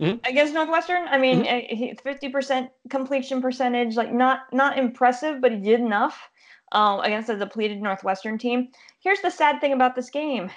Mhm. 0.00 0.26
against 0.26 0.54
Northwestern. 0.54 1.06
I 1.08 1.18
mean, 1.18 1.96
fifty 2.02 2.28
percent 2.28 2.70
completion 2.88 3.42
percentage, 3.42 3.96
like 3.96 4.12
not 4.12 4.52
not 4.52 4.78
impressive, 4.78 5.40
but 5.40 5.52
he 5.52 5.58
did 5.58 5.80
enough 5.80 6.30
um, 6.72 7.00
against 7.00 7.28
a 7.28 7.36
depleted 7.36 7.82
Northwestern 7.82 8.38
team. 8.38 8.68
Here's 9.00 9.20
the 9.20 9.30
sad 9.30 9.60
thing 9.60 9.72
about 9.72 9.94
this 9.94 10.10
game. 10.10 10.50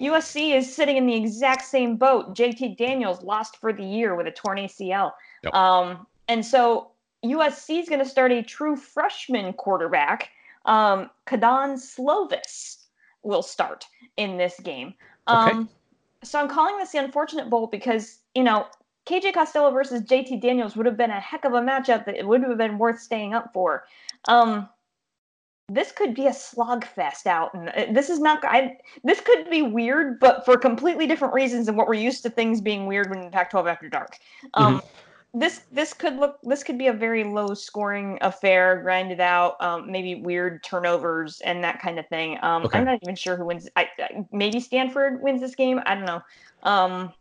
USC 0.00 0.56
is 0.56 0.74
sitting 0.74 0.96
in 0.96 1.06
the 1.06 1.14
exact 1.14 1.62
same 1.66 1.96
boat. 1.96 2.34
JT 2.34 2.76
Daniels 2.76 3.22
lost 3.22 3.56
for 3.58 3.72
the 3.72 3.84
year 3.84 4.14
with 4.14 4.26
a 4.26 4.30
torn 4.30 4.58
ACL. 4.58 5.12
Yep. 5.42 5.54
Um, 5.54 6.06
and 6.28 6.44
so 6.44 6.90
USC 7.24 7.80
is 7.80 7.88
going 7.88 7.98
to 7.98 8.08
start 8.08 8.32
a 8.32 8.42
true 8.42 8.76
freshman 8.76 9.52
quarterback. 9.52 10.30
Um, 10.64 11.10
Kedon 11.26 11.76
Slovis 11.76 12.78
will 13.22 13.42
start 13.42 13.86
in 14.16 14.38
this 14.38 14.58
game. 14.60 14.94
Um, 15.26 15.48
okay. 15.48 15.70
So 16.22 16.38
I'm 16.38 16.48
calling 16.48 16.76
this 16.78 16.92
the 16.92 16.98
unfortunate 16.98 17.50
bowl 17.50 17.66
because, 17.66 18.18
you 18.34 18.42
know, 18.42 18.66
KJ 19.06 19.34
Costello 19.34 19.70
versus 19.70 20.02
JT 20.02 20.40
Daniels 20.40 20.76
would 20.76 20.86
have 20.86 20.96
been 20.96 21.10
a 21.10 21.20
heck 21.20 21.44
of 21.44 21.54
a 21.54 21.60
matchup 21.60 22.04
that 22.04 22.16
it 22.16 22.26
would 22.26 22.42
have 22.42 22.58
been 22.58 22.78
worth 22.78 23.00
staying 23.00 23.34
up 23.34 23.52
for. 23.52 23.84
Um, 24.28 24.68
this 25.72 25.92
could 25.92 26.14
be 26.14 26.26
a 26.26 26.30
slogfest 26.30 27.26
out, 27.26 27.54
and 27.54 27.68
uh, 27.68 27.86
this 27.92 28.10
is 28.10 28.18
not. 28.18 28.44
I 28.44 28.76
this 29.04 29.20
could 29.20 29.48
be 29.48 29.62
weird, 29.62 30.18
but 30.18 30.44
for 30.44 30.56
completely 30.56 31.06
different 31.06 31.32
reasons 31.32 31.66
than 31.66 31.76
what 31.76 31.86
we're 31.86 31.94
used 31.94 32.22
to 32.24 32.30
things 32.30 32.60
being 32.60 32.86
weird 32.86 33.08
when 33.08 33.30
Pac-12 33.30 33.70
after 33.70 33.88
dark. 33.88 34.18
Um, 34.54 34.78
mm-hmm. 34.78 35.38
This 35.38 35.60
this 35.70 35.94
could 35.94 36.16
look 36.16 36.38
this 36.42 36.64
could 36.64 36.76
be 36.76 36.88
a 36.88 36.92
very 36.92 37.22
low 37.22 37.54
scoring 37.54 38.18
affair, 38.20 38.82
grinded 38.82 39.20
out, 39.20 39.62
um, 39.62 39.90
maybe 39.90 40.16
weird 40.16 40.64
turnovers 40.64 41.40
and 41.42 41.62
that 41.62 41.80
kind 41.80 42.00
of 42.00 42.08
thing. 42.08 42.36
Um, 42.42 42.64
okay. 42.64 42.78
I'm 42.78 42.84
not 42.84 42.98
even 43.02 43.14
sure 43.14 43.36
who 43.36 43.44
wins. 43.44 43.68
I, 43.76 43.88
I, 44.00 44.26
maybe 44.32 44.58
Stanford 44.58 45.22
wins 45.22 45.40
this 45.40 45.54
game. 45.54 45.80
I 45.86 45.94
don't 45.94 46.04
know. 46.04 46.22
Um, 46.64 47.12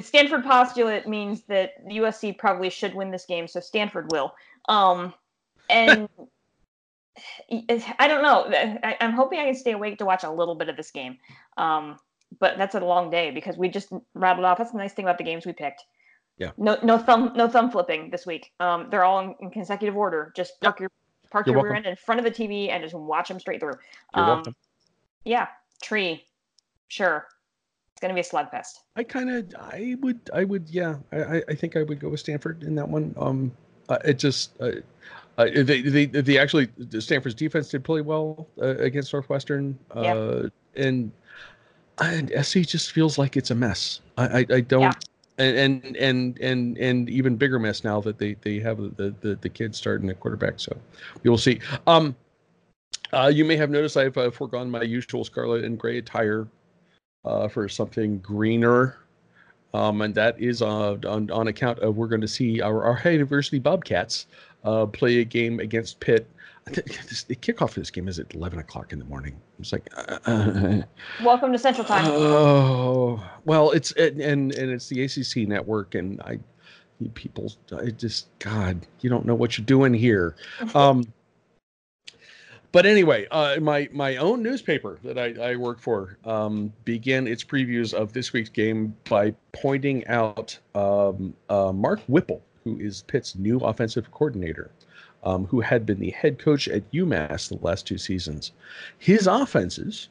Stanford 0.00 0.44
postulate 0.44 1.06
means 1.06 1.42
that 1.42 1.86
USC 1.86 2.38
probably 2.38 2.70
should 2.70 2.94
win 2.94 3.10
this 3.10 3.26
game, 3.26 3.46
so 3.46 3.60
Stanford 3.60 4.10
will. 4.10 4.34
Um, 4.70 5.12
and 5.68 6.08
I 7.50 8.08
don't 8.08 8.22
know. 8.22 8.50
I, 8.82 8.96
am 9.00 9.12
hoping 9.12 9.38
I 9.38 9.44
can 9.44 9.54
stay 9.54 9.72
awake 9.72 9.98
to 9.98 10.04
watch 10.04 10.24
a 10.24 10.30
little 10.30 10.54
bit 10.54 10.68
of 10.68 10.76
this 10.76 10.90
game. 10.90 11.18
Um, 11.56 11.96
but 12.40 12.58
that's 12.58 12.74
a 12.74 12.80
long 12.80 13.10
day 13.10 13.30
because 13.30 13.56
we 13.56 13.68
just 13.68 13.92
rattled 14.14 14.44
off. 14.44 14.58
That's 14.58 14.72
the 14.72 14.78
nice 14.78 14.92
thing 14.92 15.04
about 15.04 15.18
the 15.18 15.24
games 15.24 15.46
we 15.46 15.52
picked. 15.52 15.84
Yeah. 16.38 16.50
No, 16.58 16.78
no 16.82 16.98
thumb, 16.98 17.32
no 17.34 17.48
thumb 17.48 17.70
flipping 17.70 18.10
this 18.10 18.26
week. 18.26 18.52
Um, 18.60 18.88
they're 18.90 19.04
all 19.04 19.20
in, 19.20 19.34
in 19.40 19.50
consecutive 19.50 19.96
order. 19.96 20.32
Just 20.36 20.60
park 20.60 20.76
yep. 20.76 20.80
your 20.80 20.90
park 21.30 21.46
You're 21.46 21.56
your 21.56 21.64
rear 21.64 21.74
end 21.74 21.86
in 21.86 21.96
front 21.96 22.18
of 22.18 22.24
the 22.24 22.30
TV 22.30 22.70
and 22.70 22.82
just 22.82 22.94
watch 22.94 23.28
them 23.28 23.40
straight 23.40 23.60
through. 23.60 23.74
Um, 24.14 24.26
welcome. 24.26 24.56
Yeah, 25.24 25.48
tree, 25.82 26.24
sure. 26.88 27.26
It's 27.92 28.00
gonna 28.02 28.14
be 28.14 28.20
a 28.20 28.24
slugfest. 28.24 28.80
I 28.96 29.02
kind 29.02 29.30
of, 29.30 29.54
I 29.58 29.96
would, 30.00 30.20
I 30.34 30.44
would, 30.44 30.68
yeah. 30.68 30.96
I, 31.12 31.42
I 31.48 31.54
think 31.54 31.76
I 31.76 31.82
would 31.82 31.98
go 31.98 32.10
with 32.10 32.20
Stanford 32.20 32.62
in 32.62 32.74
that 32.74 32.88
one. 32.88 33.14
Um, 33.18 33.52
uh, 33.88 33.98
it 34.04 34.18
just. 34.18 34.60
Uh, 34.60 34.72
uh, 35.38 35.44
they, 35.54 35.82
they, 35.82 36.06
they 36.06 36.38
actually 36.38 36.68
Stanford's 36.98 37.34
defense 37.34 37.68
did 37.68 37.84
play 37.84 38.00
well 38.00 38.48
uh, 38.60 38.76
against 38.78 39.12
Northwestern, 39.12 39.78
uh, 39.94 40.44
and 40.76 41.12
and 41.98 42.32
SC 42.44 42.60
just 42.60 42.92
feels 42.92 43.18
like 43.18 43.36
it's 43.36 43.50
a 43.50 43.54
mess. 43.54 44.00
I 44.16 44.26
I, 44.26 44.46
I 44.50 44.60
don't. 44.60 44.82
Yeah. 44.82 44.92
And, 45.38 45.84
and 45.84 45.96
and 45.96 46.38
and 46.38 46.78
and 46.78 47.10
even 47.10 47.36
bigger 47.36 47.58
mess 47.58 47.84
now 47.84 48.00
that 48.00 48.18
they 48.18 48.36
they 48.40 48.58
have 48.60 48.78
the 48.96 49.14
the, 49.20 49.36
the 49.38 49.48
kids 49.50 49.76
starting 49.76 50.08
at 50.08 50.18
quarterback. 50.18 50.54
So 50.58 50.74
we 51.22 51.28
will 51.28 51.36
see. 51.36 51.60
Um, 51.86 52.16
uh, 53.12 53.30
you 53.32 53.44
may 53.44 53.56
have 53.56 53.70
noticed 53.70 53.96
I've 53.98 54.16
uh, 54.16 54.30
foregone 54.30 54.70
my 54.70 54.82
usual 54.82 55.24
scarlet 55.24 55.64
and 55.64 55.78
gray 55.78 55.98
attire 55.98 56.48
uh, 57.26 57.48
for 57.48 57.68
something 57.68 58.18
greener. 58.18 58.98
Um, 59.74 60.00
and 60.00 60.14
that 60.14 60.40
is 60.40 60.62
uh, 60.62 60.96
on, 61.06 61.30
on 61.30 61.48
account 61.48 61.80
of 61.80 61.96
we're 61.96 62.06
going 62.06 62.22
to 62.22 62.28
see 62.28 62.62
our, 62.62 62.84
our 62.84 63.10
University 63.10 63.58
Bobcats 63.58 64.26
uh, 64.66 64.86
play 64.86 65.20
a 65.20 65.24
game 65.24 65.60
against 65.60 66.00
Pitt. 66.00 66.28
the 66.66 67.36
kickoff 67.36 67.68
of 67.68 67.74
this 67.74 67.90
game 67.90 68.08
is 68.08 68.18
at 68.18 68.34
11 68.34 68.58
o'clock 68.58 68.92
in 68.92 68.98
the 68.98 69.04
morning. 69.04 69.40
It's 69.60 69.72
like, 69.72 69.88
uh, 70.26 70.82
welcome 71.24 71.52
to 71.52 71.58
Central 71.58 71.86
Time. 71.86 72.04
Oh, 72.08 73.24
well, 73.44 73.70
it's 73.70 73.92
and 73.92 74.20
and 74.20 74.52
it's 74.52 74.88
the 74.88 75.04
ACC 75.04 75.48
network, 75.48 75.94
and 75.94 76.20
I, 76.22 76.40
people, 77.14 77.52
I 77.70 77.90
just 77.90 78.26
God, 78.40 78.84
you 79.00 79.08
don't 79.08 79.24
know 79.24 79.36
what 79.36 79.56
you're 79.56 79.64
doing 79.64 79.94
here. 79.94 80.34
Um, 80.74 81.04
but 82.72 82.84
anyway, 82.84 83.26
uh, 83.30 83.58
my 83.60 83.88
my 83.92 84.16
own 84.16 84.42
newspaper 84.42 84.98
that 85.04 85.16
I, 85.16 85.52
I 85.52 85.56
work 85.56 85.80
for 85.80 86.18
um, 86.24 86.72
began 86.84 87.26
its 87.26 87.42
previews 87.42 87.94
of 87.94 88.12
this 88.12 88.32
week's 88.32 88.50
game 88.50 88.94
by 89.08 89.34
pointing 89.52 90.06
out 90.08 90.58
um, 90.74 91.32
uh, 91.48 91.72
Mark 91.72 92.00
Whipple 92.08 92.42
who 92.66 92.76
is 92.80 93.02
Pitt's 93.02 93.36
new 93.36 93.58
offensive 93.58 94.10
coordinator, 94.10 94.72
um, 95.22 95.46
who 95.46 95.60
had 95.60 95.86
been 95.86 96.00
the 96.00 96.10
head 96.10 96.36
coach 96.36 96.66
at 96.66 96.90
UMass 96.90 97.48
the 97.48 97.64
last 97.64 97.86
two 97.86 97.96
seasons. 97.96 98.50
His 98.98 99.28
offenses 99.28 100.08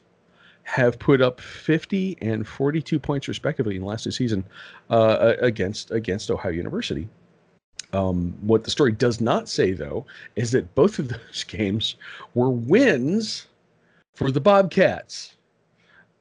have 0.62 0.98
put 0.98 1.20
up 1.20 1.38
50 1.38 2.16
and 2.22 2.48
42 2.48 2.98
points 2.98 3.28
respectively 3.28 3.76
in 3.76 3.82
the 3.82 3.86
last 3.86 4.04
two 4.04 4.10
seasons 4.10 4.44
uh, 4.88 5.34
against 5.40 5.90
against 5.90 6.30
Ohio 6.30 6.50
University. 6.50 7.06
Um, 7.92 8.34
what 8.40 8.64
the 8.64 8.70
story 8.70 8.92
does 8.92 9.20
not 9.20 9.50
say, 9.50 9.72
though, 9.72 10.06
is 10.34 10.50
that 10.52 10.74
both 10.74 10.98
of 10.98 11.08
those 11.08 11.44
games 11.48 11.96
were 12.34 12.50
wins 12.50 13.46
for 14.14 14.30
the 14.30 14.40
Bobcats. 14.40 15.35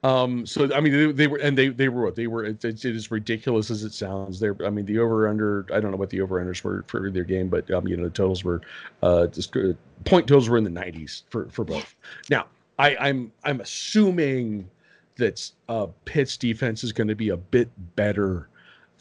Um, 0.06 0.46
so 0.46 0.72
I 0.72 0.82
mean, 0.82 0.94
they, 0.94 1.12
they, 1.12 1.28
were, 1.28 1.38
and 1.40 1.58
they 1.58 1.70
they 1.70 1.90
were 1.90 2.04
what 2.04 2.16
they 2.16 2.28
were. 2.28 2.46
It, 2.46 2.64
it 2.64 2.86
is 2.86 3.10
ridiculous 3.10 3.72
as 3.72 3.84
it 3.84 3.92
sounds. 3.92 4.40
There, 4.40 4.56
I 4.64 4.70
mean, 4.70 4.86
the 4.86 5.00
over 5.00 5.28
under. 5.28 5.66
I 5.74 5.80
don't 5.80 5.90
know 5.90 5.98
what 5.98 6.12
the 6.12 6.22
over 6.22 6.40
unders 6.40 6.64
were 6.64 6.86
for 6.88 7.10
their 7.10 7.24
game, 7.24 7.48
but 7.50 7.70
um, 7.72 7.88
you 7.88 7.98
know, 7.98 8.04
the 8.04 8.12
totals 8.12 8.44
were, 8.44 8.62
uh, 9.02 9.26
just 9.26 9.58
uh, 9.58 9.74
point 10.04 10.28
totals 10.28 10.48
were 10.48 10.60
in 10.60 10.64
the 10.64 10.70
90s 10.70 11.24
for 11.32 11.50
for 11.50 11.66
both. 11.66 11.96
Now, 12.30 12.46
I, 12.78 12.96
I'm 12.98 13.32
I'm 13.46 13.62
assuming 13.62 14.70
that 15.16 15.50
uh, 15.70 15.88
Pitt's 16.06 16.38
defense 16.38 16.84
is 16.84 16.92
going 16.92 17.08
to 17.08 17.16
be 17.16 17.30
a 17.30 17.38
bit 17.38 17.70
better 17.96 18.48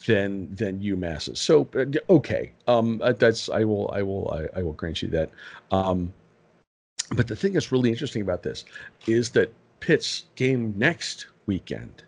than 0.07 0.55
than 0.55 0.79
UMass's. 0.79 1.39
So 1.39 1.69
uh, 1.75 1.85
okay, 2.09 2.51
um, 2.67 2.99
uh, 3.03 3.11
that's 3.11 3.47
I 3.49 3.63
will 3.63 3.91
I 3.93 4.01
will 4.01 4.31
I, 4.33 4.59
I 4.59 4.63
will 4.63 4.73
grant 4.73 5.03
you 5.03 5.09
that. 5.09 5.29
Um, 5.69 6.11
but 7.11 7.27
the 7.27 7.35
thing 7.35 7.53
that's 7.53 7.71
really 7.71 7.91
interesting 7.91 8.23
about 8.23 8.41
this 8.41 8.65
is 9.05 9.29
that 9.29 9.53
Pitt's 9.85 10.23
game 10.35 10.73
next 10.75 11.27
weekend 11.45 12.01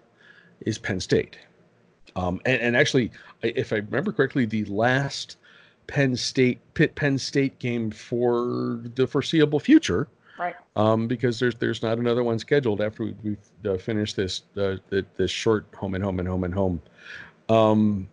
is 0.62 0.80
Penn 0.80 1.00
State. 1.00 1.38
Um, 2.16 2.42
and, 2.44 2.60
and, 2.60 2.76
actually, 2.76 3.12
if 3.44 3.72
I 3.72 3.76
remember 3.76 4.12
correctly, 4.12 4.48
the 4.48 4.66
last 4.66 5.38
Penn 5.86 6.16
State 6.16 6.60
Pitt 6.74 6.96
Penn 6.96 7.20
State 7.20 7.60
game 7.60 7.92
for 7.92 8.82
the 8.96 9.06
foreseeable 9.06 9.60
future, 9.60 10.08
right? 10.40 10.56
Um, 10.76 11.08
because 11.08 11.38
there's 11.38 11.54
there's 11.54 11.84
not 11.84 12.00
another 12.00 12.24
one 12.24 12.40
scheduled 12.40 12.82
after 12.82 13.04
we, 13.04 13.16
we've 13.22 13.72
uh, 13.72 13.78
finished 13.78 14.16
this 14.16 14.42
uh, 14.58 14.78
this 14.90 15.30
short 15.30 15.68
home 15.76 15.94
and 15.94 16.04
home 16.04 16.18
and 16.18 16.28
home 16.28 16.46
and 16.46 16.54
home. 16.56 16.82
Um, 17.48 18.10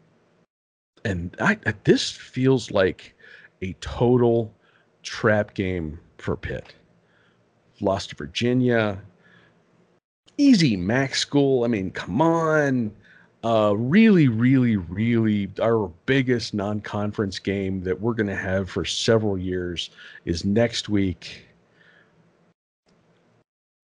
and 1.07 1.35
I, 1.41 1.57
this 1.85 2.11
feels 2.11 2.71
like 2.71 3.15
a 3.63 3.73
total 3.81 4.53
trap 5.03 5.55
game 5.55 5.99
for 6.19 6.37
Pitt. 6.37 6.75
Lost 7.81 8.11
to 8.11 8.17
Virginia, 8.17 9.01
easy 10.37 10.77
MAC 10.77 11.15
school. 11.15 11.65
I 11.65 11.69
mean, 11.69 11.91
come 11.91 12.21
on. 12.21 12.93
Uh, 13.45 13.75
really, 13.77 14.27
really, 14.27 14.77
really, 14.77 15.51
our 15.61 15.89
biggest 16.07 16.55
non 16.55 16.81
conference 16.81 17.39
game 17.39 17.83
that 17.83 18.01
we're 18.01 18.15
going 18.15 18.27
to 18.27 18.35
have 18.35 18.71
for 18.71 18.87
several 18.87 19.37
years 19.37 19.91
is 20.25 20.47
next 20.47 20.89
week. 20.89 21.47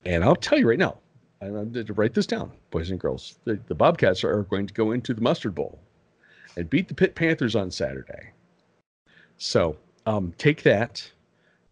And 0.07 0.25
I'll 0.25 0.37
tell 0.37 0.59
you 0.59 0.67
right 0.67 0.79
now, 0.79 0.97
I'm 1.43 1.73
going 1.73 1.87
to 1.87 1.93
write 1.93 2.15
this 2.15 2.27
down, 2.27 2.53
boys 2.71 2.91
and 2.91 2.99
girls. 2.99 3.39
The, 3.45 3.61
the 3.67 3.75
Bobcats 3.75 4.25
are 4.25 4.45
going 4.45 4.67
to 4.67 4.73
go 4.73 4.93
into 4.93 5.13
the 5.13 5.21
Mustard 5.21 5.55
Bowl 5.55 5.79
and 6.57 6.69
beat 6.69 6.89
the 6.89 6.95
Pitt 6.95 7.15
Panthers 7.15 7.55
on 7.55 7.71
Saturday. 7.71 8.31
So 9.37 9.77
um, 10.07 10.33
take 10.39 10.63
that 10.63 11.11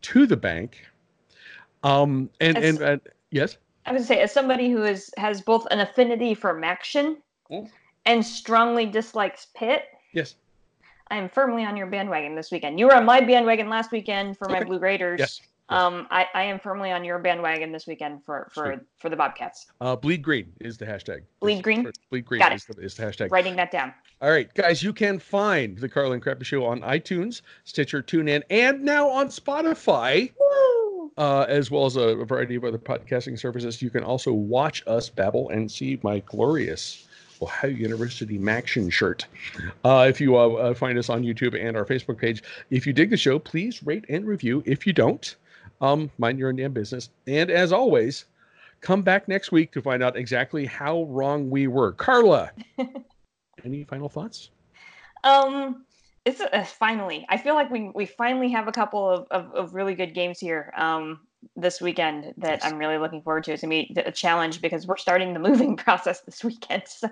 to 0.02 0.26
the 0.26 0.36
bank. 0.36 0.84
Um, 1.82 2.28
and, 2.40 2.58
and, 2.58 2.80
and 2.80 3.00
yes. 3.30 3.56
I 3.88 3.92
would 3.92 4.04
say, 4.04 4.20
as 4.20 4.32
somebody 4.32 4.70
who 4.70 4.84
is 4.84 5.10
has 5.16 5.40
both 5.40 5.66
an 5.70 5.80
affinity 5.80 6.34
for 6.34 6.54
MACtion 6.54 7.16
mm. 7.50 7.68
and 8.04 8.24
strongly 8.24 8.84
dislikes 8.84 9.46
Pitt. 9.54 9.84
Yes. 10.12 10.34
I 11.10 11.16
am 11.16 11.30
firmly 11.30 11.64
on 11.64 11.74
your 11.74 11.86
bandwagon 11.86 12.34
this 12.34 12.50
weekend. 12.50 12.78
You 12.78 12.86
were 12.86 12.94
on 12.94 13.06
my 13.06 13.20
bandwagon 13.20 13.70
last 13.70 13.90
weekend 13.90 14.36
for 14.36 14.46
my 14.50 14.62
Blue 14.62 14.78
Raiders. 14.78 15.20
Yes. 15.20 15.40
Um, 15.70 16.06
I, 16.10 16.26
I 16.34 16.42
am 16.44 16.58
firmly 16.58 16.90
on 16.92 17.02
your 17.02 17.18
bandwagon 17.18 17.72
this 17.72 17.86
weekend 17.86 18.24
for 18.24 18.50
for 18.52 18.74
Sweet. 18.74 18.80
for 18.98 19.08
the 19.08 19.16
Bobcats. 19.16 19.66
Uh, 19.80 19.96
bleed 19.96 20.22
green 20.22 20.52
is 20.60 20.76
the 20.76 20.84
hashtag. 20.84 21.22
Bleed 21.40 21.62
green. 21.62 21.90
Bleed 22.10 22.26
green 22.26 22.40
Got 22.40 22.52
is, 22.52 22.66
the, 22.66 22.78
is 22.82 22.94
the 22.94 23.04
hashtag. 23.04 23.30
Writing 23.30 23.56
that 23.56 23.70
down. 23.70 23.94
All 24.20 24.30
right, 24.30 24.52
guys, 24.52 24.82
you 24.82 24.92
can 24.92 25.18
find 25.18 25.78
the 25.78 25.88
Carla 25.88 26.12
and 26.12 26.22
Crappy 26.22 26.44
Show 26.44 26.64
on 26.64 26.80
iTunes, 26.80 27.40
Stitcher, 27.64 28.02
TuneIn, 28.02 28.42
and 28.50 28.82
now 28.82 29.08
on 29.08 29.28
Spotify. 29.28 30.32
Woo! 30.38 30.87
Uh, 31.16 31.46
as 31.48 31.70
well 31.70 31.86
as 31.86 31.96
a, 31.96 32.14
variety 32.16 32.56
of 32.56 32.64
other 32.64 32.78
podcasting 32.78 33.38
services. 33.38 33.80
You 33.80 33.90
can 33.90 34.04
also 34.04 34.32
watch 34.32 34.82
us 34.86 35.08
babble 35.08 35.50
and 35.50 35.70
see 35.70 35.98
my 36.02 36.20
glorious 36.20 37.06
Ohio 37.40 37.70
University 37.70 38.38
MACtion 38.38 38.92
shirt. 38.92 39.26
Uh, 39.84 40.06
if 40.08 40.20
you 40.20 40.36
uh, 40.36 40.48
uh, 40.48 40.74
find 40.74 40.98
us 40.98 41.08
on 41.08 41.22
YouTube 41.22 41.58
and 41.60 41.76
our 41.76 41.84
Facebook 41.84 42.18
page, 42.18 42.42
if 42.70 42.86
you 42.86 42.92
dig 42.92 43.10
the 43.10 43.16
show, 43.16 43.38
please 43.38 43.82
rate 43.82 44.04
and 44.08 44.26
review. 44.26 44.62
If 44.66 44.86
you 44.86 44.92
don't, 44.92 45.36
um, 45.80 46.10
mind 46.18 46.38
your 46.38 46.48
own 46.48 46.56
damn 46.56 46.72
business. 46.72 47.10
And 47.26 47.50
as 47.50 47.72
always, 47.72 48.24
Come 48.80 49.02
back 49.02 49.28
next 49.28 49.50
week 49.50 49.72
to 49.72 49.82
find 49.82 50.02
out 50.02 50.16
exactly 50.16 50.64
how 50.64 51.04
wrong 51.04 51.50
we 51.50 51.66
were. 51.66 51.92
Carla, 51.92 52.52
any 53.64 53.84
final 53.84 54.08
thoughts? 54.08 54.50
Um, 55.24 55.84
it's 56.28 56.40
uh, 56.40 56.64
finally. 56.64 57.24
I 57.28 57.36
feel 57.38 57.54
like 57.54 57.70
we 57.70 57.90
we 57.94 58.06
finally 58.06 58.50
have 58.50 58.68
a 58.68 58.72
couple 58.72 59.08
of, 59.08 59.26
of, 59.30 59.54
of 59.54 59.74
really 59.74 59.94
good 59.94 60.14
games 60.14 60.38
here. 60.38 60.72
Um, 60.76 61.20
this 61.54 61.80
weekend 61.80 62.34
that 62.36 62.64
I'm 62.64 62.78
really 62.78 62.98
looking 62.98 63.22
forward 63.22 63.44
to. 63.44 63.52
It's 63.52 63.62
gonna 63.62 63.70
be 63.70 63.94
a 63.96 64.12
challenge 64.12 64.60
because 64.60 64.86
we're 64.86 64.96
starting 64.96 65.32
the 65.32 65.40
moving 65.48 65.76
process 65.76 66.20
this 66.20 66.44
weekend. 66.44 66.82
So, 66.88 67.08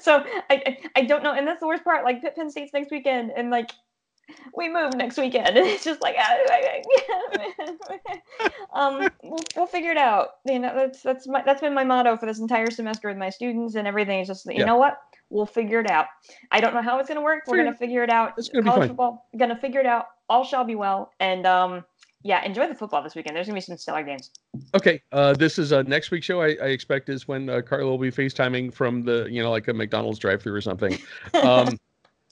so 0.00 0.24
I 0.50 0.78
I 0.96 1.02
don't 1.02 1.22
know, 1.22 1.32
and 1.32 1.46
that's 1.46 1.60
the 1.60 1.66
worst 1.66 1.84
part. 1.84 2.04
Like 2.04 2.22
Penn 2.34 2.50
State's 2.50 2.72
next 2.72 2.90
weekend, 2.90 3.32
and 3.36 3.50
like 3.50 3.70
we 4.56 4.68
move 4.68 4.94
next 4.94 5.16
weekend. 5.16 5.56
And 5.56 5.58
it's 5.66 5.84
just 5.84 6.02
like, 6.02 6.16
um, 8.72 9.08
we'll, 9.22 9.40
we'll 9.56 9.66
figure 9.66 9.90
it 9.90 9.96
out. 9.96 10.28
You 10.44 10.58
know, 10.58 10.72
that's 10.74 11.02
that's 11.02 11.26
my 11.26 11.42
that's 11.44 11.60
been 11.60 11.74
my 11.74 11.84
motto 11.84 12.16
for 12.16 12.26
this 12.26 12.38
entire 12.38 12.70
semester 12.70 13.08
with 13.08 13.16
my 13.16 13.30
students 13.30 13.74
and 13.74 13.86
everything. 13.86 14.20
It's 14.20 14.28
just 14.28 14.46
you 14.46 14.58
yeah. 14.58 14.64
know 14.64 14.76
what, 14.76 14.98
we'll 15.32 15.46
figure 15.46 15.80
it 15.80 15.90
out. 15.90 16.06
I 16.50 16.60
don't 16.60 16.74
know 16.74 16.82
how 16.82 16.98
it's 16.98 17.08
gonna 17.08 17.22
work. 17.22 17.44
We're 17.46 17.56
gonna 17.56 17.74
figure 17.74 18.04
it 18.04 18.10
out. 18.10 18.34
It's 18.36 18.48
gonna 18.48 18.64
College 18.64 18.76
be 18.76 18.80
fine. 18.80 18.88
football, 18.88 19.28
gonna 19.36 19.56
figure 19.56 19.80
it 19.80 19.86
out. 19.86 20.06
All 20.28 20.44
shall 20.44 20.64
be 20.64 20.74
well. 20.74 21.10
And 21.20 21.46
um, 21.46 21.84
yeah, 22.22 22.44
enjoy 22.44 22.68
the 22.68 22.74
football 22.74 23.02
this 23.02 23.14
weekend. 23.14 23.34
There's 23.34 23.46
gonna 23.46 23.56
be 23.56 23.62
some 23.62 23.76
stellar 23.76 24.02
games. 24.02 24.30
Okay, 24.74 25.02
uh, 25.10 25.32
this 25.32 25.58
is 25.58 25.72
uh, 25.72 25.82
next 25.82 26.10
week's 26.10 26.26
show. 26.26 26.42
I, 26.42 26.56
I 26.62 26.66
expect 26.66 27.08
is 27.08 27.26
when 27.26 27.48
uh, 27.48 27.62
Carla 27.62 27.90
will 27.90 27.98
be 27.98 28.10
FaceTiming 28.12 28.72
from 28.72 29.02
the 29.02 29.26
you 29.30 29.42
know 29.42 29.50
like 29.50 29.66
a 29.68 29.74
McDonald's 29.74 30.18
drive-through 30.18 30.54
or 30.54 30.60
something. 30.60 30.98
Um, 31.42 31.78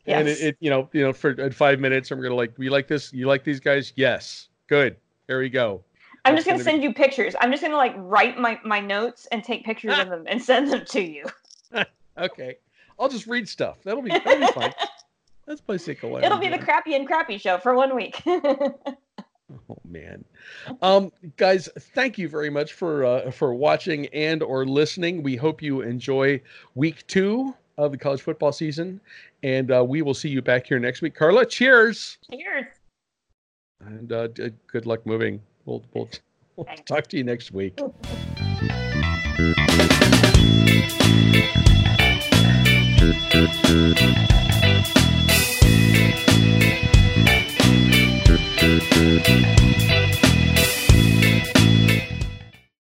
yes. 0.06 0.20
And 0.20 0.28
it, 0.28 0.40
it, 0.40 0.56
you 0.60 0.70
know 0.70 0.88
you 0.92 1.02
know 1.02 1.12
for 1.12 1.40
uh, 1.40 1.50
five 1.50 1.80
minutes, 1.80 2.10
I'm 2.10 2.20
gonna 2.20 2.34
like, 2.34 2.56
we 2.58 2.68
like 2.68 2.86
this? 2.86 3.12
You 3.12 3.26
like 3.26 3.44
these 3.44 3.60
guys? 3.60 3.92
Yes, 3.96 4.48
good. 4.68 4.96
There 5.26 5.38
we 5.38 5.48
go. 5.48 5.82
I'm 6.24 6.34
That's 6.34 6.44
just 6.44 6.46
gonna, 6.46 6.58
gonna 6.58 6.64
send 6.64 6.82
be... 6.82 6.88
you 6.88 6.94
pictures. 6.94 7.34
I'm 7.40 7.50
just 7.50 7.62
gonna 7.62 7.76
like 7.76 7.94
write 7.96 8.38
my 8.38 8.60
my 8.64 8.80
notes 8.80 9.26
and 9.32 9.42
take 9.42 9.64
pictures 9.64 9.98
of 9.98 10.08
them 10.10 10.24
and 10.26 10.42
send 10.42 10.70
them 10.70 10.84
to 10.84 11.02
you. 11.02 11.26
okay, 12.18 12.56
I'll 13.00 13.08
just 13.08 13.26
read 13.26 13.48
stuff. 13.48 13.78
That'll 13.82 14.02
be 14.02 14.10
that'll 14.10 14.38
be 14.38 14.52
fine. 14.52 14.74
That's 15.46 15.62
basically. 15.62 16.22
It'll 16.22 16.38
be 16.38 16.48
the 16.48 16.58
crappy 16.58 16.94
and 16.94 17.06
crappy 17.06 17.38
show 17.38 17.58
for 17.58 17.74
one 17.74 17.96
week. 17.96 18.22
Oh 19.68 19.78
man, 19.84 20.24
um, 20.80 21.10
guys, 21.36 21.68
thank 21.92 22.18
you 22.18 22.28
very 22.28 22.50
much 22.50 22.72
for 22.72 23.04
uh, 23.04 23.32
for 23.32 23.52
watching 23.52 24.06
and 24.06 24.44
or 24.44 24.64
listening. 24.64 25.24
We 25.24 25.34
hope 25.34 25.60
you 25.60 25.80
enjoy 25.80 26.40
week 26.76 27.04
two 27.08 27.52
of 27.76 27.90
the 27.90 27.98
college 27.98 28.22
football 28.22 28.52
season, 28.52 29.00
and 29.42 29.72
uh, 29.72 29.84
we 29.84 30.02
will 30.02 30.14
see 30.14 30.28
you 30.28 30.40
back 30.40 30.68
here 30.68 30.78
next 30.78 31.02
week. 31.02 31.16
Carla, 31.16 31.44
cheers! 31.44 32.18
Cheers! 32.30 32.66
And 33.80 34.12
uh, 34.12 34.28
good 34.68 34.86
luck 34.86 35.04
moving. 35.04 35.42
We'll, 35.64 35.82
we'll, 35.94 36.08
we'll 36.54 36.66
talk 36.86 37.08
to 37.08 37.16
you 37.16 37.24
next 37.24 37.50
week. 37.50 37.80
Thank 43.12 43.94
you. 49.28 49.99